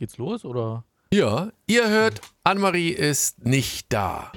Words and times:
Geht's 0.00 0.16
los 0.16 0.46
oder? 0.46 0.86
Ja, 1.12 1.52
ihr 1.66 1.86
hört, 1.86 2.22
Annemarie 2.42 2.88
ist 2.88 3.44
nicht 3.44 3.92
da. 3.92 4.32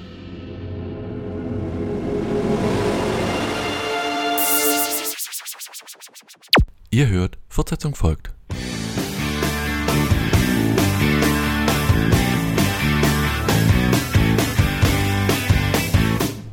Ihr 6.91 7.07
hört, 7.07 7.37
Fortsetzung 7.47 7.95
folgt. 7.95 8.33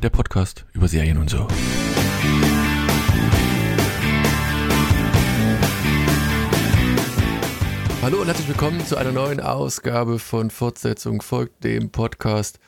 Der 0.01 0.09
Podcast 0.09 0.65
über 0.71 0.87
Serien 0.87 1.17
und 1.17 1.29
so. 1.29 1.49
Hallo 8.01 8.19
und 8.19 8.25
herzlich 8.25 8.47
willkommen 8.47 8.83
zu 8.83 8.97
einer 8.97 9.11
neuen 9.11 9.39
Ausgabe 9.39 10.17
von 10.17 10.49
Fortsetzung 10.49 11.21
folgt 11.21 11.63
dem 11.63 11.91
Podcast 11.91 12.59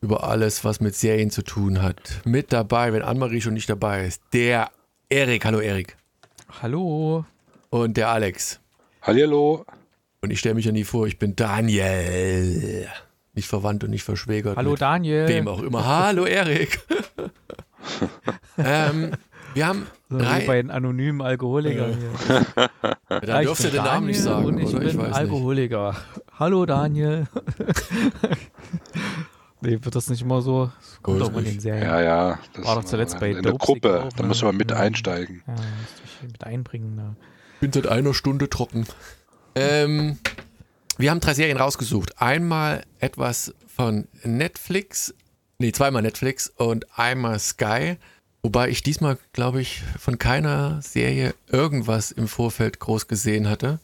über 0.00 0.22
alles, 0.22 0.64
was 0.64 0.80
mit 0.80 0.94
Serien 0.94 1.30
zu 1.30 1.42
tun 1.42 1.82
hat. 1.82 2.20
Mit 2.24 2.52
dabei, 2.52 2.92
wenn 2.92 3.02
Annemarie 3.02 3.40
schon 3.40 3.54
nicht 3.54 3.68
dabei 3.68 4.06
ist, 4.06 4.22
der 4.32 4.70
Erik. 5.08 5.44
Hallo 5.44 5.58
Erik. 5.58 5.96
Hallo. 6.62 7.24
Und 7.70 7.96
der 7.96 8.10
Alex. 8.10 8.60
Hallihallo. 9.02 9.66
Und 10.20 10.30
ich 10.30 10.38
stelle 10.38 10.54
mich 10.54 10.66
ja 10.66 10.70
nie 10.70 10.84
vor, 10.84 11.08
ich 11.08 11.18
bin 11.18 11.34
Daniel. 11.34 12.88
Nicht 13.34 13.48
verwandt 13.48 13.82
und 13.82 13.90
nicht 13.90 14.04
verschwägert. 14.04 14.56
Hallo 14.56 14.70
mit 14.70 14.80
Daniel. 14.80 15.26
Wem 15.26 15.48
auch 15.48 15.60
immer. 15.60 15.84
Hallo 15.86 16.24
Erik. 16.24 16.78
ähm, 18.58 19.10
wir 19.54 19.66
haben 19.66 19.88
So, 20.10 20.18
drei. 20.18 20.42
wie 20.42 20.46
bei 20.46 20.56
den 20.62 20.70
anonymen 20.70 21.22
Alkoholikern 21.22 21.96
hier. 21.98 22.46
Ja, 23.10 23.20
dann 23.20 23.40
ich 23.40 23.46
dürft 23.46 23.60
ihr 23.64 23.70
bin 23.70 23.76
den 23.78 23.84
Namen 23.84 24.06
nicht 24.06 24.24
Daniel 24.24 24.42
sagen, 24.42 24.46
Und 24.46 24.58
ich 24.58 24.68
oder? 24.68 24.78
bin 24.80 24.88
Ich 24.88 24.98
weiß 24.98 25.06
nicht. 25.06 25.16
Alkoholiker. 25.16 25.96
Hallo 26.38 26.66
Daniel. 26.66 27.26
nee, 29.60 29.78
wird 29.82 29.94
das 29.94 30.08
nicht 30.10 30.22
immer 30.22 30.42
so? 30.42 30.70
Das 30.78 31.02
kommt 31.02 31.22
auch 31.22 31.36
in 31.36 31.44
den. 31.44 31.60
Serien. 31.60 31.82
Ja, 31.84 32.00
ja. 32.00 32.38
Das 32.52 32.64
War 32.66 32.76
doch 32.76 32.84
zuletzt 32.84 33.18
bei 33.18 33.30
In 33.30 33.42
der 33.42 33.54
Gruppe. 33.54 34.04
Auch, 34.04 34.12
Da 34.12 34.22
ne? 34.22 34.28
muss 34.28 34.42
man 34.42 34.56
mit 34.56 34.70
Ja. 34.70 34.78
einsteigen. 34.78 35.42
Ja, 35.46 35.52
musst 35.54 36.22
dich 36.22 36.32
mit 36.32 36.44
einbringen. 36.44 36.94
Ne? 36.96 37.16
Ich 37.54 37.60
bin 37.60 37.72
seit 37.72 37.86
einer 37.86 38.14
Stunde 38.14 38.48
trocken. 38.48 38.86
Ähm, 39.54 40.18
wir 40.96 41.10
haben 41.10 41.20
drei 41.20 41.34
Serien 41.34 41.56
rausgesucht. 41.56 42.20
Einmal 42.20 42.84
etwas 43.00 43.54
von 43.66 44.06
Netflix, 44.22 45.14
nee, 45.58 45.72
zweimal 45.72 46.02
Netflix 46.02 46.48
und 46.56 46.86
einmal 46.98 47.38
Sky. 47.38 47.96
Wobei 48.42 48.68
ich 48.68 48.82
diesmal, 48.82 49.18
glaube 49.32 49.60
ich, 49.60 49.82
von 49.98 50.18
keiner 50.18 50.80
Serie 50.80 51.34
irgendwas 51.48 52.12
im 52.12 52.28
Vorfeld 52.28 52.78
groß 52.78 53.08
gesehen 53.08 53.48
hatte. 53.48 53.80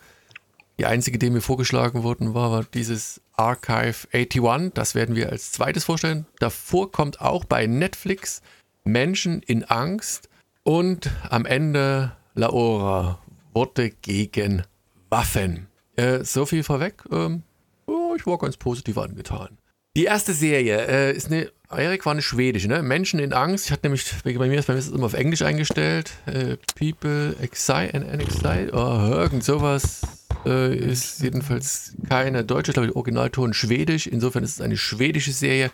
Die 0.79 0.87
einzige, 0.87 1.19
die 1.19 1.31
mir 1.31 1.41
vorgeschlagen 1.41 2.03
worden 2.03 2.35
war, 2.35 2.51
war 2.51 2.65
dieses 2.65 3.21
Archive 3.35 4.09
81. 4.13 4.73
Das 4.75 4.95
werden 4.95 5.17
wir 5.17 5.31
als 5.31 5.53
zweites 5.53 5.85
vorstellen. 5.85 6.27
Davor 6.39 6.91
kommt 6.91 7.21
auch 7.21 7.45
bei 7.45 7.67
Netflix 7.67 8.43
Menschen 8.85 9.43
in 9.43 9.65
Angst 9.65 10.29
und 10.63 11.11
am 11.31 11.47
Ende 11.47 12.13
Laora 12.35 13.19
Worte 13.53 13.91
gegen 13.91 14.63
Waffen. 15.11 15.69
Äh, 15.97 16.25
so 16.25 16.45
viel 16.47 16.65
vorweg. 16.65 17.05
Ähm, 17.11 17.43
oh, 17.87 18.15
ich 18.17 18.27
war 18.27 18.39
ganz 18.39 18.57
positiv 18.57 18.99
angetan. 18.99 19.59
Die 19.97 20.05
erste 20.05 20.35
Serie 20.35 20.87
äh, 20.89 21.17
ist 21.17 21.29
eine, 21.29 21.53
Erik 21.71 22.05
war 22.05 22.13
eine 22.13 22.23
schwedische, 22.23 22.67
ne? 22.67 22.83
Menschen 22.83 23.21
in 23.21 23.33
Angst. 23.33 23.67
Ich 23.67 23.73
hatte 23.73 23.87
nämlich, 23.87 24.05
bei 24.25 24.33
mir 24.33 24.59
ist 24.59 24.67
bei 24.67 24.73
mir 24.73 24.81
ist 24.81 24.89
es 24.89 24.93
immer 24.93 25.07
auf 25.07 25.15
Englisch 25.15 25.43
eingestellt. 25.43 26.11
Äh, 26.27 26.57
People 26.75 27.37
Excite 27.41 27.95
and 27.95 28.21
Excite. 28.21 28.71
Oh, 28.73 29.13
irgend 29.13 29.45
sowas 29.45 30.01
äh, 30.45 30.77
ist 30.77 31.23
jedenfalls 31.23 31.95
keine 32.09 32.45
deutsche, 32.45 32.73
ich 32.73 32.75
glaube, 32.75 32.89
der 32.89 32.97
Originalton 32.97 33.55
schwedisch. 33.55 34.09
Insofern 34.09 34.43
ist 34.43 34.55
es 34.55 34.61
eine 34.61 34.77
schwedische 34.77 35.33
Serie, 35.33 35.71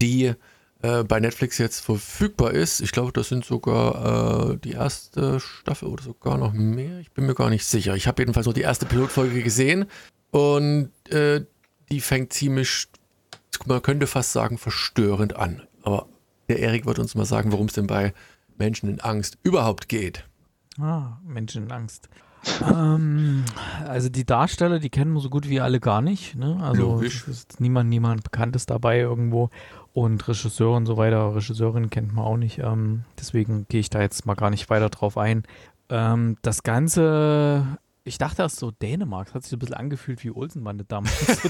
die 0.00 0.32
äh, 0.82 1.02
bei 1.02 1.18
Netflix 1.18 1.58
jetzt 1.58 1.80
verfügbar 1.80 2.52
ist. 2.52 2.80
Ich 2.80 2.92
glaube, 2.92 3.10
das 3.10 3.28
sind 3.28 3.44
sogar 3.44 4.52
äh, 4.52 4.56
die 4.58 4.72
erste 4.72 5.40
Staffel 5.40 5.88
oder 5.88 6.04
sogar 6.04 6.38
noch 6.38 6.52
mehr. 6.52 7.00
Ich 7.00 7.10
bin 7.10 7.26
mir 7.26 7.34
gar 7.34 7.50
nicht 7.50 7.64
sicher. 7.64 7.96
Ich 7.96 8.06
habe 8.06 8.22
jedenfalls 8.22 8.46
nur 8.46 8.54
die 8.54 8.60
erste 8.60 8.86
Pilotfolge 8.86 9.42
gesehen 9.42 9.86
und 10.30 10.90
äh, 11.10 11.44
die 11.90 12.00
fängt 12.00 12.32
ziemlich, 12.32 12.88
man 13.66 13.82
könnte 13.82 14.06
fast 14.06 14.32
sagen, 14.32 14.58
verstörend 14.58 15.36
an. 15.36 15.62
Aber 15.82 16.06
der 16.48 16.58
Erik 16.60 16.86
wird 16.86 16.98
uns 16.98 17.14
mal 17.14 17.24
sagen, 17.24 17.52
worum 17.52 17.66
es 17.66 17.74
denn 17.74 17.86
bei 17.86 18.12
Menschen 18.56 18.88
in 18.88 19.00
Angst 19.00 19.38
überhaupt 19.42 19.88
geht. 19.88 20.26
Ah, 20.80 21.18
Menschen 21.24 21.64
in 21.64 21.72
Angst. 21.72 22.08
ähm, 22.62 23.44
also 23.86 24.08
die 24.08 24.24
Darsteller, 24.24 24.78
die 24.78 24.90
kennen 24.90 25.14
wir 25.14 25.20
so 25.20 25.30
gut 25.30 25.48
wie 25.48 25.60
alle 25.60 25.80
gar 25.80 26.02
nicht. 26.02 26.34
Ne? 26.36 26.58
Also 26.62 26.82
Logisch. 26.82 27.26
ist 27.26 27.60
niemand, 27.60 27.88
niemand 27.88 28.22
Bekanntes 28.22 28.66
dabei 28.66 29.00
irgendwo. 29.00 29.50
Und 29.92 30.26
Regisseur 30.26 30.76
und 30.76 30.86
so 30.86 30.96
weiter, 30.96 31.34
Regisseurin 31.36 31.88
kennt 31.88 32.12
man 32.14 32.24
auch 32.24 32.36
nicht. 32.36 32.58
Ähm, 32.58 33.04
deswegen 33.18 33.66
gehe 33.68 33.80
ich 33.80 33.90
da 33.90 34.00
jetzt 34.00 34.26
mal 34.26 34.34
gar 34.34 34.50
nicht 34.50 34.68
weiter 34.68 34.90
drauf 34.90 35.16
ein. 35.16 35.44
Ähm, 35.88 36.36
das 36.42 36.62
Ganze, 36.64 37.78
ich 38.04 38.18
dachte 38.18 38.42
erst 38.42 38.58
so 38.58 38.70
Dänemark, 38.70 39.28
das 39.28 39.34
hat 39.34 39.42
sich 39.42 39.50
so 39.50 39.56
ein 39.56 39.60
bisschen 39.60 39.74
angefühlt 39.74 40.22
wie 40.22 40.30
Olsenbande 40.30 40.84
damals. 40.84 41.42
so. 41.42 41.48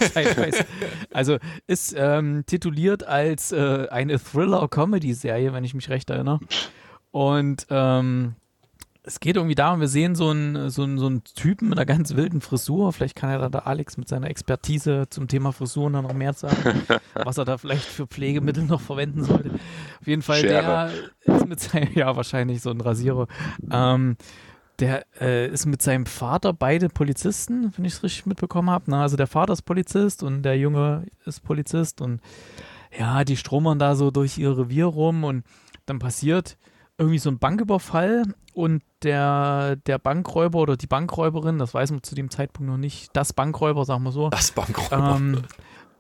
Also 1.12 1.38
ist 1.66 1.94
ähm, 1.98 2.44
tituliert 2.47 3.04
als 3.04 3.50
äh, 3.53 3.88
eine 3.91 4.19
Thriller-Comedy-Serie, 4.19 5.53
wenn 5.53 5.65
ich 5.65 5.75
mich 5.75 5.88
recht 5.91 6.10
erinnere. 6.10 6.38
Und 7.10 7.66
ähm, 7.70 8.37
es 9.06 9.20
geht 9.20 9.37
irgendwie 9.37 9.54
darum, 9.54 9.81
wir 9.81 9.88
sehen 9.88 10.15
so 10.15 10.31
einen, 10.31 10.70
so, 10.70 10.82
einen, 10.82 10.97
so 10.97 11.06
einen 11.06 11.25
Typen 11.25 11.69
mit 11.69 11.78
einer 11.78 11.84
ganz 11.84 12.15
wilden 12.15 12.41
Frisur. 12.41 12.92
Vielleicht 12.92 13.16
kann 13.16 13.31
ja 13.31 13.38
da 13.38 13.48
der 13.50 13.66
Alex 13.66 13.98
mit 13.98 14.09
seiner 14.09 14.28
Expertise 14.28 15.04
zum 15.10 15.28
Thema 15.28 15.53
Frisuren 15.53 15.92
dann 15.92 16.04
noch 16.04 16.15
mehr 16.15 16.32
sagen, 16.32 16.82
was 17.15 17.36
er 17.36 17.44
da 17.44 17.59
vielleicht 17.59 17.84
für 17.84 18.06
Pflegemittel 18.06 18.65
noch 18.65 18.81
verwenden 18.81 19.25
sollte. 19.25 19.50
Auf 20.00 20.06
jeden 20.06 20.22
Fall, 20.22 20.41
Schere. 20.41 20.91
der 21.26 21.36
ist 21.36 21.47
mit 21.47 21.60
seinem, 21.60 21.92
ja, 21.94 22.16
wahrscheinlich 22.16 22.62
so 22.62 22.71
ein 22.71 22.81
Rasierer. 22.81 23.26
Ähm, 23.71 24.16
der 24.80 25.06
äh, 25.20 25.48
ist 25.48 25.66
mit 25.66 25.82
seinem 25.82 26.06
Vater 26.06 26.52
beide 26.52 26.88
Polizisten, 26.88 27.72
wenn 27.76 27.84
ich 27.84 27.94
es 27.94 28.02
richtig 28.02 28.26
mitbekommen 28.26 28.70
habe. 28.70 28.90
Ne? 28.90 28.98
Also 28.98 29.16
der 29.16 29.26
Vater 29.26 29.52
ist 29.52 29.62
Polizist 29.62 30.22
und 30.22 30.42
der 30.42 30.58
Junge 30.58 31.06
ist 31.24 31.42
Polizist 31.44 32.00
und 32.00 32.20
ja, 32.98 33.24
die 33.24 33.36
stromern 33.36 33.78
da 33.78 33.94
so 33.94 34.10
durch 34.10 34.38
ihr 34.38 34.56
Revier 34.56 34.86
rum 34.86 35.24
und 35.24 35.44
dann 35.86 35.98
passiert 35.98 36.56
irgendwie 36.98 37.18
so 37.18 37.28
ein 37.30 37.38
Banküberfall 37.38 38.22
und 38.52 38.82
der, 39.02 39.76
der 39.86 39.98
Bankräuber 39.98 40.60
oder 40.60 40.76
die 40.76 40.86
Bankräuberin, 40.86 41.58
das 41.58 41.74
weiß 41.74 41.91
man 41.91 42.02
zu 42.02 42.14
dem 42.14 42.30
Zeitpunkt 42.30 42.70
noch 42.70 42.78
nicht, 42.78 43.10
das 43.14 43.32
Bankräuber, 43.32 43.84
sagen 43.84 44.04
wir 44.04 44.12
so, 44.12 44.30
Das 44.30 44.52
Bankräuber. 44.52 45.16
ähm, 45.16 45.42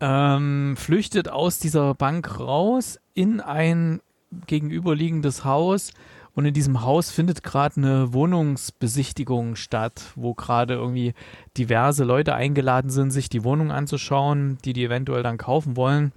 ähm, 0.00 0.76
flüchtet 0.76 1.28
aus 1.28 1.58
dieser 1.58 1.94
Bank 1.94 2.38
raus 2.38 3.00
in 3.12 3.40
ein 3.40 4.00
gegenüberliegendes 4.46 5.44
Haus 5.44 5.92
und 6.34 6.44
in 6.44 6.54
diesem 6.54 6.82
Haus 6.82 7.10
findet 7.10 7.42
gerade 7.42 7.76
eine 7.76 8.12
Wohnungsbesichtigung 8.12 9.54
statt, 9.54 10.12
wo 10.16 10.34
gerade 10.34 10.74
irgendwie 10.74 11.14
diverse 11.56 12.04
Leute 12.04 12.34
eingeladen 12.34 12.90
sind, 12.90 13.10
sich 13.10 13.28
die 13.28 13.44
Wohnung 13.44 13.70
anzuschauen, 13.70 14.58
die 14.64 14.72
die 14.72 14.84
eventuell 14.84 15.22
dann 15.22 15.38
kaufen 15.38 15.76
wollen. 15.76 16.12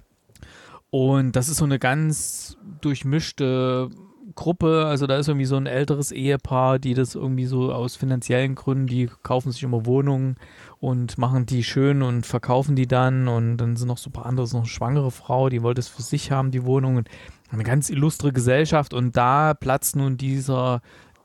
Und 0.90 1.36
das 1.36 1.48
ist 1.48 1.58
so 1.58 1.64
eine 1.64 1.78
ganz 1.78 2.56
durchmischte 2.80 3.90
Gruppe, 4.38 4.86
also 4.86 5.08
da 5.08 5.16
ist 5.16 5.26
irgendwie 5.26 5.46
so 5.46 5.56
ein 5.56 5.66
älteres 5.66 6.12
Ehepaar, 6.12 6.78
die 6.78 6.94
das 6.94 7.16
irgendwie 7.16 7.46
so 7.46 7.72
aus 7.72 7.96
finanziellen 7.96 8.54
Gründen, 8.54 8.86
die 8.86 9.10
kaufen 9.24 9.50
sich 9.50 9.64
immer 9.64 9.84
Wohnungen 9.84 10.36
und 10.78 11.18
machen 11.18 11.44
die 11.44 11.64
schön 11.64 12.02
und 12.02 12.24
verkaufen 12.24 12.76
die 12.76 12.86
dann 12.86 13.26
und 13.26 13.56
dann 13.56 13.74
sind 13.74 13.88
noch 13.88 13.98
so 13.98 14.10
ein 14.10 14.12
paar 14.12 14.26
andere, 14.26 14.46
so 14.46 14.58
eine 14.58 14.66
schwangere 14.66 15.10
Frau, 15.10 15.48
die 15.48 15.64
wollte 15.64 15.80
es 15.80 15.88
für 15.88 16.02
sich 16.02 16.30
haben, 16.30 16.52
die 16.52 16.64
Wohnung 16.64 17.02
eine 17.50 17.64
ganz 17.64 17.90
illustre 17.90 18.32
Gesellschaft 18.32 18.94
und 18.94 19.16
da 19.16 19.54
platzt 19.54 19.96
nun 19.96 20.16
dieser, 20.16 20.82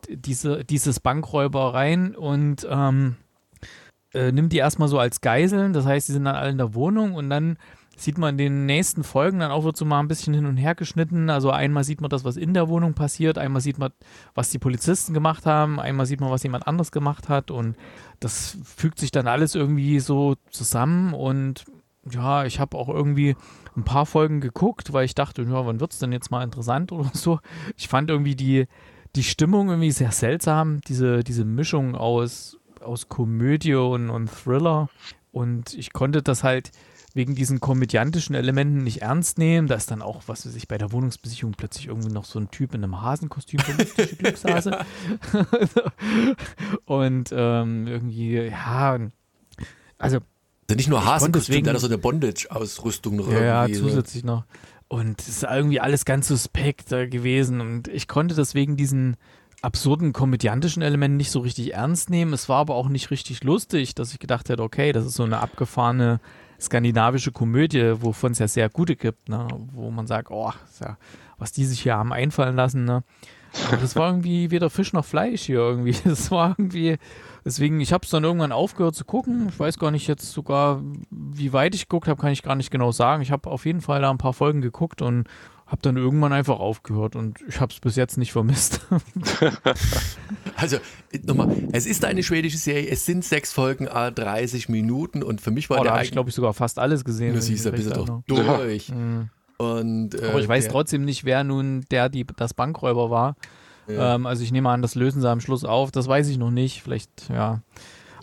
diese, 0.10 0.66
dieses 0.66 1.00
Bankräuber 1.00 1.76
rein 1.76 2.16
und 2.16 2.68
ähm, 2.68 3.18
äh, 4.16 4.32
nimmt 4.32 4.54
die 4.54 4.58
erstmal 4.58 4.88
so 4.88 4.98
als 4.98 5.22
Geiseln, 5.22 5.74
das 5.74 5.86
heißt, 5.86 6.08
die 6.08 6.14
sind 6.14 6.26
dann 6.26 6.36
alle 6.36 6.50
in 6.50 6.58
der 6.58 6.74
Wohnung 6.74 7.14
und 7.14 7.30
dann 7.30 7.58
sieht 7.96 8.18
man 8.18 8.32
in 8.32 8.38
den 8.38 8.66
nächsten 8.66 9.04
Folgen 9.04 9.40
dann 9.40 9.52
auch 9.52 9.64
wird 9.64 9.78
so 9.78 9.86
mal 9.86 10.00
ein 10.00 10.08
bisschen 10.08 10.34
hin 10.34 10.46
und 10.46 10.58
her 10.58 10.76
geschnitten. 10.76 11.30
Also 11.30 11.52
einmal 11.52 11.84
sieht 11.84 12.02
man 12.02 12.10
das, 12.10 12.24
was 12.24 12.38
in 12.38 12.54
der 12.54 12.68
Wohnung 12.68 12.94
passiert, 12.94 13.38
einmal 13.38 13.62
sieht 13.62 13.78
man, 13.78 13.92
was 14.34 14.50
die 14.50 14.60
Polizisten 14.60 15.14
gemacht 15.14 15.46
haben, 15.46 15.80
einmal 15.80 16.06
sieht 16.06 16.20
man, 16.20 16.32
was 16.32 16.44
jemand 16.44 16.68
anderes 16.68 16.92
gemacht 16.92 17.30
hat 17.30 17.52
und 17.52 17.76
das 18.20 18.58
fügt 18.64 19.00
sich 19.00 19.12
dann 19.12 19.28
alles 19.28 19.56
irgendwie 19.56 20.00
so 20.00 20.36
zusammen 20.50 21.14
und 21.14 21.66
ja, 22.10 22.46
ich 22.46 22.60
habe 22.60 22.78
auch 22.78 22.90
irgendwie 22.90 23.36
ein 23.78 23.84
paar 23.84 24.06
Folgen 24.06 24.42
geguckt, 24.42 24.92
weil 24.92 25.06
ich 25.06 25.16
dachte, 25.16 25.44
ja, 25.44 25.66
wann 25.66 25.80
wird 25.80 25.94
es 25.94 26.00
denn 26.00 26.12
jetzt 26.12 26.32
mal 26.32 26.44
interessant 26.44 26.92
oder 26.92 27.12
so. 27.14 27.40
Ich 27.78 27.88
fand 27.88 28.10
irgendwie 28.10 28.36
die, 28.36 28.68
die 29.16 29.24
Stimmung 29.24 29.70
irgendwie 29.70 29.92
sehr 29.92 30.12
seltsam, 30.12 30.82
diese, 30.82 31.24
diese 31.24 31.46
Mischung 31.46 31.96
aus, 31.96 32.58
aus 32.82 33.08
Komödie 33.08 33.76
und, 33.76 34.10
und 34.10 34.30
Thriller 34.30 34.90
und 35.32 35.74
ich 35.74 35.94
konnte 35.94 36.22
das 36.22 36.44
halt 36.44 36.72
wegen 37.14 37.36
diesen 37.36 37.60
komödiantischen 37.60 38.36
Elementen 38.36 38.84
nicht 38.84 39.02
ernst 39.02 39.38
nehmen. 39.38 39.68
Da 39.68 39.76
ist 39.76 39.92
dann 39.92 40.02
auch, 40.02 40.24
was 40.28 40.46
weiß 40.46 40.56
ich, 40.56 40.68
bei 40.68 40.78
der 40.78 40.92
Wohnungsbesichtigung 40.92 41.54
plötzlich 41.56 41.88
irgendwie 41.88 42.12
noch 42.12 42.26
so 42.26 42.40
ein 42.40 42.50
Typ 42.50 42.74
in 42.74 42.84
einem 42.84 43.02
Hasenkostüm, 43.02 43.60
so 43.60 44.04
Glückshase. 44.18 44.80
und 46.86 47.30
ähm, 47.32 47.88
irgendwie, 47.88 48.34
ja, 48.36 48.94
Also, 48.94 49.10
also 49.98 50.20
nicht 50.76 50.90
nur 50.90 51.06
Hasenkostüm, 51.06 51.64
der 51.64 51.74
hat 51.74 51.82
so 51.82 51.88
eine 51.88 52.00
Bondage-Ausrüstung 52.00 53.18
noch 53.18 53.32
ja, 53.32 53.66
irgendwie. 53.66 53.80
Ja, 53.80 53.88
zusätzlich 53.88 54.24
noch. 54.24 54.46
Und 54.88 55.22
es 55.22 55.28
ist 55.28 55.44
irgendwie 55.44 55.80
alles 55.80 56.06
ganz 56.06 56.28
suspekt 56.28 56.90
gewesen. 56.90 57.62
Und 57.62 57.88
ich 57.88 58.08
konnte 58.08 58.36
deswegen 58.36 58.76
diesen 58.76 59.18
absurden 59.62 60.14
komödiantischen 60.14 60.84
Elementen 60.84 61.18
nicht 61.18 61.32
so 61.32 61.40
richtig 61.40 61.74
ernst 61.74 62.10
nehmen. 62.10 62.34
Es 62.34 62.50
war 62.50 62.58
aber 62.58 62.76
auch 62.76 62.90
nicht 62.90 63.12
richtig 63.12 63.44
lustig, 63.44 63.96
dass 63.96 64.12
ich 64.12 64.20
gedacht 64.20 64.50
hätte, 64.50 64.62
okay, 64.62 64.92
das 64.92 65.06
ist 65.06 65.16
so 65.16 65.24
eine 65.24 65.40
abgefahrene 65.40 66.20
skandinavische 66.64 67.32
Komödie, 67.32 68.02
wovon 68.02 68.32
es 68.32 68.40
ja 68.40 68.48
sehr 68.48 68.70
gute 68.70 68.96
gibt, 68.96 69.30
ne? 69.30 69.48
wo 69.74 69.92
man 69.92 70.08
sagt, 70.08 70.32
oh, 70.32 70.52
ja, 70.80 70.98
was 71.38 71.52
die 71.52 71.66
sich 71.66 71.82
hier 71.82 71.96
haben 71.96 72.14
einfallen 72.14 72.56
lassen. 72.56 72.86
Ne? 72.86 73.04
Das 73.70 73.96
war 73.96 74.08
irgendwie 74.10 74.52
weder 74.52 74.70
Fisch 74.70 74.94
noch 74.94 75.06
Fleisch 75.06 75.44
hier 75.44 75.58
irgendwie. 75.58 75.96
Das 76.06 76.32
war 76.32 76.56
irgendwie, 76.58 76.98
deswegen, 77.46 77.80
ich 77.82 77.94
habe 77.94 78.04
es 78.06 78.10
dann 78.10 78.24
irgendwann 78.24 78.52
aufgehört 78.52 78.96
zu 78.96 79.06
gucken. 79.06 79.48
Ich 79.50 79.60
weiß 79.60 79.80
gar 79.80 79.92
nicht 79.92 80.08
jetzt 80.08 80.32
sogar, 80.32 80.82
wie 81.10 81.54
weit 81.54 81.76
ich 81.76 81.88
geguckt 81.88 82.08
habe, 82.08 82.22
kann 82.22 82.32
ich 82.32 82.44
gar 82.44 82.56
nicht 82.56 82.72
genau 82.72 82.92
sagen. 82.92 83.22
Ich 83.22 83.32
habe 83.32 83.50
auf 83.50 83.66
jeden 83.66 83.82
Fall 83.82 84.02
da 84.02 84.10
ein 84.10 84.18
paar 84.18 84.34
Folgen 84.34 84.62
geguckt 84.62 85.02
und 85.02 85.28
habe 85.66 85.82
dann 85.82 85.98
irgendwann 85.98 86.34
einfach 86.34 86.60
aufgehört 86.60 87.16
und 87.16 87.40
ich 87.48 87.60
habe 87.60 87.74
es 87.74 87.80
bis 87.80 87.96
jetzt 87.96 88.18
nicht 88.18 88.32
vermisst. 88.32 88.82
also 90.56 90.78
nochmal, 91.26 91.56
es 91.72 91.86
ist 91.86 92.06
eine 92.06 92.22
schwedische 92.22 92.58
Serie, 92.58 92.90
es 92.90 93.06
sind 93.06 93.26
sechs 93.26 93.54
Folgen, 93.54 93.86
30 93.86 94.70
Minuten 94.70 95.24
und 95.24 95.42
für 95.42 95.52
mich 95.52 95.70
war 95.70 95.80
oh, 95.80 95.84
der 95.84 95.92
da 95.92 95.96
habe 95.96 96.06
ich 96.06 96.12
glaube 96.12 96.30
ich 96.30 96.36
sogar 96.36 96.54
fast 96.54 96.78
alles 96.78 97.04
gesehen. 97.04 97.34
Du 97.34 97.42
siehst, 97.42 97.66
da 97.66 97.72
bist 97.72 97.88
du 97.88 98.06
doch 98.06 98.22
durch. 98.28 98.92
Mhm. 99.04 99.30
Und, 99.58 100.16
äh, 100.16 100.28
Aber 100.30 100.40
ich 100.40 100.48
weiß 100.48 100.66
der, 100.66 100.72
trotzdem 100.72 101.06
nicht, 101.06 101.26
wer 101.26 101.44
nun 101.44 101.86
der, 101.90 102.10
die 102.10 102.26
das 102.26 102.54
Bankräuber 102.54 103.10
war. 103.10 103.36
Ja. 103.88 104.16
Ähm, 104.16 104.26
also 104.26 104.44
ich 104.44 104.52
nehme 104.52 104.70
an, 104.70 104.82
das 104.82 104.96
lösen 104.96 105.22
sie 105.22 105.30
am 105.30 105.42
Schluss 105.42 105.64
auf. 105.64 105.92
Das 105.92 106.08
weiß 106.08 106.28
ich 106.30 106.38
noch 106.38 106.52
nicht. 106.52 106.84
Vielleicht, 106.84 107.30
ja. 107.30 107.62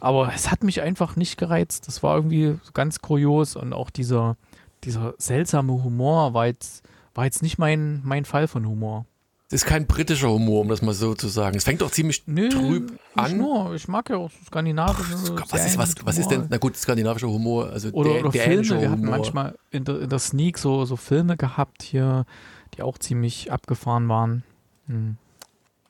Aber 0.01 0.33
es 0.35 0.51
hat 0.51 0.65
mich 0.65 0.81
einfach 0.81 1.17
nicht 1.17 1.37
gereizt. 1.37 1.87
Das 1.87 2.03
war 2.03 2.17
irgendwie 2.17 2.59
ganz 2.73 3.01
kurios 3.01 3.57
und 3.57 3.73
auch 3.73 3.91
dieser, 3.91 4.37
dieser 4.85 5.15
seltsame 5.19 5.73
Humor 5.85 6.33
war 6.35 6.47
jetzt, 6.47 6.83
war 7.15 7.25
jetzt 7.25 7.43
nicht 7.43 7.59
mein, 7.59 8.01
mein 8.05 8.25
Fall 8.25 8.49
von 8.49 8.67
Humor. 8.67 9.05
Das 9.51 9.63
ist 9.63 9.67
kein 9.67 9.89
britischer 9.89 10.31
Humor, 10.31 10.61
um 10.61 10.69
das 10.69 10.81
mal 10.81 10.95
so 10.95 11.15
zu 11.15 11.27
sagen. 11.27 11.57
Es 11.57 11.65
fängt 11.65 11.81
doch 11.81 11.91
ziemlich 11.91 12.23
Nö, 12.27 12.51
trüb 12.51 13.01
an. 13.17 13.37
Nur. 13.37 13.75
Ich 13.75 13.89
mag 13.89 14.09
ja 14.09 14.17
auch 14.17 14.31
skandinavische. 14.47 15.13
Was 15.51 15.67
ist, 15.67 15.77
was, 15.77 15.95
was 16.05 16.19
ist 16.19 16.31
denn, 16.31 16.47
na 16.49 16.59
gut, 16.59 16.77
skandinavischer 16.77 17.29
Humor? 17.29 17.69
Also 17.69 17.91
oder, 17.91 18.13
der, 18.13 18.21
oder 18.21 18.31
der 18.31 18.43
Filme. 18.43 18.81
Wir 18.81 18.91
hatten 18.93 19.05
manchmal 19.05 19.59
in 19.73 19.85
der, 19.85 20.03
in 20.03 20.09
der 20.09 20.21
Sneak 20.21 20.57
so, 20.57 20.85
so 20.85 20.95
Filme 20.95 21.37
gehabt 21.37 21.83
hier, 21.83 22.27
die 22.75 22.83
auch 22.83 22.97
ziemlich 22.97 23.51
abgefahren 23.51 24.09
waren. 24.09 24.45
Hm. 24.87 25.17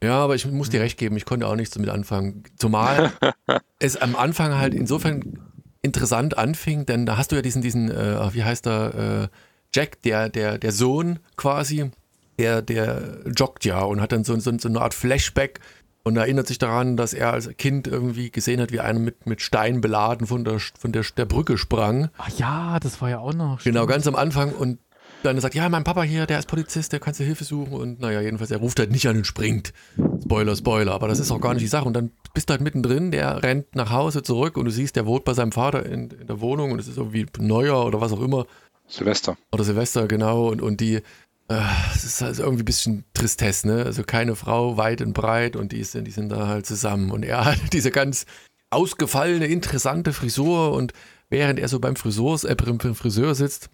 Ja, 0.03 0.19
aber 0.23 0.35
ich 0.35 0.47
muss 0.51 0.71
dir 0.71 0.79
hm. 0.79 0.85
recht 0.85 0.99
geben, 0.99 1.17
ich 1.17 1.25
konnte 1.25 1.47
auch 1.47 1.57
nichts 1.57 1.75
damit 1.75 1.91
anfangen. 1.91 2.45
Zumal 2.57 3.13
es 3.79 3.97
am 3.97 4.17
Anfang 4.17 4.55
halt 4.55 4.75
insofern 4.75 5.39
interessant 5.83 6.37
anfing, 6.39 6.87
denn 6.87 7.07
da 7.07 7.17
hast 7.17 7.33
du 7.33 7.37
ja 7.37 7.43
diesen, 7.43 7.63
diesen, 7.63 7.91
äh, 7.91 8.35
wie 8.35 8.45
heißt 8.45 8.67
er, 8.67 9.23
äh, 9.25 9.29
Jack, 9.75 10.03
der, 10.03 10.29
der, 10.29 10.59
der 10.59 10.73
Sohn 10.73 11.21
quasi, 11.37 11.91
der, 12.39 12.63
der 12.63 13.21
joggt 13.37 13.65
ja 13.65 13.81
und 13.83 14.01
hat 14.01 14.13
dann 14.13 14.25
so, 14.25 14.39
so, 14.39 14.57
so 14.59 14.69
eine 14.69 14.81
Art 14.81 14.95
Flashback 14.95 15.61
und 16.03 16.17
erinnert 16.17 16.47
sich 16.47 16.59
daran, 16.59 16.97
dass 16.97 17.13
er 17.13 17.33
als 17.33 17.49
Kind 17.57 17.87
irgendwie 17.87 18.31
gesehen 18.31 18.61
hat, 18.61 18.73
wie 18.73 18.81
einer 18.81 18.99
mit, 18.99 19.27
mit 19.27 19.43
Stein 19.43 19.81
beladen 19.81 20.27
von 20.27 20.45
der, 20.45 20.59
von 20.59 20.93
der, 20.93 21.05
der 21.17 21.27
Brücke 21.27 21.59
sprang. 21.59 22.09
Ach 22.19 22.31
ja, 22.31 22.81
das 22.81 23.01
war 23.01 23.11
ja 23.11 23.19
auch 23.19 23.35
noch. 23.35 23.63
Genau, 23.63 23.87
ganz 23.87 24.07
am 24.07 24.17
Anfang 24.17 24.53
und 24.53 24.79
dann 25.23 25.41
sagt, 25.41 25.55
ja, 25.55 25.69
mein 25.69 25.85
Papa 25.85 26.03
hier, 26.03 26.27
der 26.27 26.39
ist 26.39 26.49
Polizist, 26.49 26.93
der 26.93 27.01
kannst 27.01 27.21
du 27.21 27.25
Hilfe 27.25 27.45
suchen 27.45 27.73
und 27.73 28.01
naja, 28.01 28.21
jedenfalls, 28.21 28.51
er 28.51 28.59
ruft 28.59 28.79
halt 28.79 28.91
nicht 28.91 29.07
an 29.09 29.17
und 29.17 29.27
springt. 29.27 29.73
Spoiler, 30.23 30.57
Spoiler, 30.57 30.93
aber 30.93 31.09
das 31.09 31.19
ist 31.19 31.31
auch 31.31 31.41
gar 31.41 31.55
nicht 31.55 31.63
die 31.63 31.69
Sache 31.69 31.87
und 31.87 31.95
dann 31.95 32.11
bist 32.35 32.49
du 32.49 32.53
halt 32.53 32.61
mittendrin, 32.61 33.11
der 33.11 33.43
rennt 33.43 33.75
nach 33.75 33.91
Hause 33.91 34.23
zurück 34.23 34.57
und 34.57 34.65
du 34.65 34.71
siehst, 34.71 34.97
der 34.97 35.07
wohnt 35.07 35.25
bei 35.25 35.35
seinem 35.35 35.53
Vater 35.53 35.85
in, 35.85 36.11
in 36.11 36.27
der 36.27 36.41
Wohnung 36.41 36.73
und 36.73 36.79
es 36.79 36.89
ist 36.89 36.97
irgendwie 36.97 37.27
Neujahr 37.39 37.87
oder 37.87 38.01
was 38.01 38.13
auch 38.13 38.21
immer. 38.21 38.47
Silvester. 38.87 39.37
Oder 39.53 39.65
Silvester, 39.65 40.07
genau, 40.07 40.49
und, 40.49 40.63
und 40.63 40.81
die, 40.81 40.97
äh, 41.51 41.63
es 41.95 42.05
ist 42.05 42.23
also 42.23 42.45
irgendwie 42.45 42.63
ein 42.63 42.67
bisschen 42.67 43.05
Tristesse, 43.13 43.67
ne? 43.67 43.85
Also 43.85 44.05
keine 44.05 44.37
Frau 44.37 44.77
weit 44.77 45.03
und 45.03 45.13
breit 45.13 45.57
und 45.57 45.73
die 45.73 45.85
sind, 45.85 46.07
die 46.07 46.13
sind 46.13 46.31
da 46.31 46.47
halt 46.47 46.67
zusammen. 46.67 47.11
Und 47.11 47.25
er 47.25 47.45
hat 47.45 47.59
diese 47.73 47.91
ganz 47.91 48.25
ausgefallene, 48.71 49.47
interessante 49.47 50.13
Frisur 50.13 50.73
und 50.73 50.93
während 51.29 51.59
er 51.59 51.69
so 51.69 51.81
beim, 51.81 51.97
Frisurs, 51.97 52.45
äh, 52.45 52.55
beim 52.55 52.95
Friseur 52.95 53.35
sitzt, 53.35 53.69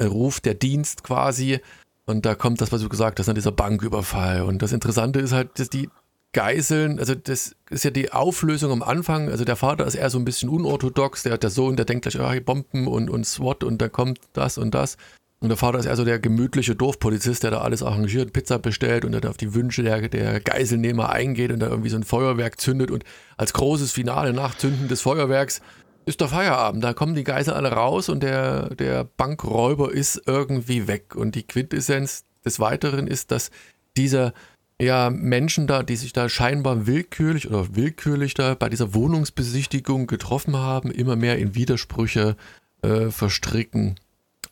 ruft 0.00 0.44
der 0.44 0.54
Dienst 0.54 1.04
quasi 1.04 1.60
und 2.06 2.26
da 2.26 2.34
kommt 2.34 2.60
das, 2.60 2.72
was 2.72 2.82
du 2.82 2.88
gesagt 2.88 3.18
hast, 3.18 3.28
an 3.28 3.34
dieser 3.34 3.52
Banküberfall. 3.52 4.42
Und 4.42 4.62
das 4.62 4.72
Interessante 4.72 5.20
ist 5.20 5.32
halt, 5.32 5.58
dass 5.58 5.70
die 5.70 5.88
Geiseln, 6.32 6.98
also 6.98 7.14
das 7.14 7.54
ist 7.70 7.84
ja 7.84 7.90
die 7.90 8.12
Auflösung 8.12 8.72
am 8.72 8.82
Anfang. 8.82 9.30
Also 9.30 9.44
der 9.44 9.56
Vater 9.56 9.86
ist 9.86 9.94
eher 9.94 10.10
so 10.10 10.18
ein 10.18 10.24
bisschen 10.24 10.48
unorthodox, 10.48 11.22
der, 11.22 11.38
der 11.38 11.50
Sohn, 11.50 11.76
der 11.76 11.86
denkt 11.86 12.02
gleich, 12.02 12.20
ah, 12.20 12.38
Bomben 12.44 12.88
und, 12.88 13.08
und 13.08 13.24
SWAT 13.24 13.64
und 13.64 13.80
da 13.80 13.88
kommt 13.88 14.18
das 14.32 14.58
und 14.58 14.74
das. 14.74 14.96
Und 15.40 15.48
der 15.48 15.56
Vater 15.56 15.78
ist 15.78 15.86
eher 15.86 15.96
so 15.96 16.04
der 16.04 16.18
gemütliche 16.18 16.74
Dorfpolizist, 16.74 17.42
der 17.42 17.50
da 17.50 17.60
alles 17.60 17.82
arrangiert, 17.82 18.32
Pizza 18.32 18.58
bestellt 18.58 19.04
und 19.04 19.12
dann 19.12 19.26
auf 19.26 19.36
die 19.36 19.54
Wünsche 19.54 19.82
der, 19.82 20.08
der 20.08 20.40
Geiselnehmer 20.40 21.10
eingeht 21.10 21.52
und 21.52 21.60
da 21.60 21.68
irgendwie 21.68 21.90
so 21.90 21.96
ein 21.96 22.04
Feuerwerk 22.04 22.60
zündet. 22.60 22.90
Und 22.90 23.04
als 23.36 23.52
großes 23.52 23.92
Finale 23.92 24.32
nach 24.32 24.56
Zünden 24.56 24.88
des 24.88 25.02
Feuerwerks 25.02 25.60
ist 26.06 26.20
der 26.20 26.28
Feierabend. 26.28 26.82
Da 26.84 26.92
kommen 26.92 27.14
die 27.14 27.24
Geiseln 27.24 27.56
alle 27.56 27.72
raus 27.72 28.08
und 28.08 28.22
der, 28.22 28.74
der 28.74 29.04
Bankräuber 29.04 29.92
ist 29.92 30.22
irgendwie 30.26 30.86
weg. 30.86 31.14
Und 31.14 31.34
die 31.34 31.46
Quintessenz 31.46 32.24
des 32.44 32.60
Weiteren 32.60 33.06
ist, 33.06 33.30
dass 33.30 33.50
dieser 33.96 34.32
ja, 34.80 35.10
Menschen 35.10 35.66
da, 35.66 35.82
die 35.82 35.96
sich 35.96 36.12
da 36.12 36.28
scheinbar 36.28 36.86
willkürlich 36.86 37.48
oder 37.48 37.76
willkürlich 37.76 38.34
da 38.34 38.54
bei 38.54 38.68
dieser 38.68 38.92
Wohnungsbesichtigung 38.94 40.06
getroffen 40.06 40.56
haben, 40.56 40.90
immer 40.90 41.16
mehr 41.16 41.38
in 41.38 41.54
Widersprüche 41.54 42.36
äh, 42.82 43.10
verstricken 43.10 43.94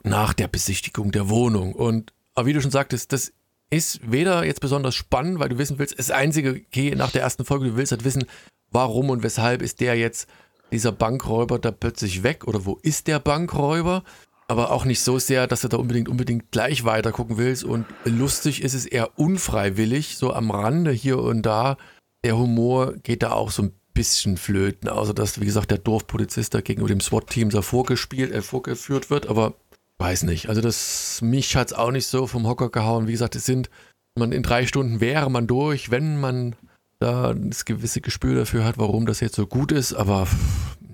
nach 0.05 0.33
der 0.33 0.49
Besichtigung 0.49 1.13
der 1.13 1.29
Wohnung. 1.29 1.73
Und 1.75 2.13
aber 2.35 2.47
wie 2.47 2.53
du 2.53 2.63
schon 2.63 2.71
sagtest, 2.71 3.13
das 3.13 3.33
ist 3.71 4.01
weder 4.11 4.45
jetzt 4.45 4.61
besonders 4.61 4.95
spannend, 4.95 5.39
weil 5.39 5.49
du 5.49 5.59
wissen 5.59 5.79
willst, 5.79 5.99
das 5.99 6.11
einzige, 6.11 6.51
okay, 6.51 6.95
nach 6.95 7.11
der 7.11 7.23
ersten 7.23 7.45
Folge, 7.45 7.67
du 7.67 7.77
willst 7.77 7.93
halt 7.93 8.05
wissen, 8.05 8.25
warum 8.71 9.11
und 9.11 9.23
weshalb 9.23 9.63
ist 9.63 9.81
der 9.81 9.97
jetzt, 9.97 10.29
dieser 10.73 10.93
Bankräuber 10.93 11.59
da 11.59 11.71
plötzlich 11.71 12.23
weg 12.23 12.47
oder 12.47 12.65
wo 12.65 12.79
ist 12.83 13.07
der 13.07 13.19
Bankräuber? 13.19 14.03
Aber 14.49 14.73
auch 14.73 14.85
nicht 14.85 15.01
so 15.01 15.19
sehr, 15.19 15.47
dass 15.47 15.63
du 15.63 15.69
da 15.69 15.77
unbedingt, 15.77 16.09
unbedingt 16.09 16.51
gleich 16.51 16.85
weiter 16.85 17.13
gucken 17.13 17.39
willst. 17.39 17.65
Und 17.65 17.87
lustig 18.05 18.63
ist 18.63 18.75
es 18.75 18.85
eher 18.85 19.19
unfreiwillig, 19.19 20.17
so 20.19 20.33
am 20.33 20.51
Rande 20.51 20.91
hier 20.91 21.19
und 21.19 21.43
da. 21.43 21.77
Der 22.25 22.37
Humor 22.37 22.95
geht 23.03 23.23
da 23.23 23.33
auch 23.33 23.51
so 23.51 23.63
ein 23.63 23.73
bisschen 23.95 24.37
flöten, 24.37 24.89
außer 24.89 25.15
dass, 25.15 25.41
wie 25.41 25.45
gesagt, 25.45 25.71
der 25.71 25.79
Dorfpolizist 25.79 26.55
da 26.55 26.61
gegenüber 26.61 26.89
dem 26.89 27.01
SWAT-Team 27.01 27.51
da 27.51 27.63
vorgespielt, 27.63 28.33
äh, 28.33 28.43
vorgeführt 28.43 29.11
wird. 29.11 29.29
Aber 29.29 29.55
weiß 29.99 30.25
nicht. 30.25 30.49
Also 30.49 30.61
das 30.61 31.21
mich 31.23 31.57
hat 31.57 31.69
es 31.69 31.73
auch 31.73 31.91
nicht 31.91 32.07
so 32.07 32.27
vom 32.27 32.47
Hocker 32.47 32.71
gehauen. 32.71 33.07
Wie 33.07 33.13
gesagt, 33.13 33.37
es 33.37 33.45
sind, 33.45 33.71
man 34.19 34.33
in 34.33 34.43
drei 34.43 34.67
Stunden 34.67 35.01
wäre 35.01 35.31
man 35.31 35.47
durch, 35.47 35.91
wenn 35.91 36.21
man 36.21 36.57
da 37.03 37.35
das 37.35 37.65
gewisse 37.65 38.01
Gespür 38.01 38.35
dafür 38.35 38.65
hat, 38.65 38.79
warum 38.79 39.07
das 39.07 39.21
jetzt 39.21 39.37
so 39.37 39.47
gut 39.47 39.73
ist, 39.73 39.93
aber 39.93 40.27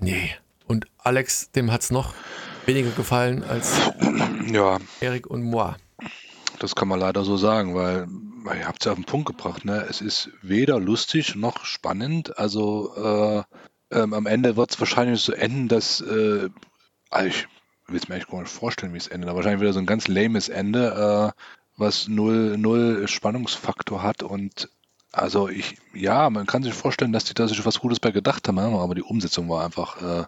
nee. 0.01 0.31
Und 0.67 0.87
Alex, 0.97 1.51
dem 1.51 1.71
hat 1.71 1.81
es 1.81 1.91
noch 1.91 2.13
weniger 2.65 2.91
gefallen 2.91 3.43
als 3.43 3.79
ja. 4.51 4.79
Erik 4.99 5.27
und 5.27 5.43
moi. 5.43 5.75
Das 6.59 6.75
kann 6.75 6.87
man 6.87 6.99
leider 6.99 7.23
so 7.23 7.37
sagen, 7.37 7.73
weil, 7.73 8.07
ihr 8.57 8.67
habt 8.67 8.81
es 8.81 8.85
ja 8.85 8.91
auf 8.91 8.97
den 8.97 9.05
Punkt 9.05 9.27
gebracht. 9.27 9.65
Ne? 9.65 9.85
Es 9.89 10.01
ist 10.01 10.29
weder 10.41 10.79
lustig 10.79 11.35
noch 11.35 11.65
spannend. 11.65 12.37
Also 12.37 12.93
äh, 13.91 13.97
ähm, 13.97 14.13
am 14.13 14.25
Ende 14.25 14.57
wird 14.57 14.71
es 14.71 14.79
wahrscheinlich 14.79 15.21
so 15.21 15.31
enden, 15.31 15.67
dass 15.67 16.01
äh, 16.01 16.49
also 17.09 17.27
ich 17.27 17.47
will 17.87 17.97
es 17.97 18.07
mir 18.07 18.15
eigentlich 18.15 18.27
gar 18.27 18.41
nicht 18.41 18.51
vorstellen, 18.51 18.93
wie 18.93 18.97
es 18.97 19.07
endet. 19.07 19.29
Aber 19.29 19.37
wahrscheinlich 19.37 19.61
wieder 19.61 19.73
so 19.73 19.79
ein 19.79 19.85
ganz 19.85 20.07
lames 20.07 20.49
Ende, 20.49 21.33
äh, 21.35 21.41
was 21.77 22.07
null, 22.07 22.57
null 22.57 23.07
Spannungsfaktor 23.07 24.03
hat. 24.03 24.21
Und 24.21 24.69
also 25.11 25.49
ich, 25.49 25.77
ja, 25.93 26.29
man 26.29 26.45
kann 26.45 26.63
sich 26.63 26.73
vorstellen, 26.73 27.13
dass 27.13 27.23
die 27.23 27.33
da 27.33 27.47
sich 27.47 27.65
was 27.65 27.79
Gutes 27.79 27.99
bei 27.99 28.11
gedacht 28.11 28.47
haben, 28.47 28.59
aber 28.59 28.95
die 28.95 29.01
Umsetzung 29.01 29.49
war 29.49 29.65
einfach 29.65 30.01
äh, 30.01 30.25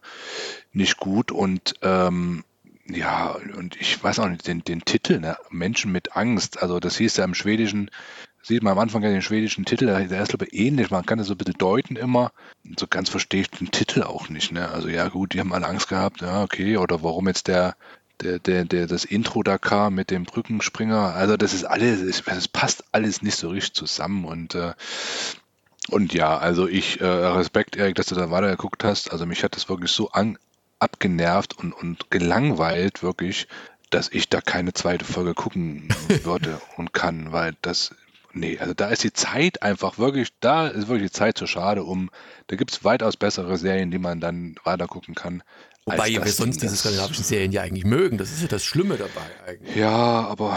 nicht 0.73 0.97
gut. 0.97 1.31
Und 1.31 1.75
ähm, 1.81 2.43
ja, 2.87 3.35
und 3.57 3.79
ich 3.79 4.03
weiß 4.03 4.19
auch 4.19 4.27
nicht, 4.27 4.47
den, 4.47 4.63
den 4.63 4.83
Titel, 4.83 5.19
ne? 5.19 5.37
Menschen 5.49 5.91
mit 5.91 6.15
Angst, 6.15 6.61
also 6.61 6.79
das 6.79 6.97
hieß 6.97 7.17
ja 7.17 7.25
im 7.25 7.35
Schwedischen, 7.35 7.91
sieht 8.41 8.63
man 8.63 8.73
am 8.73 8.79
Anfang 8.79 9.03
ja 9.03 9.09
den 9.09 9.21
schwedischen 9.21 9.65
Titel, 9.65 9.85
der 9.85 10.21
ist 10.23 10.33
ich 10.33 10.53
ähnlich, 10.53 10.89
man 10.89 11.05
kann 11.05 11.19
das 11.19 11.27
so 11.27 11.35
ein 11.35 11.37
bisschen 11.37 11.57
deuten 11.59 11.95
immer. 11.95 12.31
So 12.77 12.87
ganz 12.87 13.09
verstehe 13.09 13.41
ich 13.41 13.51
den 13.51 13.71
Titel 13.71 14.01
auch 14.03 14.29
nicht, 14.29 14.51
ne? 14.51 14.69
Also 14.69 14.87
ja 14.87 15.07
gut, 15.09 15.33
die 15.33 15.39
haben 15.39 15.53
alle 15.53 15.67
Angst 15.67 15.89
gehabt, 15.89 16.21
ja, 16.21 16.41
okay, 16.43 16.77
oder 16.77 17.03
warum 17.03 17.27
jetzt 17.27 17.47
der, 17.47 17.75
der, 18.21 18.39
der, 18.39 18.65
der 18.65 18.87
das 18.87 19.05
Intro 19.05 19.43
da 19.43 19.57
kam 19.57 19.95
mit 19.95 20.11
dem 20.11 20.23
Brückenspringer, 20.23 21.13
also 21.15 21.37
das 21.37 21.53
ist 21.53 21.63
alles, 21.63 22.01
es 22.01 22.47
passt 22.47 22.83
alles 22.91 23.21
nicht 23.21 23.35
so 23.35 23.49
richtig 23.49 23.73
zusammen 23.73 24.25
und 24.25 24.55
äh, 24.55 24.73
und 25.89 26.13
ja, 26.13 26.37
also 26.37 26.67
ich 26.67 27.01
äh, 27.01 27.05
Respekt, 27.05 27.75
Erik, 27.75 27.95
dass 27.95 28.05
du 28.05 28.15
da 28.15 28.29
weitergeguckt 28.29 28.83
hast. 28.83 29.11
Also 29.11 29.25
mich 29.25 29.43
hat 29.43 29.55
das 29.55 29.67
wirklich 29.67 29.91
so 29.91 30.11
an, 30.11 30.37
abgenervt 30.79 31.57
und, 31.57 31.73
und 31.73 32.11
gelangweilt, 32.11 33.03
wirklich, 33.03 33.47
dass 33.89 34.07
ich 34.09 34.29
da 34.29 34.41
keine 34.41 34.73
zweite 34.73 35.05
Folge 35.05 35.33
gucken 35.33 35.89
würde 36.23 36.61
und 36.77 36.93
kann, 36.93 37.31
weil 37.31 37.55
das 37.61 37.95
nee, 38.33 38.57
also 38.59 38.73
da 38.73 38.89
ist 38.89 39.03
die 39.03 39.13
Zeit 39.13 39.61
einfach 39.61 39.97
wirklich, 39.97 40.29
da 40.39 40.67
ist 40.67 40.87
wirklich 40.87 41.11
die 41.11 41.17
Zeit 41.17 41.37
zu 41.37 41.47
schade, 41.47 41.83
um, 41.83 42.09
da 42.47 42.55
gibt 42.55 42.71
es 42.71 42.83
weitaus 42.83 43.17
bessere 43.17 43.57
Serien, 43.57 43.91
die 43.91 43.99
man 43.99 44.19
dann 44.19 44.55
weiter 44.63 44.87
gucken 44.87 45.15
kann. 45.15 45.43
Wobei 45.85 46.09
wir 46.09 46.25
sonst 46.27 46.61
diese 46.61 46.75
skandinavischen 46.75 47.23
Serien 47.23 47.51
ja 47.51 47.63
eigentlich 47.63 47.85
mögen. 47.85 48.19
Das 48.19 48.31
ist 48.31 48.41
ja 48.41 48.47
das 48.47 48.63
Schlimme 48.63 48.97
dabei 48.97 49.25
eigentlich. 49.47 49.75
Ja, 49.75 49.89
aber 49.89 50.55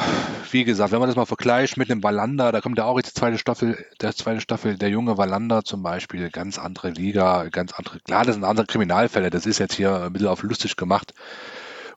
wie 0.51 0.65
gesagt, 0.65 0.93
wenn 0.93 0.99
man 0.99 1.09
das 1.09 1.17
mal 1.17 1.25
vergleicht 1.25 1.79
mit 1.79 1.89
dem 1.89 2.03
Wallander, 2.03 2.53
da 2.53 2.61
kommt 2.61 2.77
ja 2.77 2.85
auch 2.85 2.99
jetzt 2.99 3.17
die 3.17 3.21
zweite 3.21 3.39
Staffel, 3.39 3.83
der 4.03 4.15
zweite 4.15 4.43
Staffel, 4.43 4.77
der 4.77 4.91
junge 4.91 5.17
Wallander 5.17 5.65
zum 5.65 5.83
Beispiel, 5.83 6.29
ganz 6.29 6.59
andere 6.59 6.91
Liga, 6.91 7.49
ganz 7.49 7.73
andere, 7.73 8.01
klar, 8.01 8.27
das 8.27 8.35
sind 8.35 8.45
andere 8.45 8.67
Kriminalfälle, 8.67 9.31
das 9.31 9.47
ist 9.47 9.59
jetzt 9.59 9.75
hier 9.75 10.03
ein 10.03 10.13
bisschen 10.13 10.29
auf 10.29 10.43
lustig 10.43 10.77
gemacht 10.77 11.15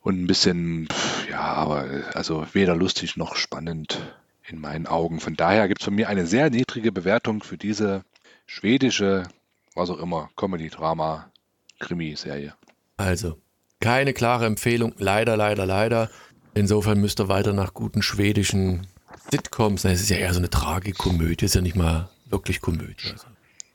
und 0.01 0.24
ein 0.24 0.27
bisschen, 0.27 0.88
ja, 1.29 1.41
aber 1.41 1.86
also 2.13 2.48
weder 2.53 2.77
lustig 2.77 3.17
noch 3.17 3.36
spannend 3.36 4.00
in 4.48 4.60
meinen 4.60 4.88
Augen. 4.88 5.20
Von 5.20 5.36
daher 5.36 5.68
gibt 5.68 5.82
es 5.82 5.86
von 5.86 5.96
mir 5.96 6.10
eine 6.10 6.25
sehr 6.25 6.50
niedrige 6.50 6.92
Bewertung 6.92 7.44
für 7.44 7.58
diese 7.58 8.04
schwedische, 8.46 9.27
was 9.75 9.89
auch 9.89 10.00
immer, 10.00 10.30
Comedy-Drama, 10.36 11.32
Krimi-Serie. 11.80 12.54
Also, 12.98 13.38
keine 13.80 14.13
klare 14.13 14.46
Empfehlung. 14.46 14.94
Leider, 14.98 15.38
leider, 15.38 15.66
leider. 15.66 16.10
Insofern 16.54 17.00
müsst 17.00 17.20
ihr 17.20 17.27
weiter 17.27 17.54
nach 17.54 17.74
guten 17.74 18.01
schwedischen 18.01 18.88
Sitcoms. 19.30 19.86
Es 19.86 20.01
ist 20.01 20.10
ja 20.10 20.18
eher 20.18 20.34
so 20.34 20.39
eine 20.39 20.50
Tragikomödie, 20.50 21.46
ist 21.46 21.56
ja 21.56 21.62
nicht 21.62 21.75
mal 21.75 22.10
wirklich 22.25 22.62
Komödie. 22.62 23.12
Also, 23.12 23.27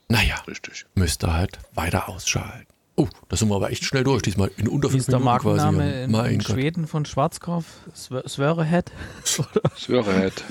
naja, 0.08 0.36
Richtig. 0.48 0.86
müsst 0.94 1.22
ihr 1.22 1.32
halt 1.32 1.58
weiter 1.74 2.08
ausschalten. 2.08 2.71
Oh, 2.94 3.08
da 3.28 3.36
sind 3.36 3.48
wir 3.48 3.56
aber 3.56 3.70
echt 3.70 3.84
schnell 3.84 4.04
durch. 4.04 4.22
Diesmal 4.22 4.50
in 4.56 4.68
unter 4.68 4.90
fünf 4.90 5.00
ist 5.00 5.08
der 5.10 5.18
Minuten 5.18 5.38
quasi. 5.38 5.56
Markenname 5.64 6.04
in, 6.04 6.10
Mein 6.10 6.32
in 6.32 6.38
Gott. 6.40 6.48
Schweden 6.48 6.86
von 6.86 7.04
Schwarzkopf? 7.06 7.66
Swearehead? 7.94 8.92
Sörehead. 9.76 10.44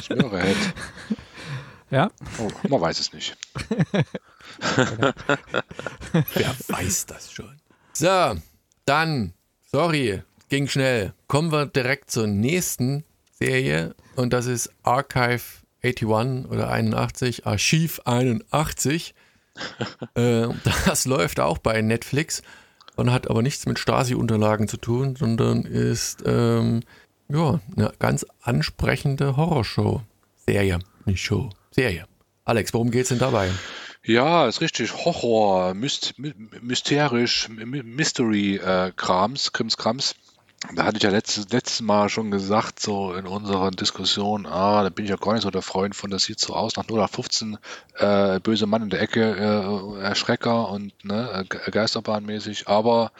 Sörehead. 0.00 0.56
Ja. 1.90 2.10
Oh, 2.38 2.48
man 2.68 2.80
weiß 2.80 3.00
es 3.00 3.12
nicht. 3.12 3.36
Wer 6.12 6.54
weiß 6.68 7.06
das 7.06 7.32
schon. 7.32 7.60
So, 7.92 8.36
dann, 8.84 9.34
sorry, 9.66 10.22
ging 10.48 10.68
schnell. 10.68 11.12
Kommen 11.26 11.50
wir 11.50 11.66
direkt 11.66 12.12
zur 12.12 12.28
nächsten 12.28 13.04
Serie 13.32 13.96
und 14.14 14.32
das 14.32 14.46
ist 14.46 14.70
Archive 14.84 15.42
81 15.82 16.48
oder 16.50 16.70
81, 16.70 17.46
Archiv 17.46 18.00
81. 18.04 19.14
äh, 20.14 20.48
das 20.86 21.06
läuft 21.06 21.40
auch 21.40 21.58
bei 21.58 21.80
Netflix 21.82 22.42
und 22.96 23.12
hat 23.12 23.28
aber 23.30 23.42
nichts 23.42 23.66
mit 23.66 23.78
Stasi-Unterlagen 23.78 24.68
zu 24.68 24.76
tun, 24.76 25.16
sondern 25.16 25.62
ist 25.62 26.22
ähm, 26.26 26.80
ja, 27.28 27.60
eine 27.76 27.92
ganz 27.98 28.26
ansprechende 28.42 29.36
Horrorshow. 29.36 30.02
Serie, 30.46 30.80
nicht 31.04 31.22
Show, 31.22 31.50
Serie. 31.70 32.06
Alex, 32.44 32.74
worum 32.74 32.90
geht's 32.90 33.10
denn 33.10 33.18
dabei? 33.18 33.50
Ja, 34.02 34.48
ist 34.48 34.60
richtig. 34.62 34.92
Horror, 35.04 35.74
myst 35.74 36.14
my- 36.18 36.34
mysterisch, 36.62 37.48
my- 37.48 37.82
Mystery-Krams, 37.82 39.52
Krimskrams. 39.52 40.14
Da 40.74 40.84
hatte 40.84 40.98
ich 40.98 41.02
ja 41.02 41.10
letztes, 41.10 41.48
letztes 41.50 41.80
Mal 41.80 42.08
schon 42.10 42.30
gesagt, 42.30 42.80
so 42.80 43.14
in 43.14 43.26
unserer 43.26 43.70
Diskussion, 43.70 44.44
ah, 44.46 44.82
da 44.82 44.90
bin 44.90 45.06
ich 45.06 45.10
ja 45.10 45.16
gar 45.16 45.32
nicht 45.32 45.42
so 45.42 45.50
der 45.50 45.62
Freund 45.62 45.96
von, 45.96 46.10
das 46.10 46.24
sieht 46.24 46.38
so 46.38 46.54
aus 46.54 46.76
nach 46.76 46.84
0815, 46.84 47.58
äh, 47.96 48.40
böse 48.40 48.66
Mann 48.66 48.82
in 48.82 48.90
der 48.90 49.00
Ecke, 49.00 49.22
äh, 49.36 50.02
Erschrecker 50.02 50.68
und 50.68 50.92
ne, 51.02 51.46
Ge- 51.48 51.60
Geisterbahnmäßig, 51.70 52.68
aber 52.68 53.10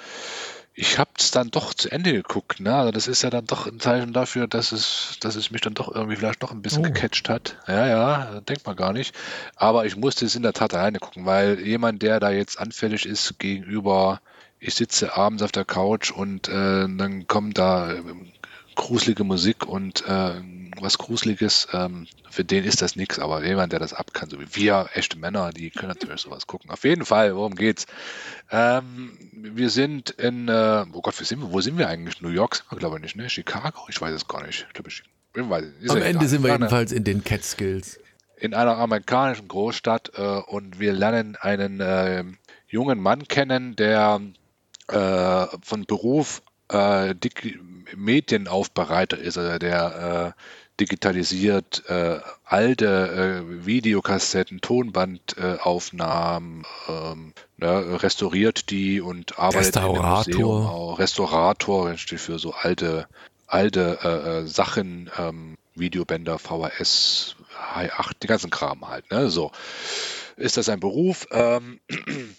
ich 0.75 0.99
habe 0.99 1.11
es 1.19 1.31
dann 1.31 1.51
doch 1.51 1.75
zu 1.75 1.91
Ende 1.91 2.13
geguckt, 2.13 2.61
ne? 2.61 2.75
Also 2.75 2.91
das 2.93 3.09
ist 3.09 3.23
ja 3.23 3.31
dann 3.31 3.47
doch 3.47 3.67
ein 3.67 3.81
Zeichen 3.81 4.13
dafür, 4.13 4.47
dass 4.47 4.71
es, 4.73 5.17
dass 5.21 5.35
es 5.35 5.51
mich 5.51 5.61
dann 5.63 5.75
doch 5.75 5.93
irgendwie 5.93 6.17
vielleicht 6.17 6.43
noch 6.43 6.53
ein 6.53 6.63
bisschen 6.63 6.81
Oh. 6.85 6.89
gecatcht 6.93 7.29
hat. 7.29 7.57
Ja, 7.67 7.87
ja, 7.87 8.41
denkt 8.43 8.65
man 8.67 8.77
gar 8.77 8.93
nicht. 8.93 9.15
Aber 9.57 9.85
ich 9.85 9.97
musste 9.97 10.25
es 10.27 10.37
in 10.37 10.43
der 10.43 10.53
Tat 10.53 10.73
alleine 10.75 10.99
gucken, 10.99 11.27
weil 11.27 11.59
jemand, 11.61 12.03
der 12.03 12.21
da 12.21 12.31
jetzt 12.31 12.59
anfällig 12.59 13.05
ist 13.05 13.39
gegenüber, 13.39 14.21
ich 14.61 14.75
sitze 14.75 15.17
abends 15.17 15.43
auf 15.43 15.53
der 15.53 15.65
Couch 15.65 16.11
und 16.11 16.49
äh, 16.49 16.53
dann 16.53 17.27
kommt 17.27 17.59
da 17.59 17.95
ähm, 17.95 18.33
gruselige 18.77 19.25
Musik 19.25 19.67
und 19.67 20.07
äh, 20.07 20.33
was 20.81 20.99
Gruseliges, 20.99 21.69
ähm, 21.73 22.07
für 22.31 22.45
den 22.45 22.65
ist 22.65 22.81
das 22.81 22.95
nichts, 22.95 23.19
aber 23.19 23.45
jemand, 23.45 23.73
der 23.73 23.81
das 23.81 23.93
ab 23.93 24.15
kann, 24.15 24.31
so 24.31 24.39
wie 24.41 24.55
wir, 24.55 24.89
echte 24.95 25.19
Männer, 25.19 25.51
die 25.51 25.71
können 25.71 25.89
natürlich 25.89 26.21
sowas 26.21 26.47
gucken. 26.47 26.71
Auf 26.71 26.85
jeden 26.85 27.05
Fall, 27.05 27.35
worum 27.35 27.55
geht's? 27.55 27.87
Ähm, 28.51 29.19
wir 29.33 29.69
sind 29.69 30.11
in, 30.11 30.49
äh, 30.49 30.85
oh 30.93 31.01
Gott, 31.01 31.19
wo 31.19 31.25
sind 31.25 31.41
wir, 31.41 31.53
wo 31.53 31.61
sind 31.61 31.77
wir 31.77 31.89
eigentlich? 31.89 32.23
New 32.23 32.29
York 32.29 32.55
sind 32.57 32.71
wir, 32.71 32.79
glaube 32.79 32.97
ich, 32.97 33.03
nicht, 33.03 33.17
ne? 33.17 33.29
Chicago? 33.29 33.81
Ich 33.89 34.01
weiß 34.01 34.15
es 34.15 34.29
gar 34.29 34.47
nicht. 34.47 34.67
Ich 34.69 34.75
glaube, 34.75 34.91
ich, 34.91 35.03
ich 35.35 35.51
weiß, 35.51 35.65
Am 35.89 35.99
ja 35.99 36.05
Ende 36.05 36.29
sind 36.29 36.43
wir 36.43 36.53
jedenfalls 36.53 36.93
in 36.93 37.05
den 37.05 37.25
Catskills. 37.25 37.99
in 38.37 38.55
einer 38.55 38.79
amerikanischen 38.79 39.49
Großstadt 39.49 40.13
äh, 40.15 40.23
und 40.23 40.79
wir 40.81 40.93
lernen 40.93 41.37
einen 41.37 41.81
äh, 41.81 42.25
jungen 42.69 43.01
Mann 43.01 43.27
kennen, 43.29 43.77
der 43.77 44.21
äh, 44.91 45.47
von 45.63 45.87
Beruf 45.87 46.43
äh, 46.71 47.15
Medienaufbereiter 47.97 49.19
ist, 49.19 49.39
also 49.39 49.59
der 49.59 50.35
äh, 50.37 50.41
digitalisiert 50.81 51.83
äh, 51.89 52.21
alte 52.45 53.45
äh, 53.45 53.67
Videokassetten, 53.67 54.61
Tonbandaufnahmen, 54.61 56.65
ähm, 56.89 57.35
ne, 57.59 58.03
restauriert 58.03 58.71
die 58.71 59.01
und 59.01 59.39
arbeitet 59.39 59.77
in 59.77 59.83
Restaurator. 59.83 60.17
Museum 60.17 60.67
auch. 60.67 60.99
Restaurator 60.99 61.97
steht 61.99 62.21
für 62.21 62.39
so 62.39 62.53
alte, 62.53 63.07
alte 63.47 64.45
Sachen, 64.47 65.11
ähm, 65.19 65.57
Videobänder, 65.75 66.39
VHS, 66.39 67.37
Hi8, 67.75 68.13
die 68.23 68.27
ganzen 68.27 68.51
Kram 68.51 68.89
halt. 68.89 69.11
Ne? 69.11 69.31
So 69.31 69.51
ist 70.37 70.57
das 70.57 70.69
ein 70.69 70.81
Beruf. 70.81 71.27
Ähm, 71.33 71.81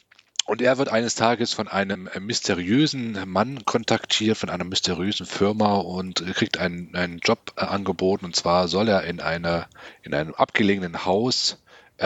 und 0.52 0.62
er 0.62 0.78
wird 0.78 0.90
eines 0.90 1.16
Tages 1.16 1.54
von 1.54 1.70
einem 1.70 2.08
äh, 2.08 2.20
mysteriösen 2.20 3.18
Mann 3.26 3.64
kontaktiert, 3.64 4.38
von 4.38 4.50
einer 4.50 4.66
mysteriösen 4.66 5.26
Firma 5.26 5.76
und 5.76 6.20
äh, 6.20 6.34
kriegt 6.34 6.58
einen, 6.58 6.94
einen 6.94 7.20
Job 7.20 7.54
äh, 7.56 7.62
angeboten. 7.62 8.26
Und 8.26 8.36
zwar 8.36 8.68
soll 8.68 8.90
er 8.90 9.04
in, 9.06 9.22
eine, 9.22 9.68
in 10.04 10.14
einem 10.14 10.34
abgelegenen 10.34 11.06
Haus 11.06 11.64
äh, 12.00 12.06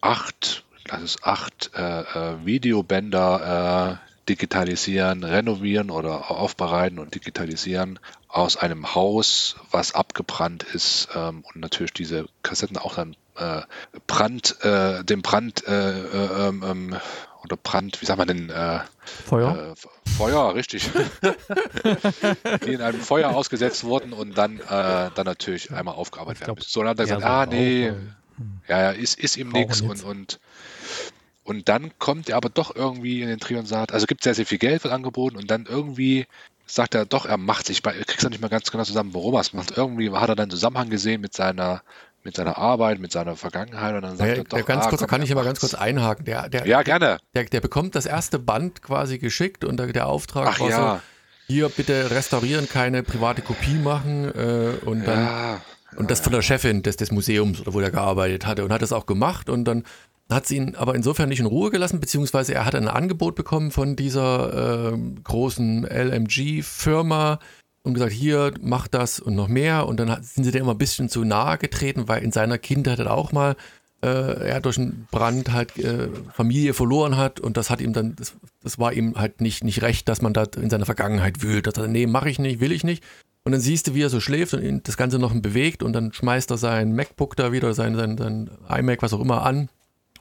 acht, 0.00 0.64
lass 0.88 1.02
es 1.02 1.22
acht 1.24 1.74
äh, 1.74 2.44
Videobänder 2.46 3.98
äh, 3.98 4.28
digitalisieren, 4.28 5.24
renovieren 5.24 5.90
oder 5.90 6.30
aufbereiten 6.30 7.00
und 7.00 7.16
digitalisieren 7.16 7.98
aus 8.28 8.56
einem 8.56 8.94
Haus, 8.94 9.56
was 9.72 9.96
abgebrannt 9.96 10.62
ist 10.62 11.08
ähm, 11.16 11.42
und 11.42 11.60
natürlich 11.60 11.92
diese 11.92 12.26
Kassetten 12.44 12.76
auch 12.76 12.94
dann 12.94 13.16
äh, 13.40 13.62
Brand, 14.06 14.56
äh, 14.64 15.04
dem 15.04 15.22
Brand 15.22 15.66
äh, 15.66 16.00
äh, 16.00 16.48
ähm, 16.48 16.62
ähm, 16.66 17.00
oder 17.42 17.56
Brand, 17.56 18.00
wie 18.02 18.06
sagt 18.06 18.18
man 18.18 18.28
denn, 18.28 18.50
äh, 18.50 18.80
Feuer? 19.24 19.62
äh, 19.74 19.74
Feuer, 20.10 20.54
richtig. 20.54 20.92
die 22.64 22.72
in 22.74 22.82
einem 22.82 23.00
Feuer 23.00 23.30
ausgesetzt 23.30 23.84
wurden 23.84 24.12
und 24.12 24.36
dann, 24.36 24.60
äh, 24.60 25.10
dann 25.14 25.24
natürlich 25.24 25.72
einmal 25.72 25.94
aufgearbeitet 25.94 26.38
Ich 26.38 26.40
werden 26.42 26.54
müssen. 26.56 26.70
So, 26.70 26.80
dann 26.80 26.90
hat 26.90 26.98
er 26.98 27.04
Ja, 27.04 27.16
gesagt, 27.16 27.24
ah 27.24 27.46
nee, 27.46 27.88
äh, 27.88 27.94
ja, 28.68 28.80
ja, 28.82 28.90
ist, 28.90 29.18
ist 29.18 29.36
ihm 29.36 29.50
nichts 29.50 29.80
und, 29.80 30.02
und 30.04 30.40
und 31.42 31.68
dann 31.68 31.98
kommt 31.98 32.28
er 32.28 32.36
aber 32.36 32.50
doch 32.50 32.74
irgendwie 32.76 33.22
in 33.22 33.28
den 33.28 33.40
Trio 33.40 33.58
und 33.58 33.66
sagt, 33.66 33.92
also 33.92 34.06
gibt 34.06 34.22
sehr, 34.22 34.34
sehr 34.34 34.46
viel 34.46 34.58
Geld 34.58 34.84
wird 34.84 34.94
angeboten 34.94 35.36
und 35.36 35.50
dann 35.50 35.66
irgendwie 35.66 36.26
sagt 36.66 36.94
er 36.94 37.06
doch, 37.06 37.26
er 37.26 37.38
macht 37.38 37.66
sich, 37.66 37.84
er 37.84 37.92
kriegt 38.04 38.22
es 38.22 38.28
nicht 38.28 38.40
mehr 38.40 38.50
ganz 38.50 38.70
genau 38.70 38.84
zusammen, 38.84 39.14
warum 39.14 39.34
er 39.34 39.40
es 39.40 39.52
macht. 39.52 39.76
Irgendwie 39.76 40.10
hat 40.10 40.28
er 40.28 40.36
dann 40.36 40.44
einen 40.44 40.50
Zusammenhang 40.52 40.90
gesehen 40.90 41.20
mit 41.20 41.34
seiner, 41.34 41.82
mit 42.22 42.36
seiner 42.36 42.58
Arbeit, 42.58 42.98
mit 42.98 43.12
seiner 43.12 43.36
Vergangenheit 43.36 43.94
und 43.94 44.02
dann 44.02 44.16
sagt 44.16 44.28
Ja, 44.28 44.36
er 44.36 44.44
doch, 44.44 44.58
ja, 44.58 44.64
ganz 44.64 44.84
ah, 44.84 44.88
kurz, 44.88 45.00
da 45.00 45.06
komm, 45.06 45.10
kann 45.10 45.22
ich 45.22 45.30
er 45.30 45.36
aber 45.36 45.44
ganz 45.44 45.60
kurz 45.60 45.74
einhaken. 45.74 46.24
Der, 46.24 46.48
der, 46.48 46.66
Ja, 46.66 46.82
gerne. 46.82 47.18
der, 47.34 47.44
der 47.44 47.60
bekommt 47.60 47.94
das 47.94 48.06
erste 48.06 48.38
Band 48.38 48.82
quasi 48.82 49.18
geschickt 49.18 49.64
und 49.64 49.78
der, 49.78 49.88
der 49.88 50.06
Auftrag 50.06 50.48
Ach 50.50 50.60
war 50.60 50.70
ja, 50.70 50.94
so, 50.94 51.00
hier 51.46 51.68
bitte 51.68 52.10
restaurieren, 52.10 52.68
keine 52.68 53.02
private 53.02 53.42
Kopie 53.42 53.74
machen 53.74 54.32
äh, 54.34 54.72
und 54.84 55.06
dann 55.06 55.24
ja. 55.24 55.60
und 55.96 56.10
das 56.10 56.20
von 56.20 56.32
der 56.32 56.42
Chefin 56.42 56.82
des, 56.82 56.96
des 56.96 57.10
Museums 57.10 57.60
oder 57.60 57.72
wo 57.72 57.80
er 57.80 57.90
gearbeitet 57.90 58.46
hatte 58.46 58.64
und 58.64 58.72
hat 58.72 58.82
das 58.82 58.92
auch 58.92 59.06
gemacht 59.06 59.48
und 59.48 59.64
dann 59.64 59.84
hat 60.30 60.46
sie 60.46 60.56
ihn 60.56 60.76
aber 60.76 60.94
insofern 60.94 61.28
nicht 61.28 61.40
in 61.40 61.46
Ruhe 61.46 61.70
gelassen, 61.70 62.00
beziehungsweise 62.00 62.54
er 62.54 62.64
hat 62.64 62.74
ein 62.74 62.86
Angebot 62.86 63.34
bekommen 63.34 63.70
von 63.72 63.96
dieser 63.96 64.92
ähm, 64.92 65.22
großen 65.24 65.84
LMG-Firma 65.84 67.40
und 67.82 67.94
gesagt, 67.94 68.12
hier, 68.12 68.52
mach 68.60 68.88
das 68.88 69.20
und 69.20 69.34
noch 69.34 69.48
mehr. 69.48 69.86
Und 69.86 69.98
dann 69.98 70.22
sind 70.22 70.44
sie 70.44 70.50
dem 70.50 70.62
immer 70.62 70.72
ein 70.72 70.78
bisschen 70.78 71.08
zu 71.08 71.24
nahe 71.24 71.58
getreten, 71.58 72.08
weil 72.08 72.22
in 72.22 72.32
seiner 72.32 72.58
Kindheit 72.58 72.98
er 72.98 73.12
auch 73.12 73.32
mal 73.32 73.56
äh, 74.02 74.48
er 74.48 74.60
durch 74.60 74.78
einen 74.78 75.06
Brand 75.10 75.52
halt 75.52 75.76
äh, 75.78 76.08
Familie 76.32 76.74
verloren 76.74 77.16
hat 77.16 77.38
und 77.38 77.56
das 77.56 77.68
hat 77.70 77.80
ihm 77.80 77.92
dann, 77.92 78.16
das, 78.16 78.34
das 78.62 78.78
war 78.78 78.92
ihm 78.92 79.16
halt 79.16 79.40
nicht, 79.40 79.62
nicht 79.62 79.82
recht, 79.82 80.08
dass 80.08 80.22
man 80.22 80.32
da 80.32 80.44
in 80.56 80.70
seiner 80.70 80.86
Vergangenheit 80.86 81.42
wühlt. 81.42 81.66
Da 81.66 81.68
hat 81.68 81.78
er, 81.78 81.88
nee, 81.88 82.06
mach 82.06 82.24
ich 82.24 82.38
nicht, 82.38 82.60
will 82.60 82.72
ich 82.72 82.84
nicht. 82.84 83.04
Und 83.44 83.52
dann 83.52 83.60
siehst 83.60 83.86
du, 83.86 83.94
wie 83.94 84.02
er 84.02 84.10
so 84.10 84.20
schläft 84.20 84.54
und 84.54 84.86
das 84.86 84.96
Ganze 84.96 85.18
noch 85.18 85.34
bewegt 85.34 85.82
und 85.82 85.92
dann 85.92 86.12
schmeißt 86.12 86.50
er 86.50 86.58
sein 86.58 86.94
MacBook 86.94 87.36
da 87.36 87.52
wieder, 87.52 87.72
sein, 87.74 87.96
sein, 87.96 88.18
sein 88.18 88.50
iMac, 88.68 89.02
was 89.02 89.12
auch 89.12 89.20
immer 89.20 89.42
an 89.44 89.68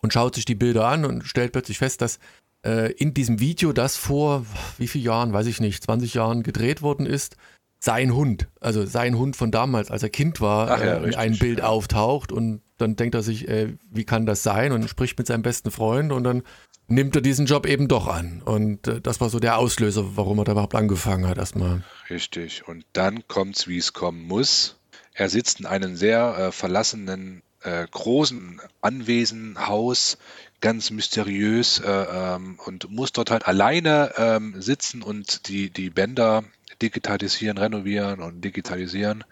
und 0.02 0.14
schaut 0.14 0.36
sich 0.36 0.46
die 0.46 0.56
Bilder 0.56 0.88
an 0.88 1.06
und 1.06 1.26
stellt 1.26 1.52
plötzlich 1.52 1.78
fest, 1.78 2.02
dass 2.02 2.20
äh, 2.66 2.92
in 2.94 3.14
diesem 3.14 3.40
Video, 3.40 3.74
das 3.74 3.98
vor 3.98 4.46
wie 4.78 4.88
vielen 4.88 5.06
Jahren, 5.06 5.34
weiß 5.34 5.48
ich 5.48 5.60
nicht, 5.60 5.84
20 5.84 6.14
Jahren 6.14 6.44
gedreht 6.44 6.82
worden 6.82 7.06
ist, 7.06 7.36
sein 7.80 8.14
Hund, 8.14 8.48
also 8.60 8.86
sein 8.86 9.18
Hund 9.18 9.36
von 9.36 9.52
damals, 9.52 9.90
als 9.90 10.04
er 10.04 10.10
Kind 10.10 10.42
war, 10.42 10.70
Ach 10.70 10.84
ja, 10.84 10.96
äh, 10.96 11.08
in 11.08 11.16
einem 11.16 11.38
Bild 11.38 11.62
auftaucht 11.62 12.32
und 12.32 12.62
dann 12.78 12.96
denkt 12.96 13.16
er 13.16 13.22
sich, 13.22 13.48
äh, 13.48 13.74
wie 13.90 14.04
kann 14.04 14.26
das 14.26 14.44
sein 14.44 14.72
und 14.72 14.88
spricht 14.90 15.18
mit 15.18 15.28
seinem 15.28 15.44
besten 15.44 15.72
Freund 15.72 16.12
und 16.12 16.24
dann 16.24 16.44
nimmt 16.88 17.16
er 17.16 17.22
diesen 17.22 17.46
Job 17.46 17.66
eben 17.66 17.88
doch 17.88 18.08
an. 18.08 18.42
Und 18.44 18.88
äh, 18.88 19.00
das 19.00 19.22
war 19.22 19.30
so 19.30 19.40
der 19.40 19.58
Auslöser, 19.58 20.18
warum 20.18 20.40
er 20.40 20.46
da 20.46 20.52
überhaupt 20.54 20.76
angefangen 20.76 21.28
hat 21.28 21.38
erstmal. 21.38 21.84
Richtig. 22.10 22.68
Und 22.68 22.86
dann 22.94 23.28
kommt's, 23.28 23.68
wie 23.68 23.78
es 23.78 23.94
kommen 23.94 24.24
muss. 24.24 24.78
Er 25.14 25.30
sitzt 25.30 25.60
in 25.60 25.66
einem 25.66 25.96
sehr 25.96 26.38
äh, 26.38 26.52
verlassenen, 26.52 27.44
äh, 27.64 27.86
großen 27.90 28.62
Anwesenhaus, 28.82 30.18
ganz 30.62 30.92
mysteriös 30.92 31.80
äh, 31.80 31.90
ähm, 31.90 32.60
und 32.66 32.90
muss 32.90 33.14
dort 33.14 33.32
halt 33.32 33.48
alleine 33.48 34.14
ähm, 34.18 34.62
sitzen 34.62 35.02
und 35.02 35.48
die, 35.48 35.70
die 35.70 35.90
Bänder 35.90 36.44
digitalisieren, 36.82 37.58
renovieren 37.58 38.22
und 38.22 38.42
digitalisieren. 38.42 39.24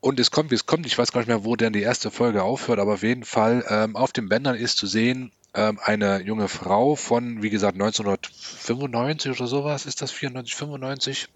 Und 0.00 0.18
es 0.18 0.30
kommt, 0.30 0.50
wie 0.50 0.54
es 0.54 0.66
kommt. 0.66 0.86
Ich 0.86 0.96
weiß 0.96 1.12
gar 1.12 1.20
nicht 1.20 1.28
mehr, 1.28 1.44
wo 1.44 1.56
denn 1.56 1.72
die 1.72 1.82
erste 1.82 2.10
Folge 2.10 2.42
aufhört, 2.42 2.78
aber 2.78 2.94
auf 2.94 3.02
jeden 3.02 3.24
Fall 3.24 3.64
ähm, 3.68 3.96
auf 3.96 4.12
den 4.12 4.28
Bändern 4.28 4.56
ist 4.56 4.78
zu 4.78 4.86
sehen, 4.86 5.30
ähm, 5.54 5.78
eine 5.82 6.22
junge 6.22 6.48
Frau 6.48 6.94
von, 6.94 7.42
wie 7.42 7.50
gesagt, 7.50 7.74
1995 7.74 9.32
oder 9.32 9.46
sowas, 9.46 9.84
ist 9.84 10.00
das 10.00 10.10
94, 10.10 10.54
95, 10.54 11.28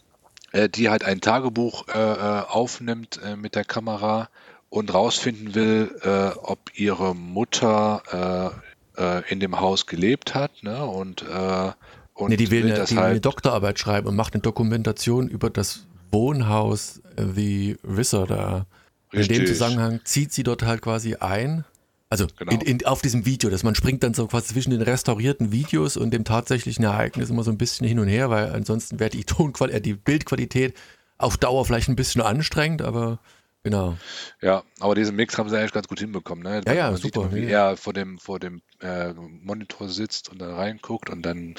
äh, 0.53 0.69
die 0.69 0.89
halt 0.89 1.05
ein 1.05 1.21
Tagebuch 1.21 1.89
äh, 1.89 1.99
äh, 1.99 2.43
aufnimmt 2.47 3.21
äh, 3.23 3.37
mit 3.37 3.55
der 3.55 3.65
Kamera 3.65 4.29
und 4.75 4.93
rausfinden 4.93 5.55
will, 5.55 5.95
äh, 6.03 6.37
ob 6.37 6.59
ihre 6.75 7.15
Mutter 7.15 8.53
äh, 8.99 9.01
äh, 9.01 9.23
in 9.31 9.39
dem 9.39 9.61
Haus 9.61 9.87
gelebt 9.87 10.35
hat. 10.35 10.51
Ne? 10.65 10.85
Und, 10.85 11.23
äh, 11.23 11.71
und 12.15 12.31
nee, 12.31 12.37
die 12.37 12.51
will, 12.51 12.65
eine, 12.65 12.75
das 12.75 12.89
die 12.89 12.97
will 12.97 13.03
eine 13.05 13.13
halt, 13.13 13.25
Doktorarbeit 13.25 13.79
schreiben 13.79 14.09
und 14.09 14.17
macht 14.17 14.35
eine 14.35 14.43
Dokumentation 14.43 15.29
über 15.29 15.49
das 15.49 15.87
Wohnhaus 16.11 17.01
äh, 17.15 17.25
The 17.37 17.77
Visser 17.85 18.27
da. 18.27 18.67
In 19.13 19.29
dem. 19.29 19.47
Zusammenhang 19.47 20.01
zieht 20.03 20.33
sie 20.33 20.43
dort 20.43 20.65
halt 20.65 20.83
quasi 20.83 21.15
ein. 21.15 21.65
Also 22.11 22.27
Genau. 22.37 22.51
in, 22.51 22.61
in, 22.61 22.85
auf 22.85 23.01
diesem 23.01 23.25
Video, 23.25 23.51
dass 23.51 23.63
man 23.63 23.77
springt 23.77 24.03
dann 24.03 24.13
so 24.13 24.27
quasi 24.27 24.55
zwischen 24.55 24.71
den 24.71 24.83
restaurierten 24.83 25.53
Videos 25.53 25.97
und 25.97 26.11
dem 26.11 26.25
tatsächlichen 26.25 26.85
Ereignis 26.85 27.31
immer 27.31 27.45
so 27.45 27.53
ein 27.53 27.59
bisschen 27.59 27.87
hin 27.87 28.01
und 28.01 28.09
her, 28.09 28.29
weil 28.29 28.51
ansonsten 28.51 28.99
wäre 28.99 29.11
die 29.11 29.23
Tonqualität, 29.25 29.79
äh, 29.79 29.83
die 29.83 29.95
Bildqualität 29.95 30.75
auf 31.17 31.37
Dauer 31.37 31.65
vielleicht 31.65 31.89
ein 31.89 31.95
bisschen 31.95 32.23
anstrengend, 32.23 32.83
aber 32.83 33.21
genau. 33.65 33.97
Ja, 34.41 34.63
aber 34.79 34.95
diesen 34.95 35.17
Mix 35.17 35.37
haben 35.37 35.49
sie 35.49 35.59
eigentlich 35.59 35.73
ganz 35.73 35.89
gut 35.89 35.99
hinbekommen. 35.99 36.45
Ne? 36.45 36.63
Ja, 36.67 36.73
ja, 36.73 36.91
Man 36.91 36.97
sieht 36.97 37.15
super, 37.15 37.27
immer, 37.27 37.35
wie 37.35 37.51
ja. 37.51 37.71
er 37.71 37.77
vor 37.77 37.93
dem, 37.93 38.19
vor 38.19 38.39
dem 38.39 38.63
äh, 38.81 39.13
Monitor 39.13 39.89
sitzt 39.89 40.31
und 40.31 40.39
da 40.39 40.55
reinguckt 40.55 41.11
und 41.11 41.23
dann, 41.23 41.57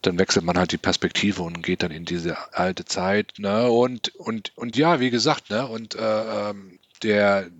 dann 0.00 0.18
wechselt 0.18 0.44
man 0.44 0.56
halt 0.56 0.72
die 0.72 0.78
Perspektive 0.78 1.42
und 1.42 1.62
geht 1.62 1.82
dann 1.82 1.90
in 1.90 2.06
diese 2.06 2.36
alte 2.54 2.86
Zeit. 2.86 3.34
Ne? 3.36 3.68
Und, 3.70 4.14
und, 4.16 4.56
und 4.56 4.76
ja, 4.76 5.00
wie 5.00 5.10
gesagt, 5.10 5.50
ne? 5.50 5.66
und 5.66 5.94
äh, 5.96 6.50
ähm, 6.50 6.78
der, 7.02 7.50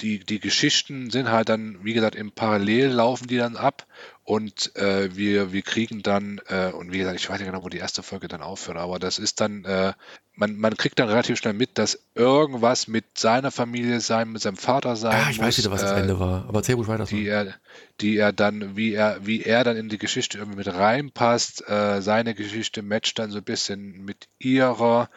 die, 0.00 0.20
die 0.20 0.40
Geschichten 0.40 1.10
sind 1.10 1.30
halt 1.30 1.48
dann, 1.48 1.78
wie 1.84 1.92
gesagt, 1.92 2.14
im 2.14 2.32
Parallel 2.32 2.88
laufen 2.88 3.28
die 3.28 3.36
dann 3.36 3.56
ab 3.56 3.86
und 4.24 4.74
äh, 4.76 5.14
wir, 5.16 5.52
wir 5.52 5.62
kriegen 5.62 6.02
dann, 6.02 6.40
äh, 6.48 6.70
und 6.70 6.92
wie 6.92 6.98
gesagt, 6.98 7.18
ich 7.18 7.28
weiß 7.28 7.38
nicht 7.38 7.48
genau, 7.48 7.64
wo 7.64 7.68
die 7.68 7.78
erste 7.78 8.02
Folge 8.02 8.28
dann 8.28 8.42
aufhört, 8.42 8.76
aber 8.76 8.98
das 8.98 9.18
ist 9.18 9.40
dann, 9.40 9.64
äh, 9.64 9.92
man, 10.34 10.56
man 10.56 10.76
kriegt 10.76 10.98
dann 10.98 11.08
relativ 11.08 11.38
schnell 11.38 11.52
mit, 11.52 11.78
dass 11.78 11.98
irgendwas 12.14 12.88
mit 12.88 13.18
seiner 13.18 13.50
Familie 13.50 14.00
sein, 14.00 14.30
mit 14.30 14.42
seinem 14.42 14.56
Vater 14.56 14.96
sein 14.96 15.12
Ah, 15.12 15.30
ich 15.30 15.38
muss, 15.38 15.46
weiß 15.46 15.58
wieder, 15.58 15.70
was 15.70 15.80
das 15.80 15.92
äh, 15.92 16.00
Ende 16.00 16.20
war. 16.20 16.44
Aber 16.48 16.60
erzähl 16.60 16.76
ruhig 16.76 16.88
weiter. 16.88 17.04
die 17.04 17.26
er, 17.26 17.54
die 18.00 18.16
er 18.16 18.32
dann, 18.32 18.76
wie 18.76 18.94
er, 18.94 19.26
wie 19.26 19.42
er 19.42 19.64
dann 19.64 19.76
in 19.76 19.88
die 19.88 19.98
Geschichte 19.98 20.38
irgendwie 20.38 20.58
mit 20.58 20.68
reinpasst. 20.68 21.68
Äh, 21.68 22.02
seine 22.02 22.34
Geschichte 22.34 22.82
matcht 22.82 23.18
dann 23.18 23.30
so 23.30 23.38
ein 23.38 23.44
bisschen 23.44 24.04
mit 24.04 24.28
ihrer. 24.38 25.10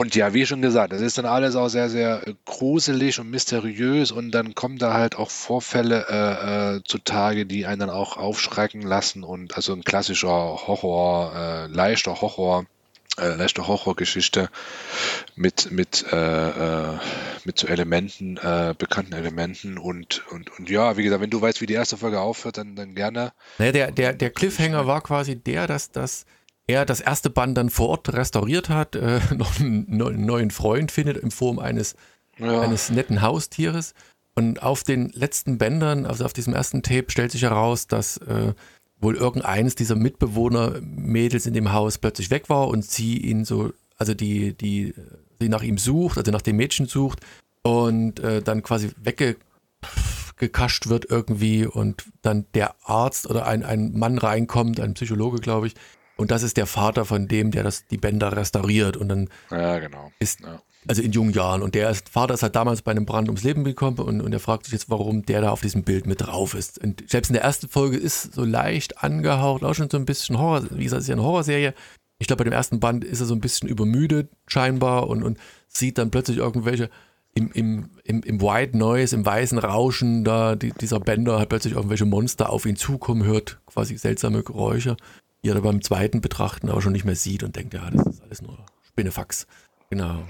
Und 0.00 0.14
ja, 0.14 0.32
wie 0.32 0.46
schon 0.46 0.62
gesagt, 0.62 0.92
das 0.92 1.00
ist 1.00 1.18
dann 1.18 1.26
alles 1.26 1.56
auch 1.56 1.66
sehr, 1.66 1.90
sehr 1.90 2.28
äh, 2.28 2.34
gruselig 2.44 3.18
und 3.18 3.30
mysteriös 3.30 4.12
und 4.12 4.30
dann 4.30 4.54
kommen 4.54 4.78
da 4.78 4.92
halt 4.92 5.16
auch 5.16 5.28
Vorfälle 5.28 6.06
äh, 6.08 6.76
äh, 6.76 6.80
zutage, 6.84 7.46
die 7.46 7.66
einen 7.66 7.80
dann 7.80 7.90
auch 7.90 8.16
aufschrecken 8.16 8.82
lassen 8.82 9.24
und 9.24 9.56
also 9.56 9.72
ein 9.72 9.82
klassischer 9.82 10.28
Horror, 10.28 11.32
äh, 11.34 11.66
leichter 11.66 12.20
Horror, 12.20 12.66
äh, 13.18 13.34
leichte 13.34 13.66
Horrorgeschichte 13.66 14.50
mit 15.34 15.72
mit 15.72 16.04
äh, 16.12 16.48
äh, 16.48 16.98
mit 17.42 17.58
so 17.58 17.66
Elementen, 17.66 18.36
äh, 18.36 18.76
bekannten 18.78 19.14
Elementen 19.14 19.78
und 19.78 20.22
und 20.30 20.56
und 20.60 20.70
ja, 20.70 20.96
wie 20.96 21.02
gesagt, 21.02 21.22
wenn 21.22 21.30
du 21.30 21.40
weißt, 21.40 21.60
wie 21.60 21.66
die 21.66 21.74
erste 21.74 21.96
Folge 21.96 22.20
aufhört, 22.20 22.58
dann 22.58 22.76
dann 22.76 22.94
gerne. 22.94 23.32
Naja, 23.58 23.72
der, 23.72 23.90
der, 23.90 24.12
der 24.12 24.30
Cliffhanger 24.30 24.86
war 24.86 25.00
quasi 25.00 25.34
der, 25.34 25.66
dass, 25.66 25.90
dass 25.90 26.24
er 26.68 26.84
das 26.84 27.00
erste 27.00 27.30
Band 27.30 27.58
dann 27.58 27.70
vor 27.70 27.88
Ort 27.88 28.12
restauriert 28.12 28.68
hat, 28.68 28.94
äh, 28.94 29.20
noch 29.34 29.58
einen 29.58 29.86
neu- 29.88 30.12
neuen 30.12 30.52
Freund 30.52 30.92
findet 30.92 31.16
in 31.16 31.32
Form 31.32 31.58
eines, 31.58 31.96
Ja, 32.38 32.60
eines 32.60 32.90
netten 32.90 33.20
Haustieres. 33.22 33.94
Und 34.36 34.62
auf 34.62 34.84
den 34.84 35.08
letzten 35.08 35.58
Bändern, 35.58 36.06
also 36.06 36.24
auf 36.24 36.32
diesem 36.32 36.54
ersten 36.54 36.84
Tape, 36.84 37.06
stellt 37.08 37.32
sich 37.32 37.42
heraus, 37.42 37.88
dass 37.88 38.18
äh, 38.18 38.52
wohl 39.00 39.16
irgendeines 39.16 39.74
dieser 39.74 39.96
Mitbewohner-Mädels 39.96 41.46
in 41.46 41.54
dem 41.54 41.72
Haus 41.72 41.98
plötzlich 41.98 42.30
weg 42.30 42.48
war 42.48 42.68
und 42.68 42.84
sie 42.84 43.16
ihn 43.16 43.44
so, 43.44 43.72
also 43.96 44.14
die, 44.14 44.54
die, 44.54 44.94
sie 45.40 45.48
nach 45.48 45.62
ihm 45.62 45.78
sucht, 45.78 46.18
also 46.18 46.30
nach 46.30 46.42
dem 46.42 46.56
Mädchen 46.56 46.86
sucht 46.86 47.20
und 47.62 48.20
äh, 48.20 48.42
dann 48.42 48.62
quasi 48.62 48.90
weggekascht 50.36 50.88
wird 50.88 51.06
irgendwie 51.10 51.66
und 51.66 52.04
dann 52.22 52.46
der 52.54 52.74
Arzt 52.84 53.28
oder 53.28 53.46
ein, 53.46 53.64
ein 53.64 53.96
Mann 53.98 54.18
reinkommt, 54.18 54.78
ein 54.80 54.94
Psychologe, 54.94 55.38
glaube 55.40 55.68
ich, 55.68 55.74
und 56.18 56.30
das 56.30 56.42
ist 56.42 56.56
der 56.56 56.66
Vater 56.66 57.04
von 57.04 57.28
dem, 57.28 57.50
der 57.52 57.62
das, 57.62 57.86
die 57.86 57.96
Bänder 57.96 58.36
restauriert 58.36 58.96
und 58.96 59.08
dann 59.08 59.28
ja, 59.50 59.78
genau. 59.78 60.12
ist, 60.18 60.40
Ja. 60.40 60.60
also 60.86 61.00
in 61.00 61.12
jungen 61.12 61.32
Jahren. 61.32 61.62
Und 61.62 61.74
der 61.74 61.88
ist, 61.90 62.08
Vater 62.08 62.34
ist 62.34 62.42
halt 62.42 62.56
damals 62.56 62.82
bei 62.82 62.90
einem 62.90 63.06
Brand 63.06 63.28
ums 63.28 63.44
Leben 63.44 63.64
gekommen 63.64 63.98
und, 63.98 64.20
und 64.20 64.32
er 64.32 64.40
fragt 64.40 64.64
sich 64.64 64.72
jetzt, 64.72 64.90
warum 64.90 65.24
der 65.24 65.40
da 65.42 65.50
auf 65.50 65.60
diesem 65.60 65.84
Bild 65.84 66.06
mit 66.06 66.20
drauf 66.20 66.54
ist. 66.54 66.78
Und 66.78 67.08
selbst 67.08 67.28
in 67.30 67.34
der 67.34 67.44
ersten 67.44 67.68
Folge 67.68 67.96
ist 67.96 68.34
so 68.34 68.44
leicht 68.44 69.02
angehaucht, 69.02 69.62
auch 69.64 69.74
schon 69.74 69.88
so 69.88 69.96
ein 69.96 70.04
bisschen 70.04 70.38
Horror, 70.38 70.64
wie 70.72 70.84
gesagt, 70.84 70.98
es 71.00 71.04
ist 71.04 71.08
ja 71.08 71.14
eine 71.14 71.22
Horrorserie. 71.22 71.72
Ich 72.18 72.26
glaube, 72.26 72.38
bei 72.38 72.50
dem 72.50 72.52
ersten 72.52 72.80
Band 72.80 73.04
ist 73.04 73.20
er 73.20 73.26
so 73.26 73.34
ein 73.34 73.40
bisschen 73.40 73.68
übermüdet 73.68 74.28
scheinbar 74.48 75.06
und, 75.08 75.22
und 75.22 75.38
sieht 75.68 75.98
dann 75.98 76.10
plötzlich 76.10 76.38
irgendwelche 76.38 76.90
im, 77.34 77.52
im, 77.52 77.90
im, 78.02 78.22
im 78.24 78.40
White 78.40 78.76
Noise, 78.76 79.14
im 79.14 79.24
weißen 79.24 79.58
Rauschen 79.58 80.24
da, 80.24 80.56
die, 80.56 80.72
dieser 80.72 80.98
Bänder 80.98 81.38
hat 81.38 81.50
plötzlich 81.50 81.74
irgendwelche 81.74 82.06
Monster 82.06 82.50
auf 82.50 82.66
ihn 82.66 82.74
zukommen, 82.74 83.22
hört 83.22 83.60
quasi 83.66 83.96
seltsame 83.96 84.42
Geräusche, 84.42 84.96
die 85.42 85.48
er 85.48 85.54
dann 85.54 85.62
beim 85.62 85.82
zweiten 85.82 86.20
Betrachten 86.20 86.68
aber 86.68 86.82
schon 86.82 86.92
nicht 86.92 87.04
mehr 87.04 87.16
sieht 87.16 87.42
und 87.42 87.56
denkt, 87.56 87.74
ja, 87.74 87.90
das 87.90 88.06
ist 88.06 88.22
alles 88.22 88.42
nur 88.42 88.58
Spinnefax. 88.86 89.46
Genau. 89.90 90.22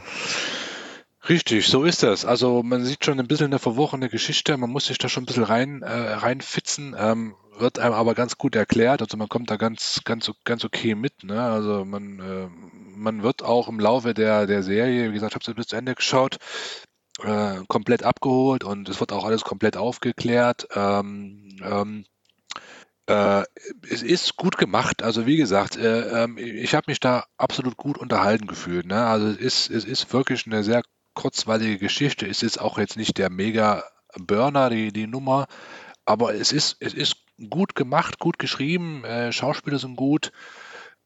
Richtig, 1.29 1.67
so 1.67 1.85
ist 1.85 2.03
das. 2.03 2.25
Also 2.25 2.63
man 2.63 2.85
sieht 2.85 3.05
schon 3.05 3.21
ein 3.21 3.27
bisschen 3.29 3.47
eine 3.47 3.59
verworrene 3.59 4.09
Geschichte, 4.09 4.57
man 4.57 4.71
muss 4.71 4.87
sich 4.87 4.99
da 4.99 5.09
schon 5.09 5.25
ein 5.25 5.27
bisschen 5.27 5.45
rein, 5.45 5.83
äh, 5.83 5.91
reinfitzen, 5.91 6.97
ähm, 6.99 7.35
wird 7.59 7.79
einem 7.79 7.95
aber 7.95 8.15
ganz 8.15 8.39
gut 8.39 8.57
erklärt, 8.57 9.03
also 9.03 9.17
man 9.17 9.29
kommt 9.29 9.51
da 9.51 9.57
ganz, 9.57 10.01
ganz, 10.05 10.31
ganz 10.45 10.65
okay 10.65 10.95
mit, 10.95 11.25
ne? 11.25 11.43
Also 11.43 11.85
man, 11.85 12.21
äh, 12.21 12.49
man 12.97 13.23
wird 13.23 13.43
auch 13.43 13.69
im 13.69 13.81
Laufe 13.81 14.15
der, 14.15 14.47
der 14.47 14.63
Serie, 14.63 15.11
wie 15.11 15.15
gesagt, 15.15 15.33
ich 15.33 15.35
habe 15.35 15.45
sie 15.45 15.55
bis 15.55 15.67
zu 15.67 15.77
Ende 15.77 15.95
geschaut, 15.95 16.39
äh, 17.23 17.57
komplett 17.67 18.05
abgeholt 18.05 18.65
und 18.65 18.89
es 18.89 19.01
wird 19.01 19.13
auch 19.13 19.25
alles 19.25 19.43
komplett 19.43 19.77
aufgeklärt. 19.77 20.69
Ähm, 20.75 21.59
ähm, 21.63 22.05
äh, 23.09 23.45
es 23.91 24.03
ist 24.03 24.37
gut 24.37 24.59
gemacht. 24.59 25.03
Also 25.03 25.27
wie 25.27 25.37
gesagt, 25.37 25.77
äh, 25.77 26.25
ähm, 26.25 26.37
ich 26.39 26.75
habe 26.75 26.85
mich 26.89 27.01
da 27.01 27.25
absolut 27.39 27.77
gut 27.77 27.99
unterhalten 27.99 28.47
gefühlt. 28.47 28.87
Ne? 28.87 29.07
Also 29.07 29.29
es 29.29 29.39
ist, 29.39 29.71
es 29.71 29.85
ist 29.85 30.13
wirklich 30.13 30.47
eine 30.47 30.63
sehr 30.63 30.83
kurzweilige 31.15 31.79
Geschichte. 31.79 32.27
Es 32.27 32.43
ist 32.43 32.61
auch 32.61 32.79
jetzt 32.79 32.97
nicht 32.97 33.19
der 33.19 33.31
Mega-Burner, 33.31 34.71
die, 34.71 34.93
die 34.93 35.07
Nummer, 35.07 35.47
aber 36.05 36.35
es 36.35 36.53
ist, 36.53 36.77
es 36.81 36.95
ist 36.95 37.17
gut 37.51 37.75
gemacht, 37.75 38.19
gut 38.19 38.39
geschrieben, 38.39 39.05
äh, 39.05 39.33
Schauspieler 39.33 39.79
sind 39.79 39.97
gut. 39.97 40.33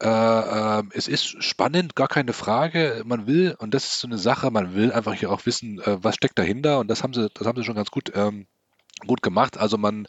Äh, 0.01 0.07
äh, 0.09 0.83
es 0.91 1.07
ist 1.07 1.43
spannend, 1.43 1.95
gar 1.95 2.07
keine 2.09 2.33
Frage. 2.33 3.03
Man 3.05 3.27
will, 3.27 3.55
und 3.59 3.73
das 3.73 3.85
ist 3.85 3.99
so 4.01 4.07
eine 4.07 4.17
Sache, 4.17 4.51
man 4.51 4.75
will 4.75 4.91
einfach 4.91 5.13
hier 5.13 5.31
auch 5.31 5.45
wissen, 5.45 5.79
äh, 5.81 6.03
was 6.03 6.15
steckt 6.15 6.37
dahinter. 6.37 6.79
Und 6.79 6.89
das 6.89 7.03
haben 7.03 7.13
sie, 7.13 7.29
das 7.33 7.47
haben 7.47 7.57
sie 7.57 7.63
schon 7.63 7.75
ganz 7.75 7.91
gut, 7.91 8.11
ähm, 8.15 8.47
gut 9.05 9.21
gemacht. 9.21 9.57
Also 9.57 9.77
man, 9.77 10.07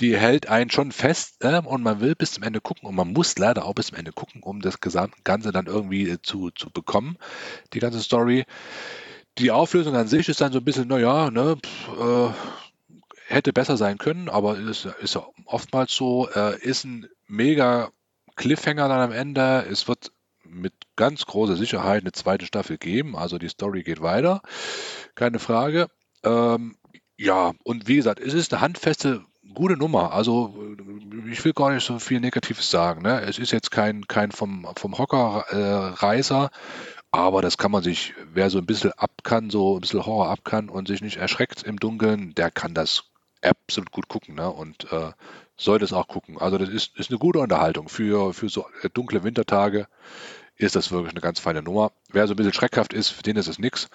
die 0.00 0.16
hält 0.16 0.48
einen 0.48 0.70
schon 0.70 0.92
fest 0.92 1.36
äh, 1.40 1.60
und 1.60 1.82
man 1.82 2.00
will 2.00 2.14
bis 2.14 2.32
zum 2.32 2.42
Ende 2.42 2.60
gucken 2.60 2.88
und 2.88 2.94
man 2.94 3.12
muss 3.12 3.38
leider 3.38 3.64
auch 3.64 3.74
bis 3.74 3.88
zum 3.88 3.98
Ende 3.98 4.12
gucken, 4.12 4.42
um 4.42 4.60
das 4.60 4.80
Ganze 4.80 5.52
dann 5.52 5.66
irgendwie 5.66 6.08
äh, 6.08 6.22
zu, 6.22 6.50
zu 6.50 6.70
bekommen, 6.70 7.16
die 7.72 7.80
ganze 7.80 8.00
Story. 8.00 8.44
Die 9.38 9.50
Auflösung 9.50 9.96
an 9.96 10.06
sich 10.06 10.28
ist 10.28 10.40
dann 10.40 10.52
so 10.52 10.58
ein 10.58 10.64
bisschen, 10.64 10.88
naja, 10.88 11.30
ne, 11.30 11.56
pf, 11.56 11.88
äh, 11.98 12.32
hätte 13.26 13.52
besser 13.52 13.76
sein 13.76 13.98
können, 13.98 14.28
aber 14.28 14.58
ist, 14.58 14.84
ist 14.84 15.14
ja 15.14 15.26
oftmals 15.46 15.94
so, 15.94 16.28
äh, 16.28 16.60
ist 16.60 16.84
ein 16.84 17.08
mega 17.26 17.90
Cliffhanger 18.36 18.88
dann 18.88 19.00
am 19.00 19.12
Ende. 19.12 19.66
Es 19.70 19.88
wird 19.88 20.12
mit 20.44 20.74
ganz 20.96 21.24
großer 21.26 21.56
Sicherheit 21.56 22.02
eine 22.02 22.12
zweite 22.12 22.46
Staffel 22.46 22.78
geben, 22.78 23.16
also 23.16 23.38
die 23.38 23.48
Story 23.48 23.82
geht 23.82 24.02
weiter, 24.02 24.42
keine 25.14 25.38
Frage. 25.38 25.88
Ähm, 26.22 26.76
ja, 27.16 27.52
und 27.64 27.88
wie 27.88 27.96
gesagt, 27.96 28.20
es 28.20 28.34
ist 28.34 28.52
eine 28.52 28.60
handfeste, 28.60 29.24
gute 29.54 29.76
Nummer. 29.76 30.12
Also 30.12 30.54
äh, 30.78 31.30
ich 31.30 31.44
will 31.44 31.52
gar 31.52 31.72
nicht 31.72 31.84
so 31.84 31.98
viel 31.98 32.20
Negatives 32.20 32.70
sagen. 32.70 33.02
Ne? 33.02 33.20
Es 33.22 33.38
ist 33.38 33.52
jetzt 33.52 33.70
kein, 33.70 34.06
kein 34.08 34.32
vom, 34.32 34.68
vom 34.76 34.98
Hocker 34.98 35.44
äh, 35.50 35.94
Reißer, 36.04 36.50
Aber 37.14 37.42
das 37.42 37.58
kann 37.58 37.70
man 37.70 37.84
sich, 37.84 38.12
wer 38.32 38.50
so 38.50 38.58
ein 38.58 38.66
bisschen 38.66 38.92
ab 38.94 39.12
kann, 39.22 39.48
so 39.48 39.76
ein 39.76 39.82
bisschen 39.82 40.04
Horror 40.04 40.30
ab 40.30 40.40
kann 40.44 40.68
und 40.68 40.88
sich 40.88 41.00
nicht 41.00 41.18
erschreckt 41.18 41.62
im 41.62 41.78
Dunkeln, 41.78 42.34
der 42.34 42.50
kann 42.50 42.74
das 42.74 43.04
absolut 43.40 43.92
gut 43.92 44.08
gucken 44.08 44.34
ne? 44.34 44.50
und 44.50 44.90
äh, 44.92 45.12
sollte 45.56 45.84
es 45.84 45.92
auch 45.92 46.08
gucken. 46.08 46.38
Also 46.38 46.58
das 46.58 46.68
ist, 46.68 46.98
ist 46.98 47.10
eine 47.10 47.20
gute 47.20 47.38
Unterhaltung. 47.38 47.88
Für, 47.88 48.34
für 48.34 48.48
so 48.48 48.66
äh, 48.82 48.90
dunkle 48.90 49.22
Wintertage 49.22 49.86
ist 50.56 50.74
das 50.74 50.90
wirklich 50.90 51.12
eine 51.12 51.20
ganz 51.20 51.38
feine 51.38 51.62
Nummer. 51.62 51.92
Wer 52.10 52.26
so 52.26 52.34
ein 52.34 52.36
bisschen 52.36 52.52
schreckhaft 52.52 52.92
ist, 52.92 53.10
für 53.10 53.22
den 53.22 53.36
ist 53.36 53.48
es 53.48 53.60
nichts. 53.60 53.88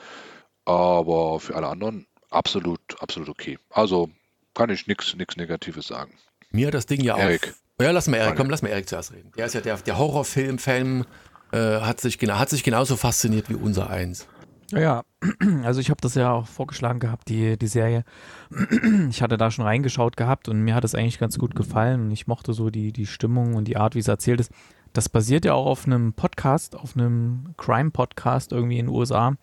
Aber 0.63 1.41
für 1.41 1.55
alle 1.57 1.67
anderen 1.67 2.07
absolut, 2.29 2.79
absolut 2.99 3.29
okay. 3.29 3.57
Also 3.69 4.09
kann 4.53 4.69
ich 4.69 4.87
nichts 4.87 5.15
Negatives 5.37 5.87
sagen. 5.87 6.13
Mir 6.51 6.67
hat 6.67 6.73
das 6.73 6.85
Ding 6.85 7.01
ja 7.01 7.17
Erik. 7.17 7.53
auch. 7.77 7.83
Ja, 7.83 7.91
lass 7.91 8.07
mal 8.07 8.17
Erik, 8.17 8.35
komm, 8.35 8.49
lass 8.49 8.61
mal 8.61 8.69
Erik 8.69 8.89
zuerst 8.89 9.13
reden. 9.13 9.31
Der 9.37 9.45
ist 9.45 9.53
ja 9.53 9.61
der, 9.61 9.77
der 9.77 9.97
Horrorfilm-Fan, 9.97 11.05
äh, 11.51 11.57
hat, 11.81 12.01
sich, 12.01 12.17
hat 12.17 12.49
sich 12.49 12.63
genauso 12.63 12.97
fasziniert 12.97 13.49
wie 13.49 13.55
unser 13.55 13.89
eins. 13.89 14.27
Ja, 14.71 14.79
ja. 14.79 15.03
also 15.63 15.79
ich 15.79 15.89
habe 15.89 16.01
das 16.01 16.15
ja 16.15 16.31
auch 16.31 16.47
vorgeschlagen 16.47 16.99
gehabt, 16.99 17.29
die, 17.29 17.57
die 17.57 17.67
Serie. 17.67 18.03
Ich 19.09 19.21
hatte 19.21 19.37
da 19.37 19.51
schon 19.51 19.65
reingeschaut 19.65 20.17
gehabt 20.17 20.47
und 20.47 20.61
mir 20.61 20.75
hat 20.75 20.83
es 20.83 20.95
eigentlich 20.95 21.19
ganz 21.19 21.37
gut 21.37 21.55
gefallen 21.55 22.01
und 22.01 22.11
ich 22.11 22.27
mochte 22.27 22.53
so 22.53 22.69
die, 22.69 22.91
die 22.91 23.05
Stimmung 23.05 23.55
und 23.55 23.67
die 23.67 23.77
Art, 23.77 23.95
wie 23.95 23.99
es 23.99 24.07
erzählt 24.07 24.39
ist. 24.39 24.51
Das 24.93 25.09
basiert 25.09 25.45
ja 25.45 25.53
auch 25.53 25.65
auf 25.65 25.85
einem 25.85 26.13
Podcast, 26.13 26.75
auf 26.75 26.95
einem 26.95 27.53
Crime-Podcast 27.57 28.51
irgendwie 28.51 28.79
in 28.79 28.87
den 28.87 28.95
USA, 28.95 29.35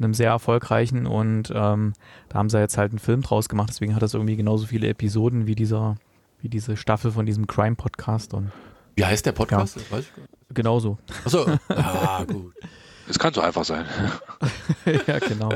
einem 0.00 0.14
sehr 0.14 0.30
erfolgreichen 0.30 1.06
und 1.06 1.52
ähm, 1.54 1.92
da 2.28 2.38
haben 2.38 2.48
sie 2.48 2.58
jetzt 2.58 2.78
halt 2.78 2.92
einen 2.92 2.98
Film 2.98 3.22
draus 3.22 3.48
gemacht, 3.48 3.70
deswegen 3.70 3.94
hat 3.94 4.02
das 4.02 4.14
irgendwie 4.14 4.36
genauso 4.36 4.66
viele 4.66 4.88
Episoden 4.88 5.46
wie 5.46 5.54
dieser, 5.54 5.96
wie 6.40 6.48
diese 6.48 6.76
Staffel 6.76 7.12
von 7.12 7.26
diesem 7.26 7.46
Crime-Podcast 7.46 8.34
und 8.34 8.50
Wie 8.96 9.04
heißt 9.04 9.26
der 9.26 9.32
Podcast? 9.32 9.76
Ja. 9.76 9.82
Das 9.82 9.92
weiß 9.92 10.04
ich 10.04 10.54
genauso. 10.54 10.98
Achso, 11.24 11.46
ah, 11.68 12.24
gut. 12.24 12.54
Es 13.08 13.18
kann 13.18 13.32
so 13.32 13.40
einfach 13.40 13.64
sein. 13.64 13.86
ja, 15.06 15.18
genau. 15.18 15.50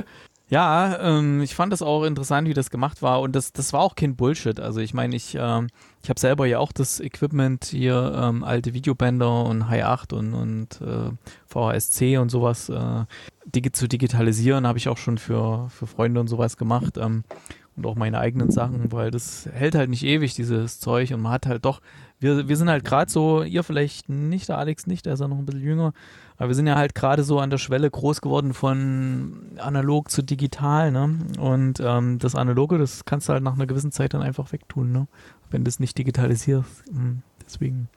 Ja, 0.55 1.01
ähm, 1.01 1.41
ich 1.41 1.53
fand 1.53 1.73
das 1.73 1.83
auch 1.83 2.05
interessant, 2.05 2.47
wie 2.47 2.55
das 2.55 2.71
gemacht 2.71 3.03
war 3.03 3.21
und 3.23 3.35
das, 3.35 3.53
das 3.53 3.73
war 3.73 3.81
auch 3.81 3.97
kein 3.97 4.15
Bullshit. 4.15 4.61
Also 4.61 4.79
ich 4.79 4.95
meine, 4.95 5.17
ich, 5.17 5.37
ähm, 5.37 5.67
ich 6.01 6.09
habe 6.09 6.21
selber 6.21 6.47
ja 6.47 6.61
auch 6.61 6.71
das 6.71 7.01
Equipment 7.01 7.65
hier, 7.65 8.17
ähm, 8.17 8.45
alte 8.45 8.73
Videobänder 8.73 9.47
und 9.47 9.69
High 9.69 9.83
8 9.83 10.13
und, 10.13 10.33
und 10.33 10.81
äh, 10.81 11.11
VHSC 11.49 12.19
und 12.19 12.29
sowas 12.29 12.69
äh, 12.69 13.05
digi 13.47 13.73
zu 13.73 13.89
digitalisieren, 13.89 14.65
habe 14.65 14.79
ich 14.79 14.89
auch 14.89 14.97
schon 14.97 15.19
für, 15.19 15.69
für 15.71 15.89
Freunde 15.89 16.21
und 16.21 16.29
sowas 16.29 16.57
gemacht 16.57 16.99
ähm, 16.99 17.25
und 17.75 17.85
auch 17.85 17.97
meine 17.97 18.21
eigenen 18.21 18.53
Sachen, 18.53 18.93
weil 18.93 19.11
das 19.11 19.49
hält 19.53 19.75
halt 19.75 19.91
nicht 19.91 20.05
ewig, 20.05 20.35
dieses 20.35 20.79
Zeug 20.79 21.13
und 21.13 21.21
man 21.21 21.33
hat 21.33 21.47
halt 21.47 21.65
doch, 21.65 21.81
wir, 22.21 22.47
wir 22.47 22.57
sind 22.57 22.71
halt 22.71 22.85
gerade 22.85 23.11
so, 23.11 23.43
ihr 23.43 23.65
vielleicht 23.65 24.09
nicht, 24.09 24.49
der 24.49 24.59
Alex 24.59 24.87
nicht, 24.87 25.05
der 25.05 25.15
ist 25.15 25.21
ja 25.21 25.27
noch 25.27 25.39
ein 25.39 25.47
bisschen 25.47 25.63
jünger, 25.63 25.93
aber 26.37 26.49
wir 26.49 26.55
sind 26.55 26.67
ja 26.67 26.77
halt 26.77 26.95
gerade 26.95 27.25
so 27.25 27.39
an 27.39 27.51
der 27.51 27.59
Schwelle 27.59 27.91
groß 27.91 28.21
geworden 28.21 28.55
von 28.55 29.53
analog 29.59 30.11
zu 30.11 30.23
digital, 30.23 30.91
ne? 30.91 31.19
Und 31.39 31.81
ähm, 31.81 32.19
das 32.19 32.35
Analoge, 32.35 32.79
das 32.79 33.05
kannst 33.05 33.29
du 33.29 33.33
halt 33.33 33.43
nach 33.43 33.55
einer 33.55 33.67
gewissen 33.67 33.93
Zeit 33.93 34.15
dann 34.15 34.23
einfach 34.23 34.53
wegtun, 34.53 34.93
ne? 34.93 35.07
Wenn 35.51 35.65
du 35.65 35.69
es 35.69 35.79
nicht 35.79 35.97
digitalisierst. 35.97 36.85
Hm, 36.89 37.23
Deswegen, 37.47 37.89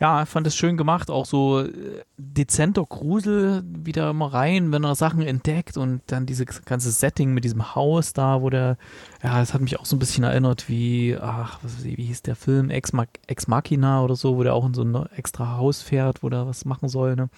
ja, 0.00 0.24
fand 0.24 0.46
es 0.46 0.56
schön 0.56 0.76
gemacht, 0.76 1.10
auch 1.10 1.26
so 1.26 1.60
äh, 1.60 2.02
dezenter 2.16 2.84
Grusel 2.84 3.62
wieder 3.66 4.10
immer 4.10 4.32
rein, 4.32 4.72
wenn 4.72 4.84
er 4.84 4.94
Sachen 4.94 5.22
entdeckt 5.22 5.76
und 5.76 6.00
dann 6.06 6.26
dieses 6.26 6.64
ganze 6.64 6.90
Setting 6.90 7.34
mit 7.34 7.44
diesem 7.44 7.74
Haus 7.74 8.12
da, 8.12 8.40
wo 8.40 8.50
der, 8.50 8.76
ja, 9.22 9.38
das 9.38 9.54
hat 9.54 9.60
mich 9.60 9.78
auch 9.78 9.84
so 9.84 9.96
ein 9.96 9.98
bisschen 9.98 10.24
erinnert 10.24 10.68
wie, 10.68 11.16
ach, 11.20 11.58
was, 11.62 11.84
wie 11.84 11.94
hieß 11.94 12.22
der 12.22 12.36
Film, 12.36 12.70
Ex, 12.70 12.92
Ex 13.26 13.46
Machina 13.46 14.02
oder 14.02 14.16
so, 14.16 14.36
wo 14.36 14.42
der 14.42 14.54
auch 14.54 14.66
in 14.66 14.74
so 14.74 14.82
ein 14.82 15.06
extra 15.14 15.56
Haus 15.56 15.82
fährt, 15.82 16.22
wo 16.22 16.28
der 16.28 16.46
was 16.46 16.64
machen 16.64 16.88
soll, 16.88 17.16
ne? 17.16 17.28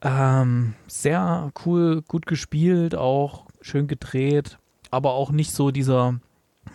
Ähm, 0.00 0.74
sehr 0.86 1.52
cool, 1.64 2.02
gut 2.02 2.26
gespielt, 2.26 2.94
auch 2.94 3.46
schön 3.60 3.88
gedreht, 3.88 4.58
aber 4.90 5.12
auch 5.12 5.30
nicht 5.30 5.52
so 5.52 5.70
dieser, 5.70 6.20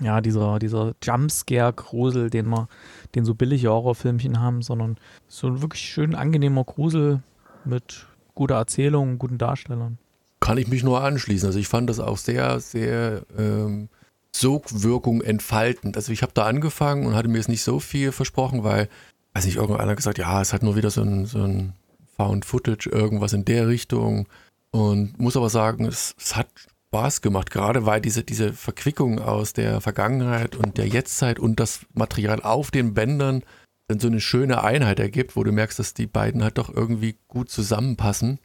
ja, 0.01 0.19
dieser, 0.19 0.59
dieser 0.59 0.93
Jumpscare-Grusel, 1.01 2.29
den 2.29 2.49
wir, 2.49 2.67
den 3.15 3.23
so 3.23 3.33
billige 3.33 3.69
Horrorfilmchen 3.69 4.41
haben, 4.41 4.61
sondern 4.61 4.97
so 5.27 5.47
ein 5.47 5.61
wirklich 5.61 5.81
schön 5.81 6.15
angenehmer 6.15 6.65
Grusel 6.65 7.23
mit 7.63 8.07
guter 8.35 8.55
Erzählung, 8.55 9.17
guten 9.19 9.37
Darstellern. 9.37 9.97
Kann 10.41 10.57
ich 10.57 10.67
mich 10.67 10.83
nur 10.83 11.01
anschließen. 11.01 11.47
Also 11.47 11.59
ich 11.59 11.69
fand 11.69 11.89
das 11.89 12.01
auch 12.01 12.17
sehr, 12.17 12.59
sehr 12.59 13.21
ähm, 13.37 13.87
Sogwirkung 14.35 15.21
entfaltend. 15.21 15.95
Also 15.95 16.11
ich 16.11 16.21
habe 16.21 16.33
da 16.33 16.45
angefangen 16.45 17.05
und 17.05 17.15
hatte 17.15 17.29
mir 17.29 17.37
jetzt 17.37 17.47
nicht 17.47 17.63
so 17.63 17.79
viel 17.79 18.11
versprochen, 18.11 18.65
weil, 18.65 18.89
weiß 19.33 19.45
nicht, 19.45 19.55
irgendeiner 19.55 19.95
gesagt, 19.95 20.17
ja, 20.17 20.41
es 20.41 20.51
hat 20.51 20.63
nur 20.63 20.75
wieder 20.75 20.89
so 20.89 21.01
ein, 21.01 21.25
so 21.25 21.41
ein 21.43 21.73
Found 22.17 22.45
Footage, 22.45 22.89
irgendwas 22.89 23.33
in 23.33 23.45
der 23.45 23.67
Richtung. 23.67 24.27
Und 24.71 25.19
muss 25.19 25.37
aber 25.37 25.49
sagen, 25.49 25.85
es, 25.85 26.15
es 26.17 26.35
hat 26.35 26.47
Spaß 26.89 27.21
gemacht, 27.21 27.51
gerade 27.51 27.85
weil 27.85 28.01
diese, 28.01 28.23
diese 28.23 28.53
Verquickung 28.53 29.19
aus 29.19 29.53
der 29.53 29.81
Vergangenheit 29.81 30.55
und 30.55 30.77
der 30.77 30.87
Jetztzeit 30.87 31.39
und 31.39 31.59
das 31.59 31.81
Material 31.93 32.41
auf 32.41 32.71
den 32.71 32.93
Bändern 32.93 33.43
dann 33.87 33.99
so 33.99 34.07
eine 34.07 34.21
schöne 34.21 34.63
Einheit 34.63 34.99
ergibt, 34.99 35.35
wo 35.35 35.43
du 35.43 35.51
merkst, 35.51 35.77
dass 35.79 35.93
die 35.93 36.07
beiden 36.07 36.43
halt 36.43 36.57
doch 36.57 36.73
irgendwie 36.73 37.17
gut 37.27 37.49
zusammenpassen. 37.49 38.39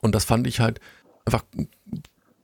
Und 0.00 0.14
das 0.14 0.24
fand 0.24 0.46
ich 0.46 0.60
halt 0.60 0.80
einfach 1.24 1.44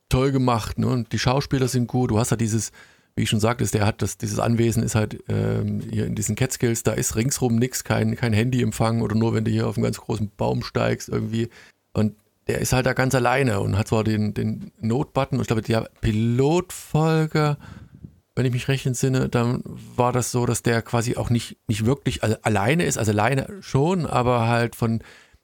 toll 0.08 0.32
gemacht. 0.32 0.78
Ne? 0.78 0.88
Und 0.88 1.12
die 1.12 1.18
Schauspieler 1.18 1.68
sind 1.68 1.87
gut. 1.87 2.11
Du 2.11 2.18
hast 2.18 2.30
halt 2.30 2.40
dieses, 2.40 2.72
wie 3.14 3.22
ich 3.25 3.31
schon 3.31 3.40
sagte, 3.40 3.64
der 3.66 3.87
hat 3.87 4.01
das, 4.03 4.16
dieses 4.16 4.38
Anwesen 4.38 4.83
ist 4.83 4.94
halt 4.94 5.22
ähm, 5.29 5.81
hier 5.90 6.07
in 6.07 6.14
diesen 6.14 6.35
Catskills, 6.35 6.83
da 6.83 6.92
ist 6.92 7.14
ringsrum 7.16 7.57
nichts, 7.57 7.85
kein, 7.85 8.16
kein 8.16 8.33
Handyempfang 8.33 9.03
oder 9.03 9.14
nur 9.14 9.35
wenn 9.35 9.44
du 9.44 9.51
hier 9.51 9.66
auf 9.66 9.77
einen 9.77 9.85
ganz 9.85 9.98
großen 9.98 10.31
Baum 10.37 10.62
steigst 10.62 11.09
irgendwie. 11.09 11.48
Und 11.92 12.14
der 12.46 12.61
ist 12.61 12.72
halt 12.72 12.87
da 12.87 12.92
ganz 12.92 13.14
alleine 13.14 13.61
und 13.61 13.77
hat 13.77 13.88
zwar 13.88 14.03
den, 14.03 14.35
den 14.35 14.72
Notbutton 14.81 15.38
und 15.38 15.42
ich 15.42 15.46
glaube, 15.48 15.62
die 15.62 15.79
Pilotfolge, 16.01 17.57
wenn 18.35 18.46
ich 18.46 18.53
mich 18.53 18.68
recht 18.68 18.87
entsinne, 18.87 19.29
dann 19.29 19.62
war 19.96 20.12
das 20.12 20.33
so, 20.33 20.46
dass 20.46 20.62
der 20.62 20.83
quasi 20.83 21.16
auch 21.16 21.31
nicht, 21.31 21.59
nicht 21.68 21.85
wirklich 21.85 22.22
alle- 22.22 22.42
alleine 22.44 22.85
ist, 22.85 22.98
also 22.98 23.12
alleine 23.12 23.46
schon, 23.61 24.07
aber 24.07 24.48
halt 24.48 24.75
von 24.75 25.03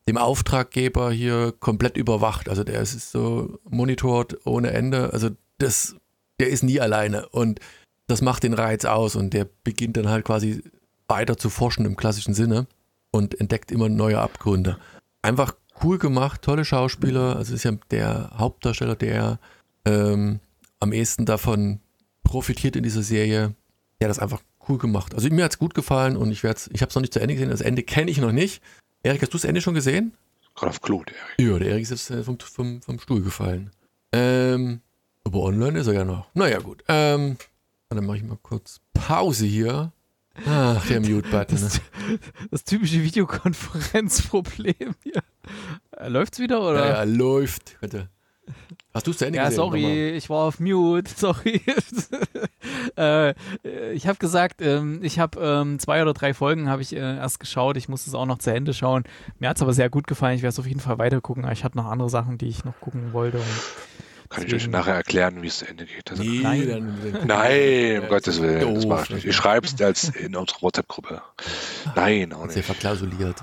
dem 0.08 0.16
Auftraggeber 0.16 1.12
hier 1.12 1.52
komplett 1.60 1.98
überwacht. 1.98 2.48
Also 2.48 2.64
der 2.64 2.80
ist 2.80 3.10
so 3.12 3.58
monitort 3.68 4.46
ohne 4.46 4.70
Ende. 4.70 5.12
Also 5.12 5.28
das, 5.58 5.96
der 6.40 6.48
ist 6.48 6.62
nie 6.62 6.80
alleine 6.80 7.28
und 7.28 7.60
das 8.06 8.22
macht 8.22 8.42
den 8.42 8.54
Reiz 8.54 8.84
aus 8.84 9.16
und 9.16 9.34
der 9.34 9.46
beginnt 9.64 9.96
dann 9.96 10.08
halt 10.08 10.24
quasi 10.24 10.62
weiter 11.08 11.36
zu 11.36 11.50
forschen 11.50 11.84
im 11.84 11.96
klassischen 11.96 12.34
Sinne 12.34 12.66
und 13.10 13.38
entdeckt 13.40 13.70
immer 13.70 13.88
neue 13.88 14.18
Abgründe. 14.18 14.78
Einfach 15.22 15.54
cool 15.82 15.98
gemacht, 15.98 16.42
tolle 16.42 16.64
Schauspieler. 16.64 17.36
Also 17.36 17.54
ist 17.54 17.64
ja 17.64 17.72
der 17.90 18.30
Hauptdarsteller, 18.36 18.96
der 18.96 19.38
ähm, 19.84 20.40
am 20.80 20.92
ehesten 20.92 21.26
davon 21.26 21.80
profitiert 22.22 22.76
in 22.76 22.82
dieser 22.82 23.02
Serie. 23.02 23.54
Der 24.00 24.08
hat 24.08 24.16
das 24.16 24.18
einfach 24.18 24.42
cool 24.68 24.78
gemacht. 24.78 25.14
Also 25.14 25.28
mir 25.30 25.44
hat 25.44 25.52
es 25.52 25.58
gut 25.58 25.74
gefallen 25.74 26.16
und 26.16 26.30
ich 26.30 26.42
werde 26.42 26.60
ich 26.72 26.82
habe 26.82 26.90
es 26.90 26.94
noch 26.94 27.02
nicht 27.02 27.12
zu 27.12 27.20
Ende 27.20 27.34
gesehen. 27.34 27.50
Das 27.50 27.60
Ende 27.60 27.82
kenne 27.82 28.10
ich 28.10 28.18
noch 28.18 28.32
nicht. 28.32 28.62
Erik, 29.02 29.22
hast 29.22 29.32
du 29.32 29.38
das 29.38 29.44
Ende 29.44 29.60
schon 29.60 29.74
gesehen? 29.74 30.12
Gerade 30.54 30.70
auf 30.70 30.80
Klo, 30.80 31.04
der 31.04 31.16
Erik. 31.16 31.52
Ja, 31.52 31.58
der 31.58 31.68
Erik 31.68 31.82
ist 31.82 31.90
jetzt 31.90 32.10
äh, 32.10 32.22
vom, 32.22 32.38
vom, 32.38 32.82
vom 32.82 32.98
Stuhl 32.98 33.22
gefallen. 33.22 33.70
Ähm, 34.12 34.80
aber 35.28 35.40
online 35.42 35.78
ist 35.78 35.86
er 35.86 35.94
ja 35.94 36.04
noch. 36.04 36.26
Naja, 36.34 36.58
gut. 36.58 36.82
Ähm, 36.88 37.36
dann 37.90 38.04
mache 38.06 38.18
ich 38.18 38.22
mal 38.24 38.38
kurz 38.42 38.80
Pause 38.92 39.46
hier. 39.46 39.92
Ach, 40.46 40.86
der 40.86 41.00
Mute-Button. 41.00 41.56
Ne? 41.56 41.60
Das, 41.62 41.80
das 42.50 42.64
typische 42.64 43.02
Videokonferenzproblem 43.02 44.94
hier. 45.02 45.22
Äh, 45.96 46.08
Läuft's 46.08 46.38
wieder 46.38 46.60
oder? 46.62 46.80
Ja, 46.86 46.94
ja, 46.98 47.02
läuft. 47.04 47.76
Bitte. 47.80 48.08
Hast 48.94 49.06
du 49.06 49.10
es 49.10 49.18
zu 49.18 49.26
Ende 49.26 49.36
Ja, 49.38 49.44
gesehen? 49.44 49.56
sorry, 49.56 49.82
Nochmal. 49.82 49.96
ich 50.16 50.30
war 50.30 50.38
auf 50.46 50.60
Mute, 50.60 51.10
sorry. 51.16 51.60
äh, 52.96 53.34
ich 53.92 54.06
habe 54.06 54.18
gesagt, 54.18 54.62
ähm, 54.62 55.00
ich 55.02 55.18
habe 55.18 55.38
ähm, 55.40 55.78
zwei 55.78 56.00
oder 56.02 56.14
drei 56.14 56.32
Folgen 56.34 56.68
habe 56.68 56.82
ich 56.82 56.94
äh, 56.94 56.98
erst 57.16 57.40
geschaut. 57.40 57.76
Ich 57.76 57.88
muss 57.88 58.06
es 58.06 58.14
auch 58.14 58.26
noch 58.26 58.38
zu 58.38 58.52
Ende 58.52 58.72
schauen. 58.72 59.04
Mir 59.38 59.48
hat 59.50 59.56
es 59.56 59.62
aber 59.62 59.72
sehr 59.74 59.90
gut 59.90 60.06
gefallen. 60.06 60.36
Ich 60.36 60.42
werde 60.42 60.52
es 60.52 60.58
auf 60.58 60.66
jeden 60.66 60.80
Fall 60.80 60.98
weiter 60.98 61.20
gucken. 61.20 61.44
Aber 61.44 61.52
ich 61.52 61.64
hatte 61.64 61.76
noch 61.76 61.86
andere 61.86 62.08
Sachen, 62.10 62.38
die 62.38 62.48
ich 62.48 62.64
noch 62.64 62.78
gucken 62.80 63.12
wollte. 63.12 63.38
Und 63.38 63.44
Kann 64.30 64.46
ich 64.46 64.54
euch 64.54 64.68
nachher 64.68 64.94
erklären, 64.94 65.40
wie 65.42 65.46
es 65.46 65.58
zu 65.58 65.66
Ende 65.68 65.86
geht. 65.86 66.10
Also, 66.10 66.22
Nee, 66.22 66.40
Nein. 66.42 66.68
dann, 66.68 67.12
dann 67.12 67.26
Nein, 67.26 67.96
um 67.98 68.02
Ja, 68.02 68.08
Gottes 68.08 68.42
Willen, 68.42 68.74
das 68.74 68.86
mache 68.86 69.04
ich 69.04 69.10
nicht. 69.10 69.24
Ich 69.26 69.36
schreibe 69.36 69.66
es 69.66 69.80
als 69.80 70.10
in 70.10 70.36
unserer 70.36 70.62
WhatsApp-Gruppe. 70.62 71.22
Nein, 71.96 72.32
auch 72.34 72.46
nicht. 72.46 72.64
verklausuliert. 72.64 73.36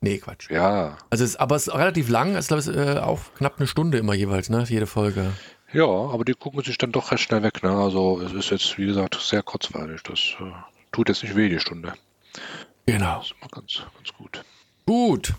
Nee, 0.00 0.18
Quatsch. 0.18 0.50
Ja, 0.50 0.98
Also 1.10 1.22
es, 1.24 1.36
aber 1.36 1.54
es 1.54 1.68
ist 1.68 1.74
relativ 1.74 2.08
lang. 2.08 2.34
Es 2.34 2.46
ist, 2.46 2.48
glaube 2.48 2.62
ich, 2.62 2.68
äh, 2.96 2.98
auch 2.98 3.20
knapp 3.36 3.58
eine 3.58 3.68
Stunde 3.68 3.98
immer 3.98 4.14
jeweils, 4.14 4.48
ne? 4.50 4.64
Jede 4.68 4.86
Folge. 4.88 5.32
ja, 5.72 5.84
aber 5.86 6.24
die 6.24 6.34
gucken 6.34 6.60
sich 6.64 6.76
dann 6.76 6.90
doch 6.90 7.12
recht 7.12 7.22
schnell 7.22 7.44
weg. 7.44 7.62
Ne? 7.62 7.70
Also 7.70 8.20
es 8.20 8.32
ist 8.32 8.50
jetzt, 8.50 8.76
wie 8.78 8.86
gesagt, 8.86 9.14
sehr 9.20 9.44
kurzweilig. 9.44 10.02
Das 10.02 10.18
äh, 10.40 10.44
tut 10.90 11.08
jetzt 11.08 11.22
nicht 11.22 11.36
weh, 11.36 11.48
die 11.48 11.60
Stunde. 11.60 11.92
Genau. 12.86 13.18
Das 13.18 13.26
ist 13.26 13.34
immer 13.40 13.48
ganz, 13.50 13.82
ganz 13.96 14.12
gut. 14.18 14.44
Gut. 14.86 15.34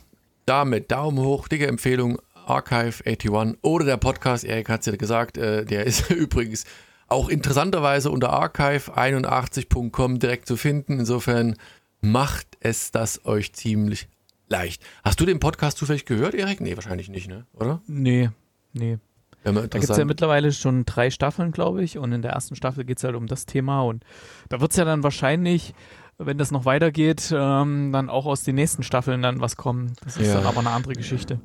Damit 0.45 0.91
Daumen 0.91 1.19
hoch, 1.19 1.49
dicke 1.49 1.67
Empfehlung. 1.67 2.19
Archive 2.47 3.03
81 3.05 3.57
oder 3.61 3.85
der 3.85 3.97
Podcast, 3.97 4.43
Erik 4.43 4.69
hat 4.69 4.81
es 4.81 4.85
ja 4.87 4.95
gesagt, 4.95 5.37
äh, 5.37 5.65
der 5.65 5.85
ist 5.85 6.09
übrigens 6.11 6.65
auch 7.07 7.29
interessanterweise 7.29 8.09
unter 8.11 8.33
archive81.com 8.33 10.19
direkt 10.19 10.47
zu 10.47 10.55
finden. 10.57 10.99
Insofern 10.99 11.55
macht 12.01 12.47
es 12.59 12.91
das 12.91 13.25
euch 13.25 13.53
ziemlich 13.53 14.07
leicht. 14.49 14.83
Hast 15.03 15.19
du 15.19 15.25
den 15.25 15.39
Podcast 15.39 15.77
zufällig 15.77 16.05
gehört, 16.05 16.33
Erik? 16.33 16.61
Nee, 16.61 16.75
wahrscheinlich 16.75 17.09
nicht, 17.09 17.27
ne? 17.27 17.45
Oder? 17.53 17.81
Nee, 17.87 18.29
nee. 18.73 18.97
Ja, 19.45 19.51
Da 19.51 19.61
gibt 19.67 19.89
es 19.89 19.97
ja 19.97 20.05
mittlerweile 20.05 20.53
schon 20.53 20.85
drei 20.85 21.09
Staffeln, 21.09 21.51
glaube 21.51 21.83
ich. 21.83 21.97
Und 21.97 22.13
in 22.13 22.21
der 22.21 22.31
ersten 22.31 22.55
Staffel 22.55 22.85
geht 22.85 22.97
es 22.99 23.03
halt 23.03 23.15
um 23.15 23.27
das 23.27 23.45
Thema. 23.45 23.81
Und 23.81 24.03
da 24.49 24.61
wird 24.61 24.71
es 24.71 24.77
ja 24.77 24.85
dann 24.85 25.03
wahrscheinlich, 25.03 25.73
wenn 26.17 26.37
das 26.37 26.51
noch 26.51 26.63
weitergeht, 26.65 27.33
ähm, 27.35 27.91
dann 27.91 28.09
auch 28.09 28.25
aus 28.25 28.43
den 28.43 28.55
nächsten 28.55 28.83
Staffeln 28.83 29.21
dann 29.21 29.41
was 29.41 29.57
kommen. 29.57 29.93
Das 30.03 30.15
ist 30.17 30.27
Ja. 30.27 30.35
dann 30.35 30.45
aber 30.45 30.59
eine 30.59 30.69
andere 30.69 30.93
Geschichte. 30.93 31.41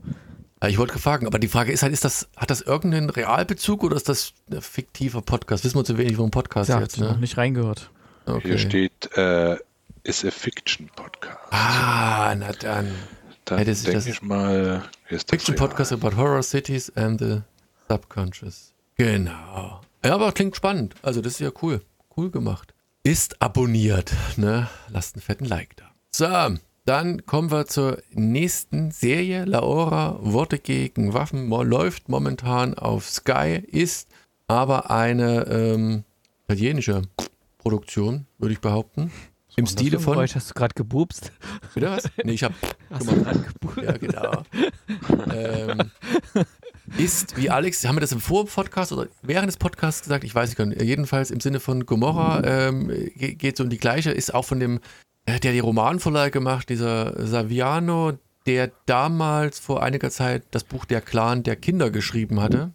Ja, 0.62 0.68
Ich 0.68 0.78
wollte 0.78 0.98
fragen, 0.98 1.26
aber 1.26 1.38
die 1.38 1.48
Frage 1.48 1.72
ist 1.72 1.82
halt, 1.82 1.92
ist 1.92 2.04
das, 2.04 2.28
hat 2.36 2.50
das 2.50 2.60
irgendeinen 2.62 3.10
Realbezug 3.10 3.84
oder 3.84 3.96
ist 3.96 4.08
das 4.08 4.32
ein 4.50 4.60
fiktiver 4.60 5.22
Podcast? 5.22 5.64
Wissen 5.64 5.76
wir 5.78 5.84
zu 5.84 5.98
wenig 5.98 6.16
vom 6.16 6.30
Podcast 6.30 6.68
Ja, 6.68 6.80
jetzt, 6.80 6.98
noch 6.98 7.12
ne? 7.14 7.18
nicht 7.18 7.36
reingehört. 7.36 7.90
Okay. 8.26 8.48
Hier 8.48 8.58
steht, 8.58 9.16
äh, 9.16 9.56
ist 10.02 10.24
a 10.24 10.30
Fiction 10.30 10.88
Podcast. 10.96 11.38
Ah, 11.50 12.34
na 12.36 12.52
dann. 12.52 12.92
Da 13.44 13.56
hätte 13.56 13.72
denke 13.72 13.92
das- 13.92 14.06
ich 14.06 14.20
mal, 14.22 14.82
Fiction 15.28 15.54
real. 15.56 15.68
Podcast 15.68 15.92
about 15.92 16.16
Horror 16.16 16.42
Cities 16.42 16.90
and 16.96 17.20
the 17.20 17.40
Subconscious. 17.88 18.74
Genau. 18.96 19.80
Ja, 20.04 20.14
aber 20.14 20.32
klingt 20.32 20.56
spannend. 20.56 20.94
Also, 21.02 21.20
das 21.20 21.34
ist 21.34 21.40
ja 21.40 21.50
cool. 21.62 21.80
Cool 22.16 22.30
gemacht. 22.30 22.74
Ist 23.04 23.40
abonniert, 23.40 24.12
ne? 24.36 24.68
Lasst 24.88 25.14
einen 25.14 25.22
fetten 25.22 25.44
Like 25.46 25.76
da. 25.76 25.84
So, 26.10 26.58
dann 26.88 27.26
kommen 27.26 27.50
wir 27.50 27.66
zur 27.66 27.98
nächsten 28.12 28.90
Serie. 28.90 29.44
Laora, 29.44 30.18
Worte 30.22 30.58
gegen 30.58 31.12
Waffen, 31.14 31.48
läuft 31.50 32.08
momentan 32.08 32.74
auf 32.74 33.08
Sky, 33.08 33.62
ist 33.66 34.08
aber 34.46 34.90
eine 34.90 35.46
ähm, 35.48 36.04
italienische 36.44 37.02
Produktion, 37.58 38.26
würde 38.38 38.54
ich 38.54 38.60
behaupten. 38.60 39.10
Im 39.56 39.66
Stile 39.66 39.98
von. 39.98 40.14
Geräusch? 40.14 40.34
Hast 40.36 40.50
du 40.50 40.54
gerade 40.54 40.72
gebubst? 40.74 41.32
Wieder 41.74 41.90
was? 41.90 42.04
Nee, 42.24 42.32
ich 42.32 42.44
hab 42.44 42.52
Hast 42.90 43.10
du 43.10 43.22
gerade 43.22 43.40
gebubst? 43.40 43.82
ja, 43.82 43.92
genau. 43.92 44.42
ähm, 45.34 45.90
ist, 46.96 47.36
wie 47.36 47.50
Alex, 47.50 47.84
haben 47.86 47.96
wir 47.96 48.00
das 48.00 48.12
im 48.12 48.20
Vor-Podcast 48.20 48.92
oder 48.92 49.08
während 49.22 49.48
des 49.48 49.56
Podcasts 49.56 50.02
gesagt? 50.02 50.24
Ich 50.24 50.34
weiß 50.34 50.56
nicht, 50.56 50.80
jedenfalls 50.82 51.30
im 51.30 51.40
Sinne 51.40 51.60
von 51.60 51.84
Gomorra 51.86 52.42
ähm, 52.44 52.88
ge- 53.16 53.34
geht 53.34 53.56
so 53.56 53.64
um 53.64 53.68
die 53.70 53.78
gleiche, 53.78 54.10
ist 54.12 54.32
auch 54.32 54.44
von 54.44 54.60
dem, 54.60 54.80
äh, 55.28 55.40
der 55.40 55.52
die 55.52 55.58
Romanverleih 55.58 56.30
gemacht, 56.30 56.68
dieser 56.68 57.26
Saviano, 57.26 58.12
der 58.46 58.70
damals 58.86 59.58
vor 59.58 59.82
einiger 59.82 60.10
Zeit 60.10 60.44
das 60.52 60.64
Buch 60.64 60.84
Der 60.86 61.00
Clan 61.00 61.42
der 61.42 61.56
Kinder 61.56 61.90
geschrieben 61.90 62.40
hatte. 62.40 62.70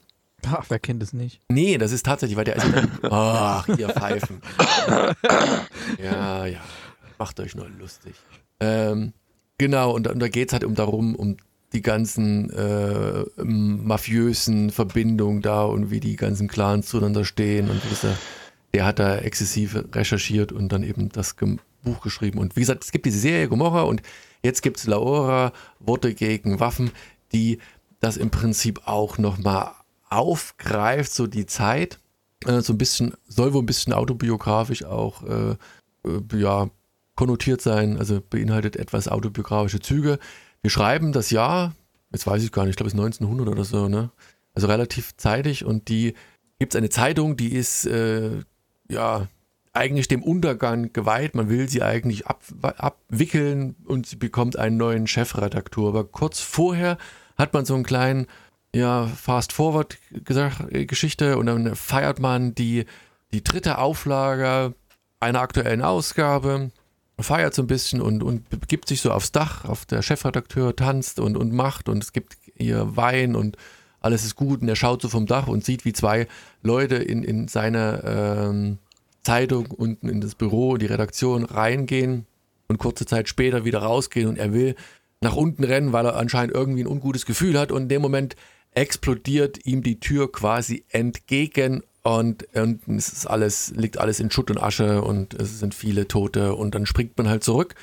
Ach, 0.46 0.66
wer 0.70 0.78
kennt 0.80 1.02
es 1.02 1.14
nicht? 1.14 1.40
Nee, 1.50 1.78
das 1.78 1.92
ist 1.92 2.06
tatsächlich, 2.06 2.38
weil 2.38 2.44
der 2.44 2.58
ist. 2.58 2.66
Ach, 3.10 3.68
ihr 3.70 3.90
Pfeifen. 3.90 4.42
ja, 6.04 6.46
ja. 6.46 6.60
Macht 7.18 7.40
euch 7.40 7.56
nur 7.56 7.68
lustig. 7.80 8.14
Ähm, 8.60 9.14
genau, 9.58 9.92
und, 9.92 10.08
und 10.08 10.20
da 10.20 10.28
geht 10.28 10.50
es 10.50 10.54
halt 10.54 10.64
um 10.66 10.76
darum, 10.76 11.16
um 11.16 11.38
die 11.72 11.82
ganzen 11.82 12.50
äh, 12.52 13.24
mafiösen 13.38 14.70
Verbindungen 14.70 15.42
da 15.42 15.64
und 15.64 15.90
wie 15.90 16.00
die 16.00 16.18
ganzen 16.18 16.48
Clans 16.48 16.88
zueinander 16.88 17.26
stehen 17.26 17.70
und 17.70 17.84
wie 17.84 17.90
das 17.90 18.02
da, 18.02 18.16
der 18.74 18.86
hat 18.86 19.00
da 19.00 19.18
exzessiv 19.18 19.76
recherchiert 19.94 20.52
und 20.52 20.70
dann 20.72 20.84
eben 20.84 21.10
das 21.10 21.36
Gem- 21.38 21.60
Buch 21.84 22.02
geschrieben. 22.02 22.40
Und 22.40 22.56
wie 22.56 22.62
gesagt, 22.62 22.84
es 22.84 22.92
gibt 22.92 23.06
diese 23.06 23.20
Serie 23.20 23.48
Gomorra 23.48 23.82
und 23.84 24.02
jetzt 24.42 24.62
gibt 24.62 24.78
es 24.78 24.88
Laora, 24.88 25.54
Worte 25.80 26.14
gegen 26.14 26.60
Waffen, 26.60 26.92
die 27.32 27.60
das 28.00 28.18
im 28.18 28.32
Prinzip 28.32 28.82
auch 28.86 29.18
nochmal 29.18 29.72
aufgreift, 30.10 31.14
so 31.14 31.28
die 31.28 31.46
Zeit. 31.46 32.00
Äh, 32.46 32.62
so 32.62 32.74
ein 32.74 32.78
bisschen, 32.78 33.14
soll 33.28 33.54
wohl 33.54 33.64
ein 33.64 33.68
bisschen 33.68 33.94
autobiografisch 33.94 34.84
auch 34.84 35.24
äh, 35.24 35.56
äh, 36.06 36.22
ja, 36.40 36.70
konnotiert 37.16 37.62
sein, 37.62 37.98
also 37.98 38.22
beinhaltet 38.22 38.76
etwas 38.76 39.08
autobiografische 39.08 39.80
Züge. 39.80 40.20
Wir 40.62 40.72
schreiben 40.72 41.12
das 41.12 41.30
Jahr, 41.30 41.74
jetzt 42.12 42.28
weiß 42.28 42.44
ich 42.44 42.52
gar 42.52 42.64
nicht, 42.64 42.72
ich 42.72 42.78
glaube 42.78 42.88
es 42.88 42.94
ist 42.94 43.00
1900 43.00 43.48
oder 43.48 43.64
so, 43.64 43.88
ne? 43.88 44.12
Also 44.56 44.68
relativ 44.68 45.18
zeitig 45.18 45.66
und 45.66 45.90
die 45.90 46.14
gibt 46.60 46.74
es 46.74 46.78
eine 46.78 46.90
Zeitung, 46.90 47.38
die 47.38 47.54
ist 47.54 47.86
äh, 47.86 48.42
ja 48.88 49.28
eigentlich 49.74 50.08
dem 50.08 50.24
Untergang 50.24 50.94
geweiht. 50.94 51.36
Man 51.36 51.50
will 51.50 51.68
sie 51.68 51.82
eigentlich 51.82 52.28
ab, 52.28 52.42
abwickeln 52.62 53.76
und 53.86 54.06
sie 54.06 54.16
bekommt 54.16 54.58
einen 54.58 54.78
neuen 54.78 55.08
Chefredakteur. 55.08 55.90
Aber 55.90 56.06
kurz 56.06 56.40
vorher 56.40 56.98
hat 57.38 57.54
man 57.54 57.66
so 57.66 57.74
einen 57.74 57.84
kleinen 57.84 58.28
ja, 58.76 59.08
Fast-Forward-Geschichte 59.08 61.38
und 61.38 61.48
dann 61.48 61.76
feiert 61.76 62.20
man 62.20 62.56
die, 62.56 62.86
die 63.32 63.44
dritte 63.44 63.80
Auflage 63.80 64.76
einer 65.20 65.42
aktuellen 65.42 65.82
Ausgabe, 65.82 66.72
feiert 67.20 67.54
so 67.54 67.64
ein 67.64 67.68
bisschen 67.68 68.02
und, 68.02 68.24
und 68.24 68.50
begibt 68.50 68.88
sich 68.88 69.02
so 69.02 69.12
aufs 69.12 69.32
Dach, 69.32 69.66
auf 69.66 69.86
der 69.86 70.02
Chefredakteur 70.02 70.76
tanzt 70.76 71.20
und, 71.20 71.38
und 71.38 71.54
macht 71.54 71.90
und 71.90 72.04
es 72.04 72.14
gibt 72.14 72.38
ihr 72.56 72.96
Wein 72.96 73.36
und 73.36 73.58
alles 74.02 74.26
ist 74.26 74.36
gut 74.36 74.62
und 74.62 74.68
er 74.68 74.76
schaut 74.76 75.02
so 75.02 75.10
vom 75.10 75.28
Dach 75.28 75.48
und 75.48 75.64
sieht, 75.64 75.86
wie 75.86 75.94
zwei 75.94 76.28
Leute 76.62 76.96
in, 76.96 77.24
in 77.24 77.48
seine 77.48 78.04
ähm, 78.06 78.80
Zeitung 79.24 79.68
unten 79.68 80.10
in 80.10 80.22
das 80.22 80.36
Büro, 80.36 80.78
die 80.78 80.86
Redaktion 80.86 81.44
reingehen 81.44 82.26
und 82.68 82.78
kurze 82.78 83.06
Zeit 83.06 83.30
später 83.30 83.66
wieder 83.66 83.80
rausgehen 83.80 84.28
und 84.28 84.38
er 84.38 84.54
will 84.54 84.76
nach 85.22 85.36
unten 85.36 85.64
rennen, 85.64 85.94
weil 85.94 86.06
er 86.06 86.18
anscheinend 86.18 86.54
irgendwie 86.54 86.84
ein 86.84 86.88
ungutes 86.88 87.26
Gefühl 87.26 87.58
hat 87.58 87.72
und 87.72 87.84
in 87.84 87.90
dem 87.90 88.02
Moment 88.02 88.36
explodiert 88.72 89.66
ihm 89.66 89.84
die 89.84 90.00
Tür 90.00 90.32
quasi 90.32 90.84
entgegen 90.90 91.84
und, 92.04 92.46
und 92.54 92.82
es 92.88 93.14
ist 93.14 93.26
alles, 93.26 93.72
liegt 93.76 93.98
alles 93.98 94.20
in 94.20 94.30
Schutt 94.30 94.52
und 94.52 94.62
Asche 94.62 95.02
und 95.02 95.34
es 95.34 95.60
sind 95.60 95.74
viele 95.74 96.08
Tote 96.08 96.54
und 96.54 96.76
dann 96.76 96.86
springt 96.86 97.18
man 97.18 97.30
halt 97.30 97.44
zurück 97.44 97.76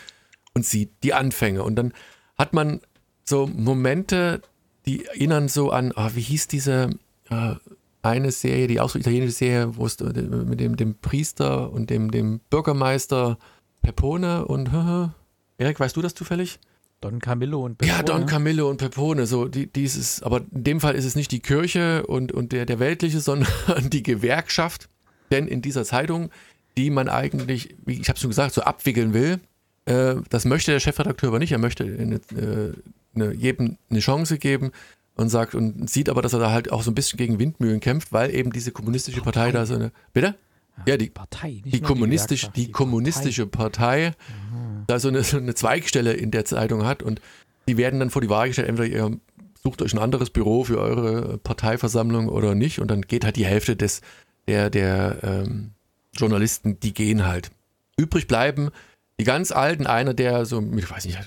und 0.52 0.66
sieht 0.66 0.90
die 1.02 1.14
Anfänge. 1.14 1.62
Und 1.62 1.76
dann 1.76 1.94
hat 2.36 2.52
man 2.52 2.80
so 3.24 3.46
Momente, 3.46 4.42
die 4.84 5.06
erinnern 5.06 5.48
so 5.48 5.70
an, 5.70 5.92
ah, 5.94 6.10
wie 6.14 6.20
hieß 6.20 6.48
diese 6.48 6.90
äh, 7.30 7.54
eine 8.02 8.30
Serie, 8.30 8.66
die 8.66 8.80
auch 8.80 8.90
so 8.90 8.98
italienische 8.98 9.32
Serie, 9.32 9.76
wo 9.76 9.86
es 9.86 9.96
äh, 9.96 10.22
mit 10.22 10.60
dem, 10.60 10.76
dem 10.76 10.94
Priester 10.96 11.70
und 11.70 11.90
dem, 11.90 12.10
dem 12.10 12.40
Bürgermeister 12.50 13.38
Pepone 13.82 14.46
und 14.46 14.70
Erik, 15.58 15.80
weißt 15.80 15.96
du 15.96 16.02
das 16.02 16.14
zufällig? 16.14 16.58
Don 17.00 17.18
Camillo 17.18 17.64
und 17.64 17.84
Ja, 17.84 17.98
Pepone. 17.98 18.18
Don 18.18 18.26
Camillo 18.26 18.68
und 18.68 18.76
Pepone, 18.76 19.26
so 19.26 19.46
die, 19.46 19.66
dieses, 19.66 20.22
aber 20.22 20.42
in 20.52 20.64
dem 20.64 20.80
Fall 20.80 20.94
ist 20.94 21.04
es 21.04 21.14
nicht 21.14 21.32
die 21.32 21.40
Kirche 21.40 22.06
und, 22.06 22.32
und 22.32 22.52
der, 22.52 22.66
der 22.66 22.78
weltliche, 22.78 23.20
sondern 23.20 23.48
die 23.90 24.02
Gewerkschaft. 24.02 24.88
Denn 25.30 25.46
in 25.46 25.62
dieser 25.62 25.84
Zeitung, 25.84 26.30
die 26.76 26.90
man 26.90 27.08
eigentlich, 27.08 27.76
wie 27.84 28.00
ich 28.00 28.08
habe 28.08 28.18
schon 28.18 28.30
gesagt, 28.30 28.54
so 28.54 28.62
abwickeln 28.62 29.14
will, 29.14 29.40
äh, 29.86 30.16
das 30.28 30.44
möchte 30.44 30.72
der 30.72 30.80
Chefredakteur 30.80 31.28
aber 31.28 31.38
nicht. 31.38 31.52
Er 31.52 31.58
möchte 31.58 31.84
eine, 31.84 32.16
äh, 32.36 32.72
eine, 33.14 33.34
jedem 33.34 33.78
eine 33.88 34.00
Chance 34.00 34.38
geben 34.38 34.70
und 35.20 35.28
sagt 35.28 35.54
und 35.54 35.88
sieht 35.88 36.08
aber, 36.08 36.22
dass 36.22 36.32
er 36.32 36.38
da 36.38 36.50
halt 36.50 36.72
auch 36.72 36.82
so 36.82 36.90
ein 36.90 36.94
bisschen 36.94 37.16
gegen 37.16 37.38
Windmühlen 37.38 37.80
kämpft, 37.80 38.12
weil 38.12 38.34
eben 38.34 38.52
diese 38.52 38.72
kommunistische 38.72 39.20
Partei 39.20 39.52
da 39.52 39.66
so 39.66 39.74
eine. 39.74 39.92
Bitte? 40.12 40.34
Ja, 40.86 40.96
die, 40.96 41.10
Partei, 41.10 41.60
nicht 41.62 41.74
die, 41.74 41.80
kommunistisch, 41.80 42.42
Gewerkschaft, 42.42 42.56
die 42.56 42.72
kommunistische 42.72 43.46
Partei, 43.46 44.12
da 44.86 44.98
so 44.98 45.08
eine, 45.08 45.22
so 45.24 45.36
eine 45.36 45.54
Zweigstelle 45.54 46.14
in 46.14 46.30
der 46.30 46.46
Zeitung 46.46 46.86
hat 46.86 47.02
und 47.02 47.20
die 47.68 47.76
werden 47.76 48.00
dann 48.00 48.08
vor 48.08 48.22
die 48.22 48.30
Wahl 48.30 48.48
gestellt, 48.48 48.68
entweder 48.68 48.88
ihr 48.88 49.18
sucht 49.62 49.82
euch 49.82 49.92
ein 49.92 49.98
anderes 49.98 50.30
Büro 50.30 50.64
für 50.64 50.78
eure 50.78 51.36
Parteiversammlung 51.36 52.28
oder 52.28 52.54
nicht 52.54 52.80
und 52.80 52.90
dann 52.90 53.02
geht 53.02 53.24
halt 53.24 53.36
die 53.36 53.44
Hälfte 53.44 53.76
des, 53.76 54.00
der, 54.48 54.70
der 54.70 55.18
ähm, 55.22 55.72
Journalisten, 56.16 56.80
die 56.80 56.94
gehen 56.94 57.26
halt. 57.26 57.50
Übrig 57.98 58.26
bleiben 58.26 58.70
die 59.20 59.24
ganz 59.24 59.52
Alten, 59.52 59.86
einer, 59.86 60.14
der 60.14 60.46
so, 60.46 60.62
ich 60.78 60.90
weiß 60.90 61.04
nicht, 61.04 61.18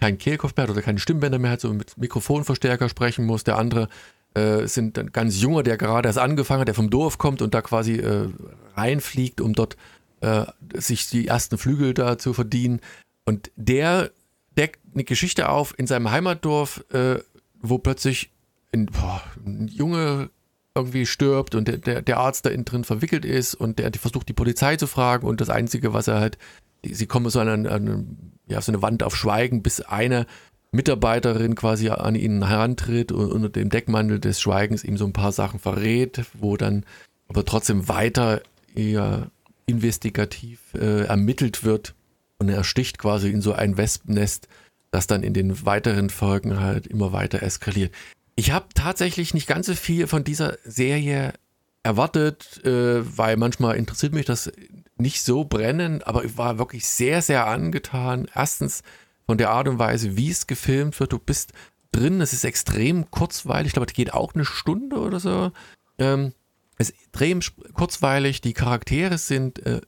keinen 0.00 0.18
Kehlkopf 0.18 0.56
mehr 0.56 0.64
hat 0.64 0.70
oder 0.70 0.82
keine 0.82 0.98
Stimmbänder 0.98 1.38
mehr 1.38 1.52
hat, 1.52 1.60
so 1.60 1.72
mit 1.72 1.96
Mikrofonverstärker 1.96 2.88
sprechen 2.88 3.26
muss, 3.26 3.44
der 3.44 3.58
andere 3.58 3.88
äh, 4.34 4.66
sind 4.66 4.98
ein 4.98 5.12
ganz 5.12 5.40
junger, 5.40 5.62
der 5.62 5.76
gerade 5.76 6.08
erst 6.08 6.18
angefangen 6.18 6.60
hat, 6.60 6.68
der 6.68 6.74
vom 6.74 6.90
Dorf 6.90 7.18
kommt 7.18 7.42
und 7.42 7.54
da 7.54 7.62
quasi 7.62 7.96
äh, 7.96 8.28
reinfliegt, 8.74 9.40
um 9.40 9.52
dort 9.52 9.76
äh, 10.20 10.46
sich 10.74 11.08
die 11.08 11.26
ersten 11.26 11.58
Flügel 11.58 11.94
da 11.94 12.18
zu 12.18 12.32
verdienen. 12.32 12.80
Und 13.24 13.50
der 13.56 14.10
deckt 14.56 14.80
eine 14.94 15.04
Geschichte 15.04 15.48
auf 15.48 15.78
in 15.78 15.86
seinem 15.86 16.10
Heimatdorf, 16.10 16.84
äh, 16.92 17.18
wo 17.60 17.78
plötzlich 17.78 18.30
ein, 18.72 18.86
boah, 18.86 19.22
ein 19.44 19.68
Junge 19.68 20.30
irgendwie 20.74 21.06
stirbt 21.06 21.54
und 21.54 21.68
der, 21.68 21.78
der, 21.78 22.02
der 22.02 22.18
Arzt 22.18 22.46
da 22.46 22.50
innen 22.50 22.64
drin 22.64 22.84
verwickelt 22.84 23.24
ist 23.24 23.54
und 23.54 23.78
der 23.78 23.92
versucht, 23.92 24.28
die 24.28 24.32
Polizei 24.32 24.76
zu 24.76 24.86
fragen 24.86 25.26
und 25.26 25.40
das 25.40 25.50
Einzige, 25.50 25.92
was 25.92 26.08
er 26.08 26.20
halt, 26.20 26.38
sie 26.84 27.06
kommen 27.06 27.30
so 27.30 27.40
an, 27.40 27.48
eine, 27.48 27.70
an 27.70 28.16
ja, 28.46 28.60
so 28.60 28.72
eine 28.72 28.82
Wand 28.82 29.02
auf 29.02 29.16
Schweigen, 29.16 29.62
bis 29.62 29.80
eine 29.80 30.26
Mitarbeiterin 30.72 31.54
quasi 31.54 31.88
an 31.88 32.14
ihn 32.14 32.46
herantritt 32.46 33.12
und 33.12 33.32
unter 33.32 33.48
dem 33.48 33.70
Deckmantel 33.70 34.20
des 34.20 34.40
Schweigens 34.40 34.84
ihm 34.84 34.96
so 34.96 35.04
ein 35.04 35.12
paar 35.12 35.32
Sachen 35.32 35.58
verrät, 35.58 36.24
wo 36.34 36.56
dann 36.56 36.84
aber 37.28 37.44
trotzdem 37.44 37.88
weiter 37.88 38.42
eher 38.74 39.30
investigativ 39.66 40.60
äh, 40.74 41.04
ermittelt 41.04 41.64
wird 41.64 41.94
und 42.38 42.48
er 42.48 42.64
sticht 42.64 42.98
quasi 42.98 43.30
in 43.30 43.40
so 43.40 43.52
ein 43.52 43.76
Wespennest, 43.76 44.48
das 44.90 45.06
dann 45.06 45.22
in 45.22 45.34
den 45.34 45.64
weiteren 45.64 46.10
Folgen 46.10 46.60
halt 46.60 46.86
immer 46.86 47.12
weiter 47.12 47.42
eskaliert. 47.42 47.92
Ich 48.36 48.52
habe 48.52 48.66
tatsächlich 48.74 49.34
nicht 49.34 49.46
ganz 49.46 49.66
so 49.66 49.74
viel 49.74 50.06
von 50.06 50.24
dieser 50.24 50.56
Serie 50.64 51.34
erwartet, 51.82 52.64
äh, 52.64 53.16
weil 53.16 53.36
manchmal 53.36 53.76
interessiert 53.76 54.12
mich 54.12 54.26
das 54.26 54.52
nicht 55.00 55.22
so 55.22 55.44
brennend, 55.44 56.06
aber 56.06 56.24
ich 56.24 56.36
war 56.38 56.58
wirklich 56.58 56.86
sehr, 56.86 57.22
sehr 57.22 57.46
angetan. 57.46 58.28
Erstens 58.34 58.82
von 59.26 59.38
der 59.38 59.50
Art 59.50 59.68
und 59.68 59.78
Weise, 59.78 60.16
wie 60.16 60.30
es 60.30 60.46
gefilmt 60.46 60.98
wird. 60.98 61.12
Du 61.12 61.18
bist 61.18 61.52
drin, 61.92 62.20
es 62.20 62.32
ist 62.32 62.44
extrem 62.44 63.10
kurzweilig, 63.10 63.68
ich 63.68 63.72
glaube, 63.74 63.86
es 63.86 63.94
geht 63.94 64.12
auch 64.12 64.34
eine 64.34 64.44
Stunde 64.44 64.98
oder 64.98 65.20
so. 65.20 65.52
Ähm, 65.98 66.32
es 66.78 66.90
ist 66.90 66.96
extrem 66.98 67.40
kurzweilig, 67.74 68.40
die 68.40 68.54
Charaktere 68.54 69.18
sind 69.18 69.64
äh, 69.66 69.80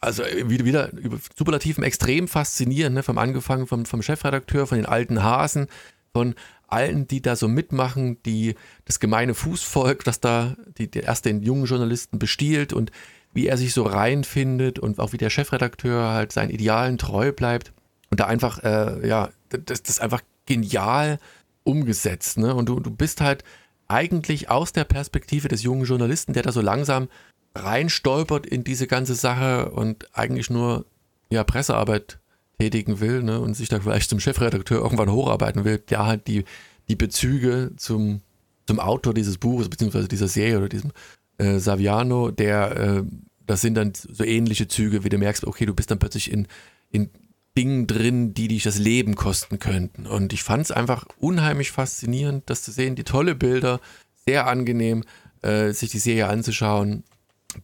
also 0.00 0.22
wieder, 0.24 0.64
wieder 0.64 0.92
über 0.92 1.18
Superlativen 1.36 1.82
extrem 1.84 2.28
faszinierend, 2.28 2.96
ne? 2.96 3.02
vom 3.02 3.18
angefangen 3.18 3.66
vom, 3.66 3.86
vom 3.86 4.02
Chefredakteur, 4.02 4.66
von 4.66 4.76
den 4.76 4.86
alten 4.86 5.22
Hasen, 5.22 5.68
von 6.12 6.34
allen, 6.68 7.06
die 7.06 7.22
da 7.22 7.36
so 7.36 7.48
mitmachen, 7.48 8.22
die 8.24 8.54
das 8.84 9.00
gemeine 9.00 9.34
Fußvolk, 9.34 10.04
das 10.04 10.20
da 10.20 10.56
die, 10.78 10.90
die 10.90 11.00
erst 11.00 11.24
den 11.24 11.42
jungen 11.42 11.64
Journalisten 11.64 12.18
bestiehlt 12.18 12.72
und 12.72 12.90
wie 13.36 13.46
er 13.46 13.58
sich 13.58 13.74
so 13.74 13.82
reinfindet 13.82 14.78
und 14.78 14.98
auch 14.98 15.12
wie 15.12 15.18
der 15.18 15.30
Chefredakteur 15.30 16.08
halt 16.08 16.32
seinen 16.32 16.50
Idealen 16.50 16.96
treu 16.96 17.32
bleibt 17.32 17.72
und 18.10 18.18
da 18.18 18.24
einfach, 18.26 18.64
äh, 18.64 19.06
ja, 19.06 19.28
das, 19.50 19.82
das 19.82 19.96
ist 19.96 20.00
einfach 20.00 20.22
genial 20.46 21.18
umgesetzt, 21.64 22.38
ne? 22.38 22.54
Und 22.54 22.68
du, 22.68 22.80
du 22.80 22.90
bist 22.90 23.20
halt 23.20 23.44
eigentlich 23.88 24.50
aus 24.50 24.72
der 24.72 24.84
Perspektive 24.84 25.48
des 25.48 25.62
jungen 25.62 25.84
Journalisten, 25.84 26.32
der 26.32 26.42
da 26.42 26.50
so 26.50 26.60
langsam 26.60 27.08
reinstolpert 27.54 28.46
in 28.46 28.64
diese 28.64 28.86
ganze 28.86 29.14
Sache 29.14 29.70
und 29.70 30.08
eigentlich 30.16 30.50
nur 30.50 30.86
ja, 31.30 31.44
Pressearbeit 31.44 32.18
tätigen 32.58 33.00
will 33.00 33.22
ne, 33.22 33.40
und 33.40 33.54
sich 33.54 33.68
da 33.68 33.80
vielleicht 33.80 34.08
zum 34.08 34.20
Chefredakteur 34.20 34.80
irgendwann 34.80 35.12
hocharbeiten 35.12 35.64
will, 35.64 35.78
der 35.78 36.06
halt 36.06 36.26
die, 36.26 36.44
die 36.88 36.96
Bezüge 36.96 37.72
zum, 37.76 38.22
zum 38.66 38.80
Autor 38.80 39.12
dieses 39.12 39.38
Buches, 39.38 39.68
beziehungsweise 39.68 40.08
dieser 40.08 40.28
Serie 40.28 40.58
oder 40.58 40.68
diesem 40.68 40.92
äh, 41.38 41.58
Saviano, 41.58 42.30
der, 42.30 42.76
äh, 42.76 43.02
das 43.46 43.60
sind 43.60 43.74
dann 43.74 43.92
so 43.94 44.24
ähnliche 44.24 44.68
Züge, 44.68 45.04
wie 45.04 45.08
du 45.08 45.18
merkst, 45.18 45.44
okay, 45.44 45.66
du 45.66 45.74
bist 45.74 45.90
dann 45.90 45.98
plötzlich 45.98 46.30
in, 46.30 46.46
in 46.90 47.10
Dingen 47.56 47.86
drin, 47.86 48.34
die 48.34 48.48
dich 48.48 48.64
das 48.64 48.78
Leben 48.78 49.14
kosten 49.14 49.58
könnten. 49.58 50.06
Und 50.06 50.32
ich 50.32 50.42
fand 50.42 50.64
es 50.64 50.70
einfach 50.70 51.06
unheimlich 51.18 51.72
faszinierend, 51.72 52.44
das 52.50 52.62
zu 52.62 52.70
sehen, 52.70 52.96
die 52.96 53.04
tolle 53.04 53.34
Bilder, 53.34 53.80
sehr 54.26 54.46
angenehm, 54.46 55.04
äh, 55.42 55.72
sich 55.72 55.90
die 55.90 55.98
Serie 55.98 56.28
anzuschauen 56.28 57.04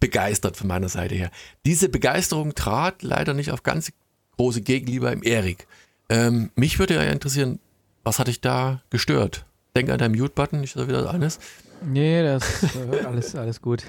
begeistert 0.00 0.56
von 0.56 0.68
meiner 0.68 0.88
Seite 0.88 1.14
her. 1.14 1.30
Diese 1.66 1.88
Begeisterung 1.88 2.54
trat 2.54 3.02
leider 3.02 3.34
nicht 3.34 3.50
auf 3.50 3.62
ganz 3.62 3.92
große 4.36 4.62
Gegenliebe 4.62 5.10
im 5.10 5.22
Erik. 5.22 5.66
Ähm, 6.08 6.50
mich 6.54 6.78
würde 6.78 6.94
ja 6.94 7.02
interessieren, 7.02 7.58
was 8.04 8.18
hat 8.18 8.28
dich 8.28 8.40
da 8.40 8.82
gestört? 8.90 9.44
Denk 9.76 9.90
an 9.90 9.98
deinen 9.98 10.18
Mute-Button, 10.18 10.62
ich 10.62 10.74
da 10.74 10.88
wieder 10.88 11.12
alles. 11.12 11.38
Nee, 11.84 12.22
das 12.22 12.62
äh, 12.74 13.04
alles, 13.04 13.34
alles 13.34 13.60
gut. 13.60 13.82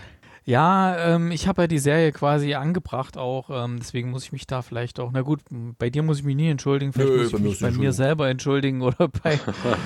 Ja, 0.45 1.15
ähm, 1.15 1.31
ich 1.31 1.47
habe 1.47 1.63
ja 1.63 1.67
die 1.67 1.79
Serie 1.79 2.11
quasi 2.11 2.53
angebracht 2.53 3.17
auch, 3.17 3.49
ähm, 3.49 3.77
deswegen 3.79 4.11
muss 4.11 4.25
ich 4.25 4.31
mich 4.31 4.45
da 4.45 4.61
vielleicht 4.61 4.99
auch, 4.99 5.11
na 5.11 5.21
gut, 5.21 5.41
bei 5.77 5.89
dir 5.89 6.03
muss 6.03 6.19
ich 6.19 6.25
mich 6.25 6.35
nie 6.35 6.49
entschuldigen, 6.49 6.91
vielleicht 6.91 7.11
Nö, 7.11 7.23
muss 7.23 7.33
ich 7.33 7.39
mich 7.39 7.59
bei 7.59 7.71
mir 7.71 7.93
selber 7.93 8.29
entschuldigen 8.29 8.81
oder 8.81 9.07
bei, 9.07 9.39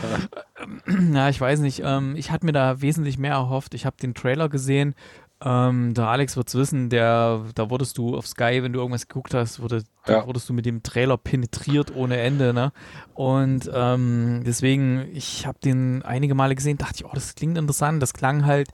na, 0.85 1.29
ich 1.29 1.39
weiß 1.39 1.59
nicht, 1.59 1.81
ähm, 1.85 2.15
ich 2.15 2.31
hatte 2.31 2.45
mir 2.45 2.53
da 2.53 2.81
wesentlich 2.81 3.17
mehr 3.17 3.33
erhofft. 3.33 3.73
Ich 3.73 3.85
habe 3.85 3.97
den 4.01 4.15
Trailer 4.15 4.49
gesehen 4.49 4.95
ähm, 5.39 5.93
der 5.93 6.07
Alex 6.07 6.35
wird 6.35 6.47
es 6.47 6.55
wissen, 6.55 6.89
der, 6.89 7.43
da 7.53 7.69
wurdest 7.69 7.97
du 7.99 8.17
auf 8.17 8.25
Sky, 8.25 8.63
wenn 8.63 8.73
du 8.73 8.79
irgendwas 8.79 9.07
geguckt 9.07 9.35
hast, 9.35 9.61
wurde, 9.61 9.83
ja. 10.07 10.25
wurdest 10.25 10.49
du 10.49 10.53
mit 10.53 10.65
dem 10.65 10.81
Trailer 10.81 11.17
penetriert 11.17 11.95
ohne 11.95 12.17
Ende, 12.17 12.55
ne? 12.55 12.71
Und 13.13 13.69
ähm, 13.71 14.41
deswegen, 14.45 15.07
ich 15.13 15.45
habe 15.45 15.59
den 15.63 16.01
einige 16.01 16.33
Male 16.33 16.55
gesehen, 16.55 16.79
dachte 16.79 16.95
ich, 16.95 17.05
oh, 17.05 17.11
das 17.13 17.35
klingt 17.35 17.55
interessant. 17.57 18.01
Das 18.01 18.13
klang 18.13 18.45
halt 18.47 18.69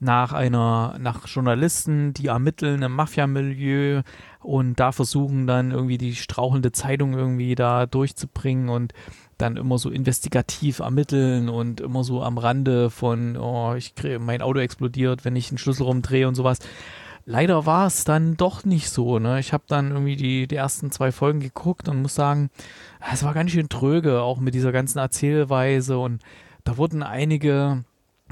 nach 0.00 0.32
einer, 0.32 0.96
nach 0.98 1.26
Journalisten, 1.26 2.12
die 2.14 2.26
ermitteln 2.26 2.82
im 2.82 2.92
Mafia-Milieu 2.92 4.02
und 4.40 4.78
da 4.78 4.92
versuchen 4.92 5.46
dann 5.46 5.70
irgendwie 5.70 5.98
die 5.98 6.14
strauchelnde 6.14 6.72
Zeitung 6.72 7.14
irgendwie 7.14 7.54
da 7.54 7.86
durchzubringen 7.86 8.68
und 8.68 8.92
dann 9.38 9.56
immer 9.56 9.78
so 9.78 9.90
investigativ 9.90 10.78
ermitteln 10.80 11.48
und 11.48 11.80
immer 11.80 12.04
so 12.04 12.22
am 12.22 12.38
Rande 12.38 12.90
von, 12.90 13.36
oh, 13.36 13.74
ich 13.74 13.94
kriege, 13.94 14.18
mein 14.18 14.42
Auto 14.42 14.60
explodiert, 14.60 15.24
wenn 15.24 15.36
ich 15.36 15.50
einen 15.50 15.58
Schlüssel 15.58 15.84
rumdrehe 15.84 16.28
und 16.28 16.34
sowas. 16.34 16.58
Leider 17.26 17.64
war 17.64 17.86
es 17.86 18.04
dann 18.04 18.36
doch 18.36 18.64
nicht 18.64 18.90
so. 18.90 19.18
Ne? 19.18 19.40
Ich 19.40 19.54
habe 19.54 19.64
dann 19.66 19.92
irgendwie 19.92 20.16
die, 20.16 20.46
die 20.46 20.56
ersten 20.56 20.90
zwei 20.90 21.10
Folgen 21.10 21.40
geguckt 21.40 21.88
und 21.88 22.02
muss 22.02 22.14
sagen, 22.14 22.50
es 23.12 23.24
war 23.24 23.32
ganz 23.32 23.50
schön 23.50 23.70
tröge, 23.70 24.20
auch 24.20 24.38
mit 24.38 24.54
dieser 24.54 24.72
ganzen 24.72 24.98
Erzählweise 24.98 25.98
und 25.98 26.20
da 26.64 26.76
wurden 26.76 27.02
einige 27.02 27.84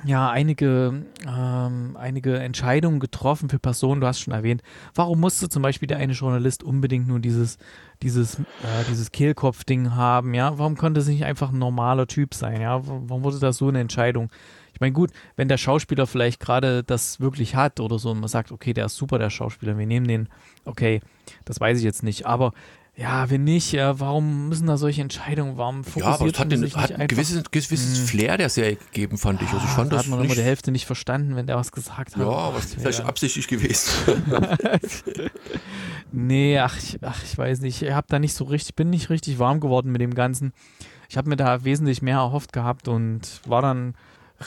ja 0.05 0.31
einige, 0.31 1.05
ähm, 1.27 1.97
einige 1.97 2.39
Entscheidungen 2.39 2.99
getroffen 2.99 3.49
für 3.49 3.59
Personen, 3.59 4.01
du 4.01 4.07
hast 4.07 4.21
schon 4.21 4.35
erwähnt. 4.35 4.63
Warum 4.95 5.21
musste 5.21 5.49
zum 5.49 5.63
Beispiel 5.63 5.87
der 5.87 5.99
eine 5.99 6.15
Journalist 6.15 6.63
unbedingt 6.63 7.07
nur 7.07 7.21
dieses, 7.21 7.59
dieses, 8.03 8.39
äh, 8.39 8.85
dieses 8.91 9.13
Kehlkopf-Ding 9.13 9.95
haben, 9.95 10.35
ja? 10.35 10.59
Warum 10.59 10.77
konnte 10.77 11.01
es 11.01 11.09
nicht 11.09 11.25
einfach 11.25 11.53
ein 11.53 11.59
normaler 11.59 12.07
Typ 12.07 12.35
sein, 12.35 12.61
ja? 12.61 12.81
Warum 12.87 13.23
wurde 13.23 13.39
das 13.39 13.59
so 13.59 13.69
eine 13.69 13.81
Entscheidung? 13.81 14.31
Ich 14.75 14.81
meine, 14.81 14.93
gut, 14.93 15.11
wenn 15.37 15.49
der 15.49 15.59
Schauspieler 15.59 16.07
vielleicht 16.07 16.41
gerade 16.41 16.83
das 16.83 17.21
wirklich 17.21 17.55
hat 17.55 17.79
oder 17.79 17.99
so 17.99 18.11
und 18.11 18.21
man 18.21 18.29
sagt, 18.29 18.51
okay, 18.51 18.73
der 18.73 18.87
ist 18.87 18.97
super, 18.97 19.19
der 19.19 19.31
Schauspieler, 19.31 19.79
wir 19.79 19.87
nehmen 19.87 20.09
den, 20.09 20.29
okay, 20.65 21.01
das 21.45 21.61
weiß 21.61 21.79
ich 21.79 21.85
jetzt 21.85 22.03
nicht, 22.03 22.27
aber 22.27 22.53
ja, 22.95 23.31
wenn 23.31 23.45
nicht, 23.45 23.73
ja, 23.73 23.99
warum 24.01 24.51
müssen 24.51 24.67
da 24.67 24.77
solche 24.77 25.01
Entscheidungen, 25.01 25.57
warum 25.57 25.83
fokussiert 25.83 26.05
Ja, 26.05 26.15
aber 26.15 26.27
es 26.27 26.39
hat, 26.39 26.53
den, 26.53 26.75
hat 26.75 26.93
ein 26.93 27.09
gewisses, 27.09 27.43
gewisses 27.51 27.99
hm. 27.99 28.07
Flair 28.07 28.37
der 28.37 28.51
Serie 28.51 28.77
gegeben, 28.77 29.17
fand 29.17 29.41
ich. 29.41 29.49
Also 29.49 29.65
ich 29.65 29.71
fand 29.71 29.91
da 29.91 29.97
das 29.97 30.05
hat 30.05 30.11
man 30.11 30.21
nicht, 30.21 30.27
immer 30.27 30.35
die 30.35 30.47
Hälfte 30.47 30.71
nicht 30.71 30.85
verstanden, 30.85 31.35
wenn 31.35 31.47
der 31.47 31.57
was 31.57 31.73
gesagt 31.73 32.17
hat. 32.17 32.23
Ja, 32.23 32.29
aber 32.29 32.59
es 32.59 32.67
ist 32.67 32.75
vielleicht 32.75 32.99
ja. 32.99 33.07
absichtlich 33.07 33.49
gewesen. 33.49 33.91
nee, 36.13 36.59
ach 36.59 36.77
ich, 36.77 36.99
ach, 37.01 37.23
ich 37.25 37.37
weiß 37.37 37.61
nicht. 37.61 37.81
Ich 37.81 37.93
hab 37.93 38.09
da 38.09 38.19
nicht 38.19 38.35
so 38.35 38.45
richtig, 38.45 38.77
bin 38.77 38.91
nicht 38.91 39.09
richtig 39.09 39.39
warm 39.39 39.61
geworden 39.61 39.91
mit 39.91 40.03
dem 40.03 40.15
Ganzen. 40.15 40.53
Ich 41.09 41.17
habe 41.17 41.31
mir 41.31 41.37
da 41.37 41.65
wesentlich 41.65 42.03
mehr 42.03 42.17
erhofft 42.17 42.53
gehabt 42.53 42.89
und 42.89 43.41
war 43.47 43.63
dann 43.63 43.95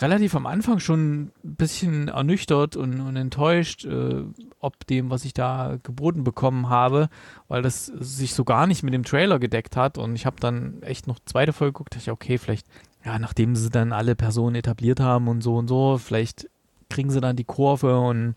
relativ 0.02 0.36
am 0.36 0.46
Anfang 0.46 0.80
schon 0.80 1.24
ein 1.24 1.32
bisschen 1.44 2.08
ernüchtert 2.08 2.76
und, 2.76 3.00
und 3.02 3.16
enttäuscht, 3.16 3.86
äh, 3.86 4.24
ob 4.60 4.86
dem, 4.88 5.10
was 5.10 5.26
ich 5.26 5.34
da 5.34 5.78
geboten 5.84 6.24
bekommen 6.24 6.70
habe, 6.70 7.10
weil 7.48 7.62
das 7.62 7.86
sich 7.86 8.34
so 8.34 8.44
gar 8.44 8.68
nicht 8.68 8.84
mit 8.84 8.94
dem 8.94 9.04
Trailer 9.04 9.40
gedeckt 9.40 9.76
hat. 9.78 9.98
Und 9.98 10.16
ich 10.16 10.26
habe 10.26 10.38
dann 10.40 10.82
echt 10.82 11.08
noch 11.08 11.20
zweite 11.26 11.54
Folge 11.54 11.74
geguckt, 11.74 11.94
dachte 11.94 12.04
ich, 12.04 12.12
okay, 12.12 12.38
vielleicht, 12.38 12.68
ja, 13.04 13.20
nachdem 13.20 13.56
sie 13.56 13.70
dann 13.70 13.94
alle 13.94 14.16
Personen 14.16 14.56
etabliert 14.56 15.00
haben 15.00 15.28
und 15.28 15.42
so 15.42 15.56
und 15.56 15.68
so, 15.68 15.98
vielleicht 15.98 16.50
kriegen 16.90 17.10
sie 17.10 17.22
dann 17.22 17.36
die 17.36 17.44
Kurve 17.44 18.00
und 18.00 18.36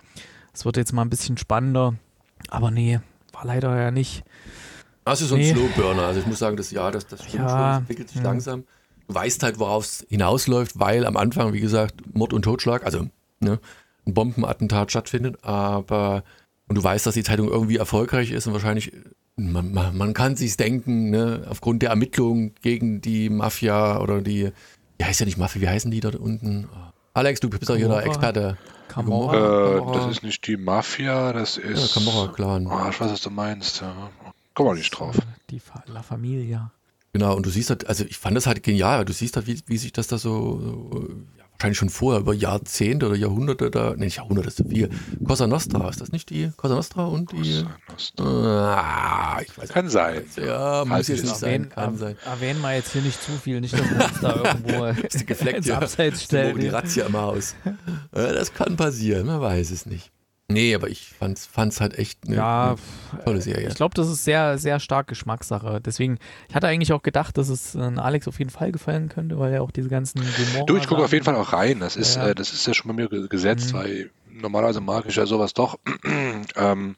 es 0.52 0.64
wird 0.64 0.76
jetzt 0.76 0.92
mal 0.92 1.02
ein 1.02 1.10
bisschen 1.10 1.36
spannender. 1.36 1.94
Aber 2.48 2.70
nee, 2.70 3.00
war 3.32 3.44
leider 3.44 3.76
ja 3.76 3.90
nicht. 3.90 4.24
Das 5.04 5.20
ist 5.22 5.28
so 5.28 5.36
ein 5.36 5.40
nee. 5.40 5.52
Slowburner. 5.52 6.02
Also 6.02 6.20
ich 6.20 6.26
muss 6.26 6.38
sagen, 6.38 6.56
das 6.56 6.70
ja, 6.70 6.90
das, 6.90 7.06
das 7.06 7.24
stimmt 7.24 7.44
ja, 7.44 7.48
schon, 7.48 7.82
entwickelt 7.82 8.08
sich 8.08 8.18
ja. 8.18 8.24
langsam 8.24 8.64
weißt 9.08 9.42
halt, 9.42 9.58
worauf 9.58 9.84
es 9.84 10.06
hinausläuft, 10.08 10.78
weil 10.78 11.06
am 11.06 11.16
Anfang, 11.16 11.52
wie 11.52 11.60
gesagt, 11.60 12.14
Mord 12.14 12.32
und 12.32 12.42
Totschlag, 12.42 12.84
also 12.84 13.08
ne, 13.40 13.58
ein 14.06 14.14
Bombenattentat 14.14 14.90
stattfindet, 14.90 15.42
aber 15.42 16.22
und 16.68 16.76
du 16.76 16.84
weißt, 16.84 17.06
dass 17.06 17.14
die 17.14 17.22
Zeitung 17.22 17.48
irgendwie 17.48 17.78
erfolgreich 17.78 18.30
ist 18.30 18.46
und 18.46 18.52
wahrscheinlich, 18.52 18.92
man, 19.36 19.72
man, 19.72 19.96
man 19.96 20.12
kann 20.12 20.36
sich's 20.36 20.58
denken, 20.58 21.10
ne, 21.10 21.46
aufgrund 21.48 21.82
der 21.82 21.90
Ermittlungen 21.90 22.54
gegen 22.62 23.00
die 23.00 23.30
Mafia 23.30 24.00
oder 24.00 24.20
die, 24.20 24.52
wie 24.98 25.04
heißt 25.04 25.20
ja 25.20 25.26
nicht 25.26 25.38
Mafia, 25.38 25.62
wie 25.62 25.68
heißen 25.68 25.90
die 25.90 26.00
dort 26.00 26.16
unten? 26.16 26.68
Alex, 27.14 27.40
du 27.40 27.48
bist 27.48 27.68
doch 27.68 27.76
hier 27.76 27.88
der 27.88 28.04
Experte. 28.04 28.58
Camorra, 28.88 29.78
äh, 29.78 29.92
das 29.92 30.10
ist 30.10 30.22
nicht 30.22 30.46
die 30.46 30.56
Mafia, 30.56 31.32
das 31.32 31.56
ist. 31.56 31.94
Ja, 31.94 32.00
Camorra-Clan. 32.00 32.66
Oh, 32.66 32.88
ich 32.90 33.00
weiß, 33.00 33.12
was 33.12 33.20
du 33.20 33.30
meinst. 33.30 33.80
Ja. 33.80 34.10
Komm 34.54 34.66
mal 34.66 34.74
nicht 34.74 34.90
drauf. 34.90 35.16
Die 35.50 35.60
La 35.86 36.02
Familia. 36.02 36.70
Genau, 37.12 37.34
und 37.34 37.46
du 37.46 37.50
siehst 37.50 37.70
halt, 37.70 37.86
also 37.86 38.04
ich 38.04 38.18
fand 38.18 38.36
das 38.36 38.46
halt 38.46 38.62
genial, 38.62 39.04
du 39.04 39.12
siehst 39.12 39.36
halt, 39.36 39.46
wie, 39.46 39.60
wie 39.66 39.78
sich 39.78 39.92
das 39.92 40.08
da 40.08 40.18
so, 40.18 41.08
ja, 41.38 41.44
wahrscheinlich 41.52 41.78
schon 41.78 41.88
vorher, 41.88 42.20
über 42.20 42.34
Jahrzehnte 42.34 43.06
oder 43.06 43.16
Jahrhunderte 43.16 43.70
da, 43.70 43.94
nee, 43.96 44.04
nicht 44.04 44.18
Jahrhunderte, 44.18 44.48
ist 44.48 44.58
so 44.58 44.64
viel. 44.64 44.90
Cosa 45.26 45.46
Nostra, 45.46 45.88
ist 45.88 46.00
das 46.00 46.12
nicht 46.12 46.28
die 46.30 46.52
Cosa 46.56 46.74
Nostra 46.74 47.06
und 47.06 47.32
die? 47.32 47.64
Ah, 48.20 49.40
ich 49.40 49.56
weiß 49.58 49.70
kann 49.70 49.88
sein. 49.88 50.22
Ja, 50.36 50.84
muss 50.84 50.94
halt 50.94 51.08
jetzt 51.08 51.22
nicht 51.24 51.36
sein, 51.36 51.50
erwähnen, 51.50 51.68
kann 51.70 51.96
sein. 51.96 52.16
Erwähnen 52.24 52.60
wir 52.60 52.74
jetzt 52.74 52.92
hier 52.92 53.02
nicht 53.02 53.22
zu 53.22 53.32
viel, 53.32 53.60
nicht, 53.60 53.72
dass 53.72 53.90
wir 53.90 54.04
uns 54.04 54.20
da 54.20 54.36
irgendwo 54.44 54.84
ist 55.06 55.20
die 55.20 55.26
gefleckt, 55.26 55.58
ins 55.58 55.70
Abseits 55.70 56.22
stellen. 56.24 56.58
Die 56.58 56.68
Razzia 56.68 57.06
im 57.06 57.16
Haus. 57.16 57.54
Das 58.12 58.52
kann 58.52 58.76
passieren, 58.76 59.26
man 59.26 59.40
weiß 59.40 59.70
es 59.70 59.86
nicht. 59.86 60.12
Nee, 60.50 60.74
aber 60.74 60.88
ich 60.88 61.10
fand's, 61.10 61.44
fand's 61.44 61.78
halt 61.78 61.98
echt 61.98 62.20
eine, 62.26 62.36
ja, 62.36 62.76
eine 63.12 63.24
tolle 63.24 63.42
Serie. 63.42 63.68
Ich 63.68 63.74
glaube, 63.74 63.94
das 63.94 64.08
ist 64.08 64.24
sehr, 64.24 64.56
sehr 64.56 64.80
stark 64.80 65.06
Geschmackssache. 65.06 65.78
Deswegen, 65.84 66.18
ich 66.48 66.54
hatte 66.54 66.66
eigentlich 66.68 66.94
auch 66.94 67.02
gedacht, 67.02 67.36
dass 67.36 67.50
es 67.50 67.74
äh, 67.74 67.80
Alex 67.80 68.26
auf 68.28 68.38
jeden 68.38 68.50
Fall 68.50 68.72
gefallen 68.72 69.10
könnte, 69.10 69.38
weil 69.38 69.52
er 69.52 69.62
auch 69.62 69.70
diese 69.70 69.90
ganzen 69.90 70.20
Gomorra 70.20 70.64
Du, 70.64 70.76
ich 70.78 70.86
gucke 70.86 71.04
auf 71.04 71.12
jeden 71.12 71.24
Fall 71.24 71.36
auch 71.36 71.52
rein. 71.52 71.80
Das 71.80 71.96
ist, 71.96 72.16
ja. 72.16 72.28
äh, 72.28 72.34
das 72.34 72.54
ist 72.54 72.66
ja 72.66 72.72
schon 72.72 72.88
bei 72.88 72.94
mir 72.94 73.08
gesetzt, 73.28 73.74
mhm. 73.74 73.78
weil 73.78 74.10
normalerweise 74.30 74.80
mag 74.80 75.04
ich 75.06 75.16
ja 75.16 75.26
sowas 75.26 75.52
doch. 75.52 75.78
ähm, 76.56 76.96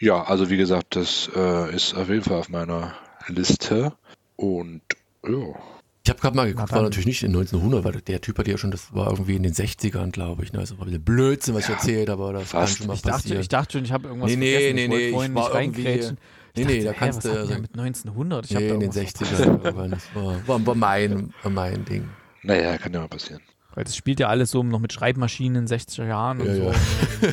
ja, 0.00 0.24
also 0.24 0.50
wie 0.50 0.56
gesagt, 0.56 0.96
das 0.96 1.30
äh, 1.36 1.72
ist 1.72 1.94
auf 1.94 2.08
jeden 2.08 2.22
Fall 2.24 2.38
auf 2.38 2.48
meiner 2.48 2.94
Liste. 3.28 3.92
Und 4.34 4.82
ja. 5.24 5.54
Ich 6.02 6.08
habe 6.08 6.18
gerade 6.20 6.34
mal 6.34 6.46
geguckt, 6.48 6.72
war 6.72 6.82
natürlich 6.82 7.06
nicht 7.06 7.22
in 7.22 7.30
1900, 7.36 7.84
weil 7.84 8.00
der 8.00 8.20
Typ 8.22 8.38
hat 8.38 8.48
ja 8.48 8.56
schon, 8.56 8.70
das 8.70 8.94
war 8.94 9.10
irgendwie 9.10 9.36
in 9.36 9.42
den 9.42 9.52
60ern, 9.52 10.10
glaube 10.12 10.44
ich. 10.44 10.52
Ne? 10.52 10.60
Also 10.60 10.78
war 10.78 10.84
ein 10.84 10.90
bisschen 10.90 11.04
Blödsinn, 11.04 11.54
was 11.54 11.64
ja, 11.68 11.74
ich 11.74 11.80
erzählt 11.80 12.08
habe, 12.08 12.22
aber 12.22 12.32
das 12.34 12.48
fast. 12.50 12.52
kann 12.72 12.76
schon 12.78 12.86
mal 12.86 12.94
ich 12.94 13.02
passieren. 13.02 13.28
Dachte, 13.34 13.40
ich 13.42 13.48
dachte 13.48 13.72
schon, 13.72 13.84
ich 13.84 13.92
habe 13.92 14.08
irgendwas 14.08 14.30
nee, 14.30 14.36
nee, 14.36 14.52
vergessen. 14.52 14.74
Nee, 14.76 14.88
nee, 14.88 15.08
ich 15.08 15.14
wollte 15.14 15.32
vorhin 15.32 15.32
nicht 15.34 15.54
reinkrätschen. 15.54 16.18
Nee, 16.56 16.64
nee, 16.64 16.82
da 16.84 16.92
kannst 16.94 17.24
du 17.24 17.28
ja 17.28 17.44
sagen- 17.46 17.62
mit 17.62 17.74
1900. 17.78 18.44
Ich 18.46 18.50
Nee, 18.52 18.68
da 18.68 18.74
in 18.74 18.80
den 18.80 18.90
irgendwas- 18.90 19.20
60ern. 19.20 19.40
irgendwann. 19.62 19.90
Das 19.90 20.02
war, 20.14 20.48
war, 20.48 20.66
war, 20.66 20.74
mein, 20.74 21.34
war 21.42 21.50
mein 21.52 21.84
Ding. 21.84 22.08
Naja, 22.42 22.78
kann 22.78 22.92
ja 22.94 23.00
mal 23.00 23.08
passieren. 23.08 23.42
Weil 23.74 23.84
das 23.84 23.94
spielt 23.96 24.18
ja 24.20 24.28
alles 24.28 24.50
so 24.50 24.62
noch 24.62 24.80
mit 24.80 24.92
Schreibmaschinen 24.92 25.62
in 25.62 25.66
den 25.66 25.78
60er 25.78 26.06
Jahren 26.06 26.40
und 26.40 26.46
Ja, 26.48 26.54
so. 26.56 26.62
ja. 26.72 26.74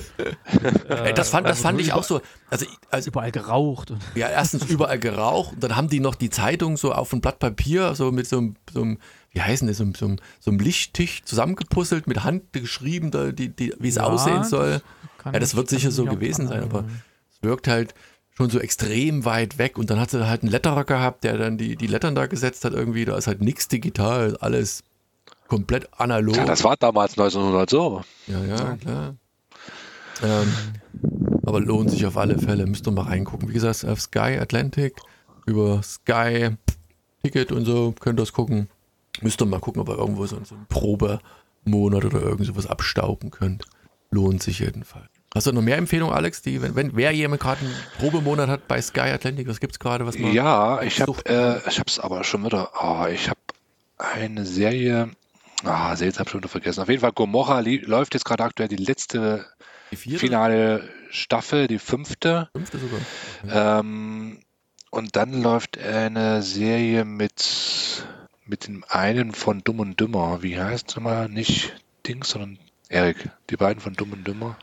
Und, 0.63 0.89
äh, 0.89 1.13
das 1.13 1.29
fand, 1.29 1.45
das 1.47 1.57
also 1.57 1.63
fand 1.63 1.81
ich 1.81 1.93
auch 1.93 2.03
so. 2.03 2.21
Also, 2.49 2.65
also 2.89 3.07
Überall 3.11 3.31
geraucht. 3.31 3.91
Und, 3.91 4.01
ja, 4.15 4.29
erstens 4.29 4.65
überall 4.69 4.99
geraucht, 4.99 5.53
und 5.53 5.63
dann 5.63 5.75
haben 5.75 5.89
die 5.89 5.99
noch 5.99 6.15
die 6.15 6.29
Zeitung 6.29 6.77
so 6.77 6.91
auf 6.93 7.11
ein 7.13 7.21
Blatt 7.21 7.39
Papier, 7.39 7.95
so 7.95 8.11
mit 8.11 8.27
so 8.27 8.38
einem, 8.38 8.55
so 8.71 8.81
einem 8.81 8.97
wie 9.31 9.41
heißen 9.41 9.67
das, 9.67 9.77
so, 9.77 9.83
einem- 9.83 9.95
so, 9.95 10.15
so 10.39 10.51
einem 10.51 10.59
Lichttisch 10.59 11.23
zusammengepuzzelt, 11.23 12.07
mit 12.07 12.23
Hand 12.23 12.53
geschrieben, 12.53 13.11
da, 13.11 13.31
die, 13.31 13.49
die, 13.49 13.73
wie 13.79 13.89
es 13.89 13.95
Ja, 13.95 14.03
aussehen 14.03 14.43
soll. 14.43 14.81
kann 15.17 15.33
Ja, 15.33 15.39
das 15.39 15.55
wird 15.55 15.69
sicher 15.69 15.89
ich 15.89 15.95
so 15.95 16.05
gewesen 16.05 16.47
sein, 16.47 16.63
aber 16.63 16.85
es 17.31 17.41
wirkt 17.43 17.67
halt 17.67 17.93
schon 18.35 18.49
so 18.49 18.59
extrem 18.59 19.25
weit 19.25 19.57
weg. 19.57 19.77
Und 19.77 19.89
dann 19.89 19.99
hat 19.99 20.11
sie 20.11 20.27
halt 20.27 20.43
einen 20.43 20.51
Letterer 20.51 20.85
gehabt, 20.85 21.23
der 21.23 21.38
dann 21.38 21.57
die, 21.57 21.75
die 21.75 21.88
Lettern 21.88 22.15
da 22.15 22.25
gesetzt 22.27 22.63
hat 22.65 22.73
irgendwie. 22.73 23.05
Da 23.05 23.17
ist 23.17 23.27
halt 23.27 23.41
nichts 23.41 23.67
digital, 23.67 24.38
alles 24.38 24.83
komplett 25.47 25.87
analog. 25.99 26.35
Ja, 26.35 26.45
das 26.45 26.63
war 26.63 26.77
damals 26.77 27.11
1900 27.17 27.69
so. 27.69 28.01
Ja, 28.27 28.43
ja, 28.43 28.75
klar. 28.75 29.15
Ähm, 30.23 30.53
aber 31.45 31.61
lohnt 31.61 31.91
sich 31.91 32.05
auf 32.05 32.17
alle 32.17 32.37
Fälle. 32.37 32.65
Müsst 32.65 32.87
ihr 32.87 32.91
mal 32.91 33.03
reingucken. 33.03 33.49
Wie 33.49 33.53
gesagt, 33.53 33.85
auf 33.85 34.01
Sky 34.01 34.37
Atlantic, 34.39 34.95
über 35.45 35.81
Sky 35.83 36.51
Ticket 37.23 37.51
und 37.51 37.65
so, 37.65 37.93
könnt 37.99 38.19
ihr 38.19 38.23
das 38.23 38.33
gucken. 38.33 38.69
Müsst 39.21 39.41
ihr 39.41 39.45
mal 39.45 39.59
gucken, 39.59 39.81
ob 39.81 39.89
ihr 39.89 39.97
irgendwo 39.97 40.25
so, 40.25 40.37
so 40.43 40.55
einen 40.55 40.67
Probemonat 40.67 42.05
oder 42.05 42.21
irgend 42.21 42.45
sowas 42.45 42.67
abstauben 42.67 43.31
könnt. 43.31 43.65
Lohnt 44.11 44.43
sich 44.43 44.59
jedenfalls. 44.59 45.07
Hast 45.35 45.47
du 45.47 45.51
noch 45.51 45.61
mehr 45.61 45.77
Empfehlungen, 45.77 46.15
Alex? 46.15 46.41
Die, 46.41 46.61
wenn, 46.61 46.75
wenn 46.75 46.95
wer 46.95 47.11
jemand 47.11 47.41
gerade 47.41 47.61
einen 47.61 47.75
Probemonat 47.99 48.49
hat 48.49 48.67
bei 48.67 48.81
Sky 48.81 49.11
Atlantic, 49.11 49.47
was 49.47 49.59
gibt's 49.59 49.79
gerade, 49.79 50.05
was 50.05 50.17
man. 50.17 50.31
Ja, 50.33 50.81
ich 50.81 51.01
habe 51.01 51.13
äh, 51.25 51.67
ich 51.67 51.79
hab's 51.79 51.99
aber 51.99 52.23
schon 52.23 52.45
wieder. 52.45 52.71
Oh, 52.81 53.05
ich 53.11 53.29
habe 53.29 53.39
eine 53.97 54.45
Serie. 54.45 55.09
Ah, 55.64 55.95
Serie 55.95 56.14
habe 56.14 56.24
ich 56.24 56.30
schon 56.30 56.41
wieder 56.41 56.49
vergessen. 56.49 56.82
Auf 56.82 56.89
jeden 56.89 57.01
Fall 57.01 57.12
Gomorra 57.12 57.62
läuft 57.62 58.14
jetzt 58.14 58.26
gerade 58.26 58.43
aktuell 58.43 58.70
die 58.70 58.76
letzte 58.76 59.45
die 59.91 60.18
finale 60.18 60.88
Staffel, 61.10 61.68
die 61.68 61.80
fünfte. 61.80 62.49
Fünfte 62.53 62.78
sogar. 62.78 63.80
Ähm, 63.80 64.39
und 64.91 65.16
dann 65.16 65.41
läuft 65.41 65.78
eine 65.78 66.41
Serie 66.41 67.05
mit 67.05 68.05
mit 68.45 68.68
dem 68.68 68.86
einen 68.88 69.34
von 69.34 69.62
Dumm 69.64 69.80
und 69.80 69.99
Dümmer. 69.99 70.41
Wie 70.41 70.60
heißt 70.60 70.89
es 70.89 70.99
mal? 70.99 71.28
Nicht 71.28 71.74
Dings, 72.05 72.30
sondern 72.30 72.60
Erik. 72.89 73.30
Die 73.49 73.58
beiden 73.58 73.82
von 73.82 73.93
Dumm 73.93 74.14
und 74.14 74.26
Dümmer. 74.26 74.58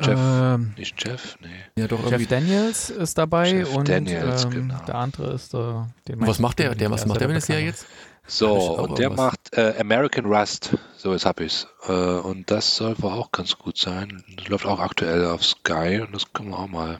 Jeff, 0.00 0.18
Ähm, 0.18 0.74
nicht 0.76 1.02
Jeff, 1.02 1.38
nee. 1.40 1.48
Ja, 1.78 1.86
doch 1.88 2.02
Jeff 2.02 2.12
irgendwie. 2.12 2.26
Daniels 2.26 2.90
ist 2.90 3.16
dabei 3.16 3.50
Jeff 3.50 3.74
und 3.74 3.88
Daniels, 3.88 4.44
ähm, 4.44 4.50
genau. 4.50 4.84
der 4.86 4.94
andere 4.94 5.32
ist 5.32 5.54
der. 5.54 5.88
Den 6.06 6.20
Was 6.26 6.38
macht 6.38 6.58
der? 6.58 6.74
Der 6.74 6.90
was 6.90 7.06
macht 7.06 7.20
der 7.20 7.28
ja 7.28 7.34
mit 7.34 7.42
der 7.42 7.46
Serie 7.46 7.66
Bekannte. 7.66 7.86
jetzt? 7.86 8.15
So, 8.28 8.74
und 8.74 8.98
der 8.98 9.06
irgendwas. 9.06 9.26
macht 9.32 9.56
äh, 9.56 9.74
American 9.78 10.26
Rust. 10.26 10.76
So, 10.96 11.12
jetzt 11.12 11.26
hab 11.26 11.40
ich's. 11.40 11.66
Äh, 11.86 11.92
und 11.92 12.50
das 12.50 12.76
soll 12.76 13.00
wohl 13.00 13.12
auch 13.12 13.30
ganz 13.30 13.56
gut 13.56 13.78
sein. 13.78 14.24
Das 14.36 14.48
läuft 14.48 14.66
auch 14.66 14.80
aktuell 14.80 15.26
auf 15.26 15.44
Sky 15.44 16.00
und 16.04 16.14
das 16.14 16.32
können 16.32 16.50
wir 16.50 16.58
auch 16.58 16.68
mal 16.68 16.98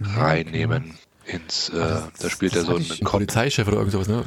reinnehmen 0.00 0.98
ins, 1.24 1.70
äh, 1.70 1.78
Ah, 1.80 2.08
das- 2.12 2.20
da 2.22 2.30
spielt 2.30 2.54
er 2.54 2.62
so 2.62 2.76
einen 2.76 2.84
ein 2.90 2.98
Cop. 3.00 3.12
Polizeichef 3.12 3.66
oder 3.66 3.78
irgend 3.78 3.92
sowas, 3.92 4.06
ne? 4.08 4.22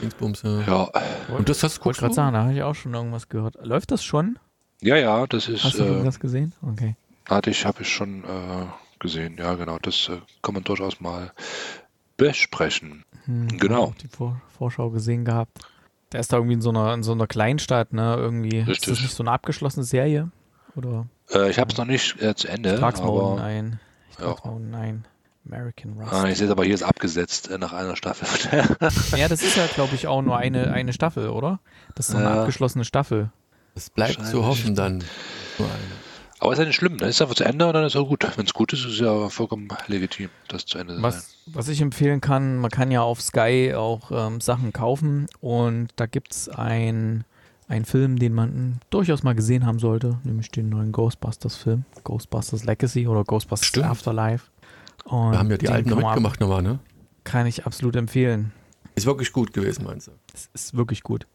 Dingsbums, 0.00 0.42
ja. 0.42 0.60
Ja, 0.62 0.90
Und 1.36 1.48
das 1.48 1.62
hast 1.64 1.78
du 1.78 1.84
Wollte 1.86 2.00
gerade 2.00 2.14
sagen, 2.14 2.34
da 2.34 2.42
habe 2.44 2.52
ich 2.54 2.62
auch 2.62 2.74
schon 2.74 2.94
irgendwas 2.94 3.28
gehört. 3.28 3.56
Läuft 3.62 3.90
das 3.90 4.04
schon? 4.04 4.38
ja, 4.80 4.96
ja, 4.96 5.26
das 5.26 5.48
ist, 5.48 5.64
Hast 5.64 5.78
du 5.78 5.82
äh, 5.84 6.04
das 6.04 6.20
gesehen? 6.20 6.52
Okay. 6.62 6.94
hatte 7.28 7.50
ich, 7.50 7.64
habe 7.66 7.82
ich 7.82 7.88
schon 7.92 8.22
äh, 8.24 8.66
gesehen. 9.00 9.36
Ja, 9.38 9.54
genau, 9.54 9.78
das 9.80 10.08
äh, 10.08 10.18
kann 10.42 10.54
man 10.54 10.62
durchaus 10.62 11.00
mal 11.00 11.32
besprechen. 12.16 13.04
Hm, 13.26 13.48
Genau. 13.58 13.94
Die 14.02 14.08
Vor 14.08 14.40
Vorschau 14.58 14.90
gesehen 14.90 15.24
gehabt. 15.24 15.58
Der 16.12 16.20
ist 16.20 16.32
da 16.32 16.36
irgendwie 16.36 16.54
in 16.54 16.60
so 16.62 16.70
einer, 16.70 16.92
in 16.94 17.02
so 17.02 17.12
einer 17.12 17.26
Kleinstadt, 17.26 17.92
ne? 17.92 18.14
Irgendwie. 18.18 18.58
Ist 18.58 18.68
Richtig. 18.68 18.88
das 18.90 19.00
nicht 19.00 19.14
so 19.14 19.22
eine 19.22 19.30
abgeschlossene 19.32 19.84
Serie? 19.84 20.30
Oder? 20.76 21.06
Äh, 21.30 21.50
ich 21.50 21.58
habe 21.58 21.70
es 21.72 21.78
noch 21.78 21.84
nicht 21.86 22.20
äh, 22.20 22.34
zu 22.34 22.48
Ende, 22.48 22.74
Ich 22.74 22.80
trag's 22.80 23.00
mal 23.00 23.08
unten 23.08 23.38
aber 23.38 23.42
ein. 23.44 23.80
Ich 24.10 24.18
ja. 24.18 24.24
trag's 24.26 24.44
mal 24.44 24.50
unten 24.52 24.74
ein. 24.74 25.04
American 25.44 25.94
Rust. 25.98 26.12
ah, 26.12 26.28
ich 26.28 26.38
sehe 26.38 26.46
es 26.46 26.52
aber 26.52 26.64
hier 26.64 26.74
ist 26.74 26.84
abgesetzt 26.84 27.50
äh, 27.50 27.58
nach 27.58 27.72
einer 27.72 27.96
Staffel. 27.96 28.28
Ja, 29.16 29.28
das 29.28 29.42
ist 29.42 29.56
ja, 29.56 29.66
glaube 29.66 29.94
ich, 29.96 30.06
auch 30.06 30.22
nur 30.22 30.36
eine, 30.36 30.70
eine 30.72 30.92
Staffel, 30.92 31.30
oder? 31.30 31.58
Das 31.96 32.06
ist 32.08 32.12
so 32.12 32.18
eine 32.18 32.26
Ja. 32.28 32.40
abgeschlossene 32.40 32.84
Staffel. 32.84 33.30
Es 33.74 33.90
bleibt 33.90 34.24
zu 34.26 34.44
hoffen 34.46 34.74
dann. 34.76 35.02
So 35.58 35.64
eine. 35.64 35.72
Aber 36.42 36.54
ist 36.54 36.58
ja 36.58 36.64
nicht 36.64 36.74
schlimm, 36.74 36.98
dann 36.98 37.08
ist 37.08 37.22
einfach 37.22 37.36
zu 37.36 37.44
Ende 37.44 37.68
und 37.68 37.72
dann 37.72 37.84
ist 37.84 37.94
auch 37.94 38.08
gut. 38.08 38.26
Wenn 38.36 38.46
es 38.46 38.52
gut 38.52 38.72
ist, 38.72 38.80
ist 38.80 38.94
es 38.94 38.98
ja 38.98 39.28
vollkommen 39.28 39.68
legitim, 39.86 40.28
das 40.48 40.66
zu 40.66 40.76
Ende 40.76 40.94
zu 40.94 41.00
sein. 41.00 41.04
Was, 41.04 41.36
was 41.46 41.68
ich 41.68 41.80
empfehlen 41.80 42.20
kann, 42.20 42.56
man 42.58 42.68
kann 42.68 42.90
ja 42.90 43.00
auf 43.02 43.22
Sky 43.22 43.74
auch 43.76 44.10
ähm, 44.10 44.40
Sachen 44.40 44.72
kaufen 44.72 45.28
und 45.40 45.90
da 45.94 46.06
gibt 46.06 46.32
es 46.32 46.48
ein, 46.48 47.22
einen 47.68 47.84
Film, 47.84 48.18
den 48.18 48.34
man 48.34 48.80
durchaus 48.90 49.22
mal 49.22 49.36
gesehen 49.36 49.64
haben 49.66 49.78
sollte, 49.78 50.18
nämlich 50.24 50.50
den 50.50 50.68
neuen 50.68 50.90
Ghostbusters-Film, 50.90 51.84
Ghostbusters 52.02 52.64
Legacy 52.64 53.06
oder 53.06 53.22
Ghostbusters 53.22 53.68
Stimmt. 53.68 53.86
Afterlife. 53.86 54.46
Und 55.04 55.30
Wir 55.30 55.38
haben 55.38 55.50
ja 55.50 55.58
die 55.58 55.68
alten 55.68 55.90
noch 55.90 55.98
mitgemacht 55.98 56.40
nochmal, 56.40 56.62
ne? 56.62 56.80
Kann 57.22 57.46
ich 57.46 57.66
absolut 57.66 57.94
empfehlen. 57.94 58.52
Ist 58.96 59.06
wirklich 59.06 59.32
gut 59.32 59.52
gewesen, 59.52 59.84
meinst 59.84 60.08
du? 60.08 60.10
Es 60.34 60.50
ist 60.54 60.76
wirklich 60.76 61.04
gut. 61.04 61.28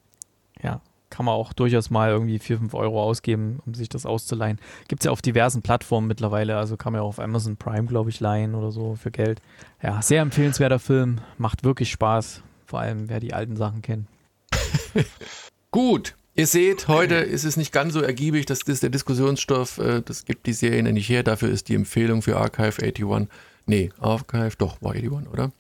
Ja, 0.62 0.82
kann 1.18 1.26
man 1.26 1.34
auch 1.34 1.52
durchaus 1.52 1.90
mal 1.90 2.12
irgendwie 2.12 2.38
4, 2.38 2.60
5 2.60 2.74
Euro 2.76 3.02
ausgeben, 3.02 3.58
um 3.66 3.74
sich 3.74 3.90
das 3.90 4.06
auszuleihen. 4.06 4.60
Gibt 4.88 5.02
es 5.02 5.06
ja 5.06 5.12
auf 5.12 5.24
diversen 5.24 5.64
Plattformen 5.64 6.06
mittlerweile, 6.06 6.58
also 6.58 6.78
kann 6.78 6.94
man 6.94 7.00
ja 7.00 7.04
auch 7.04 7.10
auf 7.10 7.20
Amazon 7.20 7.58
Prime, 7.58 7.88
glaube 7.88 8.12
ich, 8.12 8.20
leihen 8.20 8.54
oder 8.54 8.70
so 8.70 8.94
für 8.94 9.10
Geld. 9.10 9.42
Ja, 9.82 10.00
sehr 10.04 10.22
empfehlenswerter 10.22 10.78
Film, 10.78 11.18
macht 11.40 11.64
wirklich 11.64 11.90
Spaß, 11.90 12.44
vor 12.68 12.82
allem 12.82 13.10
wer 13.10 13.20
die 13.20 13.34
alten 13.34 13.56
Sachen 13.56 13.82
kennt. 13.82 14.06
Gut. 15.72 16.14
Ihr 16.36 16.46
seht, 16.46 16.88
heute 16.88 17.16
ist 17.16 17.46
es 17.46 17.58
nicht 17.58 17.74
ganz 17.74 17.96
so 17.96 18.02
ergiebig, 18.02 18.46
das 18.46 18.62
ist 18.62 18.84
der 18.84 18.92
Diskussionsstoff, 18.92 19.80
äh, 19.80 20.04
das 20.06 20.24
gibt 20.24 20.46
die 20.46 20.54
Serie 20.54 20.84
nicht 20.84 21.10
her, 21.10 21.24
dafür 21.24 21.50
ist 21.50 21.68
die 21.68 21.74
Empfehlung 21.74 22.22
für 22.22 22.38
Archive 22.38 22.80
81, 22.84 23.28
nee, 23.66 23.90
Archive, 24.00 24.52
doch, 24.60 24.80
war 24.84 24.92
81, 24.92 25.34
oder? 25.34 25.52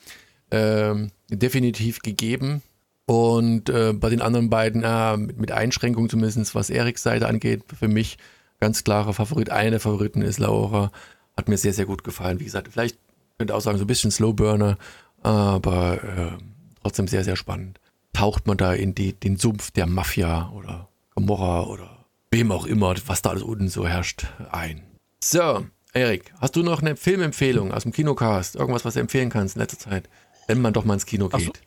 Ähm, 0.52 1.10
definitiv 1.32 2.04
gegeben. 2.04 2.62
Und 3.08 3.70
äh, 3.70 3.94
bei 3.94 4.10
den 4.10 4.22
anderen 4.22 4.50
beiden, 4.50 4.84
äh, 4.84 5.16
mit, 5.16 5.54
Einschränkungen 5.54 6.10
zumindest, 6.10 6.54
was 6.56 6.70
Eriks 6.70 7.04
Seite 7.04 7.28
angeht, 7.28 7.64
für 7.80 7.88
mich 7.88 8.18
ganz 8.60 8.84
klarer 8.84 9.14
Favorit. 9.14 9.50
Eine 9.50 9.72
der 9.72 9.80
Favoriten 9.80 10.22
ist 10.22 10.40
Laura. 10.40 10.92
Hat 11.38 11.48
mir 11.48 11.58
sehr, 11.58 11.74
sehr 11.74 11.86
gut 11.86 12.04
gefallen. 12.04 12.42
Wie 12.42 12.44
gesagt, 12.44 12.68
vielleicht 12.74 12.98
könnte 13.38 13.56
auch 13.56 13.62
sagen, 13.62 13.78
so 13.78 13.86
ein 13.86 13.88
bisschen 13.88 14.12
Slowburner, 14.12 14.78
aber 15.24 16.04
äh, 16.04 16.44
trotzdem 16.82 17.08
sehr, 17.08 17.24
sehr 17.24 17.38
spannend. 17.38 17.80
Taucht 18.12 18.46
man 18.46 18.58
da 18.58 18.74
in 18.74 18.94
die, 18.94 19.14
den 19.14 19.38
Sumpf 19.38 19.72
der 19.72 19.86
Mafia 19.86 20.52
oder 20.54 20.90
Gomorra 21.16 21.64
oder 21.64 22.06
wem 22.32 22.52
auch 22.52 22.66
immer, 22.66 22.94
was 23.06 23.22
da 23.22 23.30
alles 23.30 23.44
unten 23.44 23.70
so 23.70 23.88
herrscht, 23.88 24.28
ein. 24.52 24.84
So, 25.24 25.66
Erik, 25.94 26.34
hast 26.42 26.58
du 26.58 26.64
noch 26.64 26.82
eine 26.82 26.98
Filmempfehlung 26.98 27.72
aus 27.72 27.84
dem 27.84 27.94
Kinocast? 27.94 28.56
Irgendwas, 28.56 28.84
was 28.84 28.96
du 28.96 29.00
empfehlen 29.00 29.30
kannst 29.30 29.56
in 29.56 29.62
letzter 29.62 29.80
Zeit? 29.80 30.10
Wenn 30.48 30.60
man 30.60 30.74
doch 30.74 30.84
mal 30.84 30.96
ins 30.96 31.06
Kino 31.06 31.30
geht. 31.30 31.62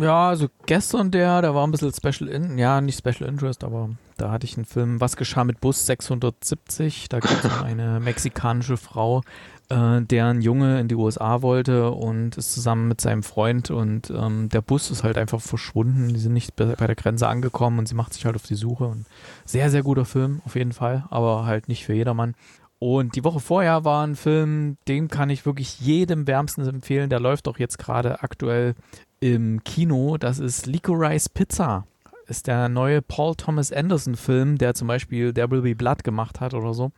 Ja, 0.00 0.28
also 0.28 0.48
gestern 0.66 1.10
der, 1.10 1.42
der 1.42 1.54
war 1.54 1.66
ein 1.66 1.70
bisschen 1.70 1.92
Special 1.92 2.28
In, 2.28 2.58
ja, 2.58 2.80
nicht 2.80 2.98
Special 2.98 3.28
Interest, 3.28 3.64
aber 3.64 3.90
da 4.16 4.30
hatte 4.30 4.46
ich 4.46 4.56
einen 4.56 4.64
Film, 4.64 5.00
Was 5.00 5.16
geschah 5.16 5.44
mit 5.44 5.60
Bus 5.60 5.86
670? 5.86 7.08
Da 7.08 7.20
geht 7.20 7.30
es 7.30 7.44
um 7.44 7.62
eine 7.64 8.00
mexikanische 8.04 8.76
Frau, 8.76 9.22
äh, 9.68 10.00
deren 10.02 10.42
Junge 10.42 10.80
in 10.80 10.88
die 10.88 10.94
USA 10.94 11.42
wollte 11.42 11.90
und 11.90 12.36
ist 12.36 12.52
zusammen 12.52 12.88
mit 12.88 13.00
seinem 13.00 13.22
Freund 13.22 13.70
und 13.70 14.10
ähm, 14.10 14.48
der 14.48 14.62
Bus 14.62 14.90
ist 14.90 15.04
halt 15.04 15.16
einfach 15.16 15.40
verschwunden. 15.40 16.08
Die 16.08 16.18
sind 16.18 16.32
nicht 16.32 16.56
bei, 16.56 16.74
bei 16.76 16.86
der 16.86 16.96
Grenze 16.96 17.28
angekommen 17.28 17.78
und 17.78 17.86
sie 17.86 17.94
macht 17.94 18.12
sich 18.12 18.26
halt 18.26 18.36
auf 18.36 18.46
die 18.46 18.56
Suche. 18.56 18.84
Und 18.84 19.06
sehr, 19.44 19.70
sehr 19.70 19.82
guter 19.82 20.04
Film, 20.04 20.42
auf 20.44 20.56
jeden 20.56 20.72
Fall, 20.72 21.04
aber 21.10 21.46
halt 21.46 21.68
nicht 21.68 21.84
für 21.84 21.94
jedermann. 21.94 22.34
Und 22.82 23.14
die 23.14 23.22
Woche 23.24 23.40
vorher 23.40 23.84
war 23.84 24.04
ein 24.06 24.16
Film, 24.16 24.78
den 24.88 25.08
kann 25.08 25.28
ich 25.30 25.44
wirklich 25.46 25.78
jedem 25.80 26.26
wärmstens 26.26 26.66
empfehlen. 26.66 27.10
Der 27.10 27.20
läuft 27.20 27.46
doch 27.46 27.58
jetzt 27.58 27.78
gerade 27.78 28.22
aktuell 28.22 28.74
im 29.20 29.62
Kino. 29.64 30.16
Das 30.16 30.38
ist 30.38 30.66
Licorice 30.66 31.28
Pizza. 31.28 31.86
Ist 32.26 32.46
der 32.46 32.68
neue 32.70 33.02
Paul 33.02 33.34
Thomas 33.36 33.70
Anderson 33.70 34.14
Film, 34.14 34.56
der 34.56 34.72
zum 34.74 34.88
Beispiel 34.88 35.34
There 35.34 35.50
Will 35.50 35.60
Be 35.60 35.74
Blood 35.74 36.04
gemacht 36.04 36.40
hat 36.40 36.54
oder 36.54 36.72
so. 36.72 36.90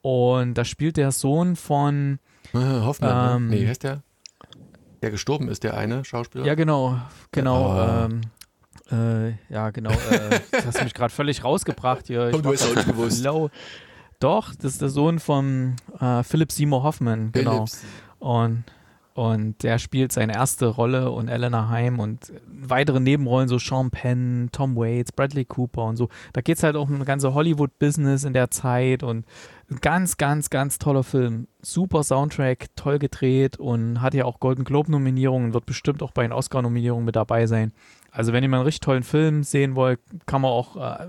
Und 0.00 0.54
da 0.54 0.64
spielt 0.64 0.96
der 0.96 1.12
Sohn 1.12 1.56
von, 1.56 2.18
Äh, 2.54 2.58
Hoffmann, 2.58 3.36
Ähm, 3.36 3.48
ne? 3.48 3.56
Nee, 3.56 3.66
heißt 3.68 3.82
der? 3.82 4.02
Der 5.02 5.10
gestorben 5.10 5.48
ist, 5.48 5.62
der 5.62 5.76
eine 5.76 6.04
Schauspieler? 6.06 6.46
ja 6.46 6.54
genau, 6.54 6.98
genau, 7.32 7.66
Ah. 7.72 8.08
ähm, 8.10 8.20
äh, 8.90 9.52
ja 9.52 9.68
genau, 9.70 9.90
äh, 9.90 10.40
das 10.52 10.66
hast 10.66 10.82
mich 10.84 10.94
gerade 10.94 11.12
völlig 11.12 11.44
rausgebracht 11.44 12.06
hier. 12.06 12.26
Ich 12.28 12.32
Komm, 12.32 12.42
du 12.42 12.52
hast 12.52 12.64
auch 12.70 12.74
nicht 12.74 12.86
gewusst. 12.88 13.22
Low. 13.24 13.50
Doch, 14.20 14.54
das 14.54 14.72
ist 14.72 14.82
der 14.82 14.88
Sohn 14.88 15.18
von 15.18 15.76
äh, 16.00 16.22
Philip 16.22 16.50
Seymour 16.50 16.82
Hoffman, 16.82 17.30
genau. 17.32 17.66
Und, 18.18 18.64
Und 19.18 19.64
der 19.64 19.80
spielt 19.80 20.12
seine 20.12 20.34
erste 20.34 20.66
Rolle 20.66 21.10
und 21.10 21.26
Eleanor 21.26 21.68
Heim 21.70 21.98
und 21.98 22.32
weitere 22.46 23.00
Nebenrollen, 23.00 23.48
so 23.48 23.58
Sean 23.58 23.90
Penn, 23.90 24.48
Tom 24.52 24.76
Waits, 24.76 25.10
Bradley 25.10 25.44
Cooper 25.44 25.86
und 25.86 25.96
so. 25.96 26.08
Da 26.32 26.40
geht 26.40 26.58
es 26.58 26.62
halt 26.62 26.76
um 26.76 26.94
ein 26.94 27.04
ganze 27.04 27.34
Hollywood-Business 27.34 28.22
in 28.22 28.32
der 28.32 28.52
Zeit 28.52 29.02
und 29.02 29.26
ein 29.70 29.78
ganz, 29.80 30.18
ganz, 30.18 30.50
ganz 30.50 30.78
toller 30.78 31.02
Film. 31.02 31.48
Super 31.62 32.04
Soundtrack, 32.04 32.66
toll 32.76 33.00
gedreht 33.00 33.56
und 33.56 34.00
hat 34.00 34.14
ja 34.14 34.24
auch 34.24 34.38
Golden 34.38 34.62
Globe-Nominierungen, 34.62 35.52
wird 35.52 35.66
bestimmt 35.66 36.00
auch 36.04 36.12
bei 36.12 36.22
den 36.22 36.30
Oscar-Nominierungen 36.30 37.04
mit 37.04 37.16
dabei 37.16 37.46
sein. 37.48 37.72
Also 38.12 38.32
wenn 38.32 38.44
ihr 38.44 38.48
mal 38.48 38.58
einen 38.58 38.66
richtig 38.66 38.82
tollen 38.82 39.02
Film 39.02 39.42
sehen 39.42 39.74
wollt, 39.74 39.98
kann 40.26 40.42
man 40.42 40.52
auch 40.52 40.76
äh, 40.76 41.08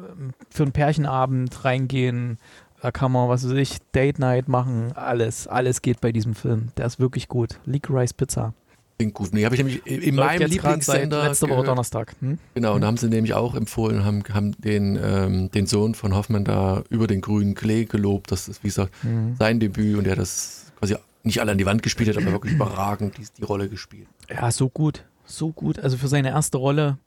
für 0.49 0.63
einen 0.63 0.71
Pärchenabend 0.71 1.63
reingehen, 1.63 2.39
da 2.81 2.91
kann 2.91 3.11
man, 3.11 3.29
was 3.29 3.45
weiß 3.47 3.55
ich, 3.57 3.77
Date 3.93 4.19
Night 4.19 4.47
machen. 4.47 4.91
Alles, 4.95 5.47
alles 5.47 5.81
geht 5.81 6.01
bei 6.01 6.11
diesem 6.11 6.35
Film. 6.35 6.69
Der 6.77 6.85
ist 6.85 6.99
wirklich 6.99 7.27
gut. 7.27 7.59
Leek 7.65 7.89
Rice 7.89 8.13
Pizza. 8.13 8.53
Klingt 8.97 9.13
gut. 9.13 9.33
Nee, 9.33 9.45
habe 9.45 9.55
ich 9.55 9.59
nämlich 9.63 9.85
in 9.85 10.15
Läuft 10.15 10.39
meinem 10.39 10.49
Lieblingssender. 10.49 11.23
Letzte 11.29 11.49
Woche. 11.49 11.63
Donnerstag. 11.63 12.15
Hm? 12.19 12.37
Genau, 12.53 12.75
und 12.75 12.81
da 12.81 12.87
haben 12.87 12.97
sie 12.97 13.07
nämlich 13.07 13.33
auch 13.33 13.55
empfohlen, 13.55 14.03
haben, 14.03 14.23
haben 14.33 14.51
den, 14.59 14.99
ähm, 15.01 15.49
den 15.51 15.67
Sohn 15.67 15.95
von 15.95 16.13
Hoffmann 16.13 16.43
da 16.43 16.83
über 16.89 17.07
den 17.07 17.21
grünen 17.21 17.55
Klee 17.55 17.85
gelobt. 17.85 18.31
Das 18.31 18.49
ist, 18.49 18.61
wie 18.63 18.67
gesagt, 18.67 18.91
Mhm. 19.03 19.35
sein 19.39 19.59
Debüt 19.61 19.97
und 19.97 20.05
er 20.05 20.11
hat 20.13 20.19
das 20.19 20.71
quasi 20.79 20.95
nicht 21.23 21.39
alle 21.39 21.53
an 21.53 21.57
die 21.57 21.65
Wand 21.65 21.81
gespielt 21.81 22.09
hat, 22.09 22.17
aber 22.17 22.31
wirklich 22.33 22.53
überragend 22.53 23.17
die, 23.17 23.25
die 23.37 23.43
Rolle 23.43 23.69
gespielt. 23.69 24.07
Ja, 24.29 24.51
so 24.51 24.67
gut. 24.69 25.05
So 25.25 25.51
gut. 25.51 25.79
Also 25.79 25.95
für 25.97 26.07
seine 26.09 26.29
erste 26.29 26.57
Rolle. 26.57 26.97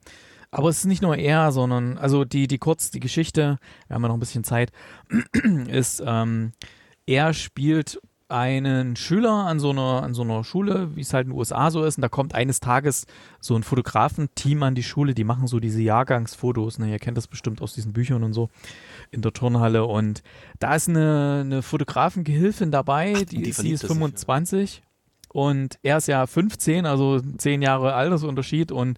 Aber 0.53 0.69
es 0.69 0.79
ist 0.79 0.85
nicht 0.85 1.01
nur 1.01 1.17
er, 1.17 1.51
sondern, 1.51 1.97
also 1.97 2.25
die, 2.25 2.47
die 2.47 2.59
kurz, 2.59 2.91
die 2.91 2.99
Geschichte, 2.99 3.57
wir 3.87 3.95
haben 3.95 4.03
ja 4.03 4.07
noch 4.07 4.15
ein 4.15 4.19
bisschen 4.19 4.43
Zeit, 4.43 4.71
ist, 5.67 6.03
ähm, 6.05 6.53
er 7.05 7.33
spielt 7.33 7.99
einen 8.29 8.95
Schüler 8.95 9.31
an 9.31 9.59
so 9.59 9.71
einer, 9.71 10.03
an 10.03 10.13
so 10.13 10.21
einer 10.21 10.43
Schule, 10.43 10.95
wie 10.95 11.01
es 11.01 11.13
halt 11.13 11.25
in 11.25 11.31
den 11.31 11.37
USA 11.37 11.71
so 11.71 11.83
ist, 11.83 11.97
und 11.97 12.01
da 12.01 12.09
kommt 12.09 12.35
eines 12.35 12.59
Tages 12.59 13.05
so 13.39 13.55
ein 13.55 13.63
Fotografenteam 13.63 14.63
an 14.63 14.75
die 14.75 14.83
Schule, 14.83 15.13
die 15.13 15.23
machen 15.23 15.47
so 15.47 15.59
diese 15.59 15.81
Jahrgangsfotos, 15.81 16.79
ne, 16.79 16.91
ihr 16.91 16.99
kennt 16.99 17.17
das 17.17 17.27
bestimmt 17.27 17.61
aus 17.61 17.73
diesen 17.73 17.93
Büchern 17.93 18.23
und 18.23 18.33
so, 18.33 18.49
in 19.11 19.21
der 19.21 19.33
Turnhalle 19.33 19.85
und 19.85 20.23
da 20.59 20.75
ist 20.75 20.87
eine, 20.87 21.41
eine 21.45 21.61
Fotografengehilfin 21.61 22.71
dabei, 22.71 23.13
die, 23.13 23.41
die 23.41 23.51
sie 23.51 23.51
ist 23.51 23.59
er 23.59 23.63
sich, 23.63 23.81
ja. 23.81 23.87
25 23.87 24.83
und 25.29 25.77
er 25.83 25.97
ist 25.97 26.07
ja 26.07 26.25
15, 26.25 26.85
also 26.85 27.19
10 27.19 27.61
Jahre 27.61 27.93
Altersunterschied 27.93 28.71
und 28.71 28.97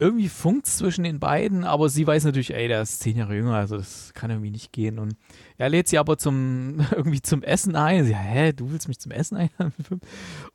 irgendwie 0.00 0.30
funkt 0.30 0.66
zwischen 0.66 1.04
den 1.04 1.20
beiden, 1.20 1.62
aber 1.62 1.90
sie 1.90 2.06
weiß 2.06 2.24
natürlich, 2.24 2.54
ey, 2.54 2.68
der 2.68 2.80
ist 2.80 3.00
10 3.00 3.18
Jahre 3.18 3.34
jünger, 3.34 3.54
also 3.54 3.76
das 3.76 4.12
kann 4.14 4.30
irgendwie 4.30 4.50
nicht 4.50 4.72
gehen. 4.72 4.98
Und 4.98 5.14
er 5.58 5.68
lädt 5.68 5.88
sie 5.88 5.98
aber 5.98 6.16
zum 6.16 6.80
irgendwie 6.90 7.20
zum 7.20 7.42
Essen 7.42 7.76
ein. 7.76 8.06
Sie, 8.06 8.16
hä, 8.16 8.54
du 8.54 8.72
willst 8.72 8.88
mich 8.88 8.98
zum 8.98 9.12
Essen 9.12 9.36
einladen? 9.36 9.74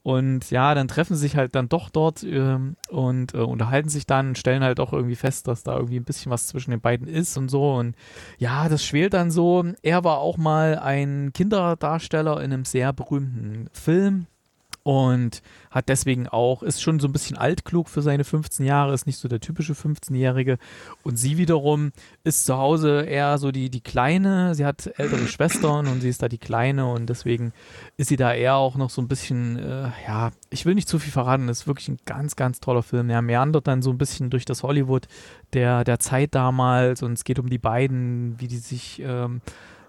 Und 0.01 0.49
ja, 0.49 0.73
dann 0.73 0.87
treffen 0.87 1.15
sie 1.15 1.21
sich 1.21 1.35
halt 1.35 1.53
dann 1.53 1.69
doch 1.69 1.89
dort 1.89 2.23
ähm, 2.23 2.75
und 2.89 3.33
äh, 3.33 3.37
unterhalten 3.37 3.89
sich 3.89 4.05
dann, 4.05 4.35
stellen 4.35 4.63
halt 4.63 4.79
auch 4.79 4.93
irgendwie 4.93 5.15
fest, 5.15 5.47
dass 5.47 5.63
da 5.63 5.75
irgendwie 5.75 5.99
ein 5.99 6.03
bisschen 6.03 6.31
was 6.31 6.47
zwischen 6.47 6.71
den 6.71 6.81
beiden 6.81 7.07
ist 7.07 7.37
und 7.37 7.49
so. 7.49 7.75
Und 7.75 7.95
ja, 8.37 8.69
das 8.69 8.83
schwelt 8.83 9.13
dann 9.13 9.31
so. 9.31 9.63
Er 9.81 10.03
war 10.03 10.19
auch 10.19 10.37
mal 10.37 10.77
ein 10.77 11.31
Kinderdarsteller 11.33 12.37
in 12.41 12.53
einem 12.53 12.65
sehr 12.65 12.93
berühmten 12.93 13.67
Film 13.71 14.27
und 14.85 15.41
hat 15.71 15.89
deswegen 15.89 16.27
auch, 16.27 16.61
ist 16.61 16.79
schon 16.79 16.99
so 16.99 17.07
ein 17.07 17.11
bisschen 17.11 17.39
altklug 17.39 17.89
für 17.89 18.03
seine 18.03 18.23
15 18.23 18.63
Jahre, 18.63 18.93
ist 18.93 19.07
nicht 19.07 19.17
so 19.17 19.27
der 19.27 19.39
typische 19.39 19.73
15-Jährige. 19.73 20.59
Und 21.01 21.17
sie 21.17 21.39
wiederum 21.39 21.91
ist 22.23 22.45
zu 22.45 22.55
Hause 22.55 23.01
eher 23.01 23.39
so 23.39 23.51
die, 23.51 23.71
die 23.71 23.81
Kleine. 23.81 24.53
Sie 24.53 24.63
hat 24.63 24.91
ältere 24.97 25.27
Schwestern 25.27 25.87
und 25.87 26.01
sie 26.01 26.09
ist 26.09 26.21
da 26.21 26.29
die 26.29 26.37
Kleine 26.37 26.85
und 26.85 27.07
deswegen 27.07 27.51
ist 27.97 28.09
sie 28.09 28.15
da 28.15 28.31
eher 28.31 28.57
auch 28.57 28.75
noch 28.75 28.91
so 28.91 29.01
ein 29.01 29.07
bisschen, 29.07 29.57
äh, 29.57 29.89
ja, 30.07 30.29
ich 30.51 30.67
will 30.67 30.75
nicht 30.75 30.87
zu 30.87 30.99
viel 30.99 31.11
verraten, 31.11 31.47
das 31.47 31.61
ist 31.61 31.67
wirklich 31.67 31.87
ein 31.87 31.97
ganz, 32.05 32.35
ganz 32.35 32.59
toller 32.59 32.83
Film. 32.83 33.09
Er 33.09 33.23
meandert 33.23 33.65
dann 33.65 33.81
so 33.81 33.89
ein 33.89 33.97
bisschen 33.97 34.29
durch 34.29 34.45
das 34.45 34.61
Hollywood 34.61 35.07
der, 35.53 35.83
der 35.83 35.99
Zeit 35.99 36.35
damals 36.35 37.01
und 37.01 37.13
es 37.13 37.23
geht 37.23 37.39
um 37.39 37.49
die 37.49 37.57
beiden, 37.57 38.39
wie 38.39 38.47
die 38.47 38.59
sich 38.59 39.01
ähm, 39.03 39.41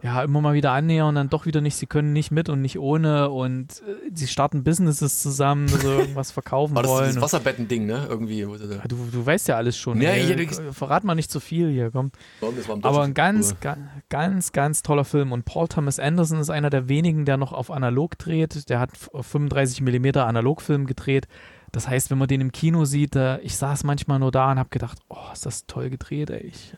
ja, 0.07 0.23
immer 0.23 0.41
mal 0.41 0.55
wieder 0.55 0.71
annähern 0.71 1.09
und 1.09 1.15
dann 1.17 1.29
doch 1.29 1.47
wieder 1.47 1.61
nicht, 1.61 1.75
sie 1.75 1.87
können 1.87 2.13
nicht 2.13 2.31
mit 2.31 2.49
und 2.49 2.63
nicht 2.63 2.79
ohne 2.79 3.29
und 3.29 3.83
äh, 3.83 4.11
sie 4.15 4.29
starten 4.29 4.63
Businesses 4.63 5.21
zusammen, 5.21 5.69
also 5.73 5.91
irgendwas 5.91 6.31
verkaufen 6.31 6.77
das 6.77 6.87
wollen. 6.87 7.17
und, 7.17 7.23
Wasserbetten-Ding, 7.23 7.87
ne? 7.87 8.07
Irgendwie. 8.09 8.43
Ja, 8.43 8.47
du, 8.87 8.97
du 9.11 9.27
weißt 9.27 9.49
ja 9.49 9.57
alles 9.57 9.77
schon. 9.77 10.01
Ja, 10.01 10.11
ey. 10.11 10.49
Verrat 10.71 11.03
mal 11.03 11.17
nicht 11.17 11.33
zu 11.33 11.41
viel 11.41 11.71
hier, 11.71 11.91
komm. 11.91 12.13
Das 12.41 12.71
Aber 12.85 13.03
ein 13.03 13.15
ganz, 13.15 13.59
ga, 13.59 13.77
ganz, 14.09 14.53
ganz 14.53 14.83
toller 14.83 15.05
Film. 15.05 15.33
Und 15.33 15.45
Paul 15.45 15.67
Thomas 15.67 15.99
Anderson 15.99 16.39
ist 16.39 16.51
einer 16.51 16.71
der 16.71 16.89
wenigen, 16.89 17.25
der 17.25 17.37
noch 17.37 17.53
auf 17.53 17.73
analog 17.73 18.17
dreht. 18.17 18.69
Der 18.69 18.79
hat 18.79 18.91
auf 19.13 19.27
35 19.27 19.81
mm 19.81 20.19
Analogfilm 20.19 20.87
gedreht. 20.87 21.27
Das 21.73 21.89
heißt, 21.89 22.11
wenn 22.11 22.19
man 22.19 22.29
den 22.29 22.41
im 22.41 22.53
Kino 22.53 22.85
sieht, 22.85 23.17
äh, 23.17 23.39
ich 23.41 23.57
saß 23.57 23.85
manchmal 23.85 24.19
nur 24.19 24.31
da 24.31 24.53
und 24.53 24.59
habe 24.59 24.71
gedacht, 24.71 24.99
oh, 25.09 25.33
ist 25.33 25.47
das 25.47 25.67
toll 25.67 25.91
gedreht, 25.91 26.31
ey. 26.31 26.47
Ich, 26.47 26.75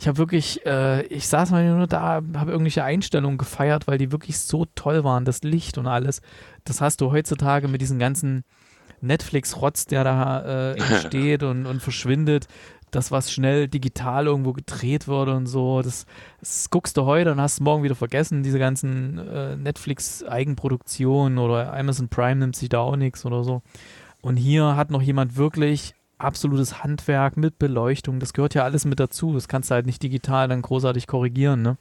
ich 0.00 0.08
habe 0.08 0.18
wirklich, 0.18 0.64
äh, 0.66 1.02
ich 1.06 1.28
saß 1.28 1.50
mal 1.50 1.64
nur 1.68 1.86
da, 1.86 2.22
habe 2.34 2.50
irgendwelche 2.50 2.84
Einstellungen 2.84 3.38
gefeiert, 3.38 3.86
weil 3.86 3.98
die 3.98 4.12
wirklich 4.12 4.38
so 4.38 4.66
toll 4.74 5.04
waren, 5.04 5.24
das 5.24 5.42
Licht 5.42 5.78
und 5.78 5.86
alles. 5.86 6.20
Das 6.64 6.80
hast 6.80 7.00
du 7.00 7.12
heutzutage 7.12 7.68
mit 7.68 7.80
diesen 7.80 7.98
ganzen 7.98 8.44
Netflix-Rotz, 9.00 9.86
der 9.86 10.04
da 10.04 10.40
äh, 10.40 10.72
entsteht 10.78 11.42
und, 11.42 11.66
und 11.66 11.80
verschwindet. 11.80 12.46
Das, 12.90 13.10
was 13.10 13.32
schnell 13.32 13.66
digital 13.66 14.26
irgendwo 14.26 14.52
gedreht 14.52 15.08
wurde 15.08 15.34
und 15.34 15.46
so, 15.46 15.82
das, 15.82 16.06
das 16.38 16.70
guckst 16.70 16.96
du 16.96 17.04
heute 17.04 17.32
und 17.32 17.40
hast 17.40 17.60
morgen 17.60 17.82
wieder 17.82 17.96
vergessen. 17.96 18.44
Diese 18.44 18.60
ganzen 18.60 19.18
äh, 19.18 19.56
Netflix-Eigenproduktionen 19.56 21.38
oder 21.38 21.74
Amazon 21.74 22.08
Prime 22.08 22.36
nimmt 22.36 22.54
sich 22.54 22.68
da 22.68 22.78
auch 22.78 22.94
nichts 22.94 23.26
oder 23.26 23.42
so. 23.42 23.62
Und 24.24 24.38
hier 24.38 24.74
hat 24.74 24.90
noch 24.90 25.02
jemand 25.02 25.36
wirklich 25.36 25.94
absolutes 26.16 26.82
Handwerk 26.82 27.36
mit 27.36 27.58
Beleuchtung. 27.58 28.20
Das 28.20 28.32
gehört 28.32 28.54
ja 28.54 28.64
alles 28.64 28.86
mit 28.86 28.98
dazu. 28.98 29.34
Das 29.34 29.48
kannst 29.48 29.70
du 29.70 29.74
halt 29.74 29.84
nicht 29.84 30.02
digital 30.02 30.48
dann 30.48 30.62
großartig 30.62 31.06
korrigieren. 31.06 31.60
Ne? 31.60 31.76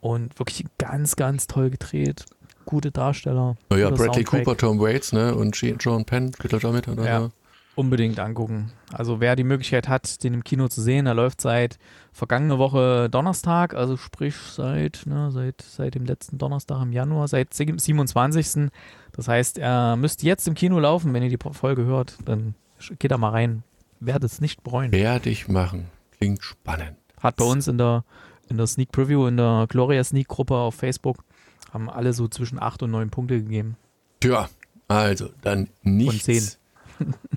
Und 0.00 0.38
wirklich 0.38 0.64
ganz, 0.78 1.16
ganz 1.16 1.46
toll 1.46 1.68
gedreht. 1.68 2.24
Gute 2.64 2.92
Darsteller. 2.92 3.56
Naja, 3.68 3.90
guter 3.90 4.04
Bradley 4.04 4.24
Soundtrack. 4.24 4.44
Cooper, 4.44 4.56
Tom 4.56 4.80
Waits, 4.80 5.12
ne? 5.12 5.34
Und 5.34 5.54
John 5.60 6.06
Penn 6.06 6.32
spielt 6.32 6.64
da 6.64 6.72
mit, 6.72 6.88
oder? 6.88 7.04
Ja. 7.04 7.28
Unbedingt 7.76 8.18
angucken. 8.18 8.72
Also 8.90 9.20
wer 9.20 9.36
die 9.36 9.44
Möglichkeit 9.44 9.86
hat, 9.86 10.24
den 10.24 10.32
im 10.32 10.42
Kino 10.42 10.66
zu 10.68 10.80
sehen, 10.80 11.04
er 11.04 11.12
läuft 11.12 11.42
seit 11.42 11.78
vergangene 12.10 12.58
Woche 12.58 13.10
Donnerstag, 13.10 13.74
also 13.74 13.98
sprich 13.98 14.34
seit, 14.34 15.02
ne, 15.04 15.30
seit, 15.30 15.60
seit 15.60 15.94
dem 15.94 16.06
letzten 16.06 16.38
Donnerstag 16.38 16.80
im 16.80 16.92
Januar, 16.92 17.28
seit 17.28 17.52
27. 17.52 18.70
Das 19.12 19.28
heißt, 19.28 19.58
er 19.58 19.96
müsste 19.96 20.24
jetzt 20.24 20.48
im 20.48 20.54
Kino 20.54 20.80
laufen, 20.80 21.12
wenn 21.12 21.22
ihr 21.22 21.28
die 21.28 21.52
Folge 21.52 21.84
hört, 21.84 22.16
dann 22.24 22.54
geht 22.98 23.10
da 23.10 23.18
mal 23.18 23.30
rein. 23.30 23.62
Werdet 24.00 24.32
es 24.32 24.40
nicht 24.40 24.62
bereuen. 24.62 24.90
Werde 24.92 25.28
ich 25.28 25.46
machen. 25.46 25.88
Klingt 26.16 26.42
spannend. 26.42 26.96
Hat 27.20 27.36
bei 27.36 27.44
uns 27.44 27.68
in 27.68 27.76
der, 27.76 28.04
in 28.48 28.56
der 28.56 28.66
Sneak 28.66 28.90
Preview, 28.90 29.26
in 29.26 29.36
der 29.36 29.66
Gloria 29.68 30.02
Sneak 30.02 30.28
Gruppe 30.28 30.54
auf 30.54 30.76
Facebook, 30.76 31.24
haben 31.72 31.90
alle 31.90 32.14
so 32.14 32.26
zwischen 32.28 32.58
8 32.58 32.84
und 32.84 32.92
9 32.92 33.10
Punkte 33.10 33.42
gegeben. 33.42 33.76
Tja, 34.20 34.48
also 34.88 35.28
dann 35.42 35.68
nichts 35.82 36.58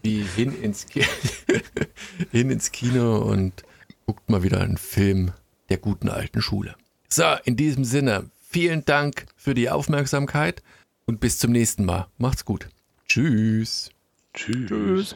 wie 0.04 0.24
hin 0.24 0.54
ins, 0.62 0.86
Ki 0.86 1.04
hin 2.32 2.52
ins 2.52 2.72
Kino 2.72 3.18
und 3.20 3.64
guckt 4.06 4.30
mal 4.30 4.44
wieder 4.44 4.62
einen 4.62 4.78
Film 4.78 5.32
der 5.70 5.78
guten 5.78 6.10
alten 6.10 6.42
Schule. 6.42 6.76
So, 7.10 7.26
in 7.44 7.56
diesem 7.56 7.84
Sinne, 7.84 8.30
vielen 8.50 8.86
Dank 8.86 9.26
für 9.36 9.54
die 9.54 9.70
Aufmerksamkeit 9.70 10.64
und 11.06 11.20
bis 11.20 11.38
zum 11.38 11.52
nächsten 11.52 11.86
Mal. 11.86 12.08
Macht's 12.18 12.46
gut. 12.46 12.70
Tschüss. 13.08 13.92
Tschüss. 14.34 14.68
Tschüss. 14.70 15.16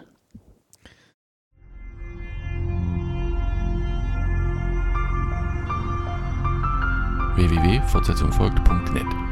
www.fortsetzung 7.36 8.32
folgt.net 8.32 9.23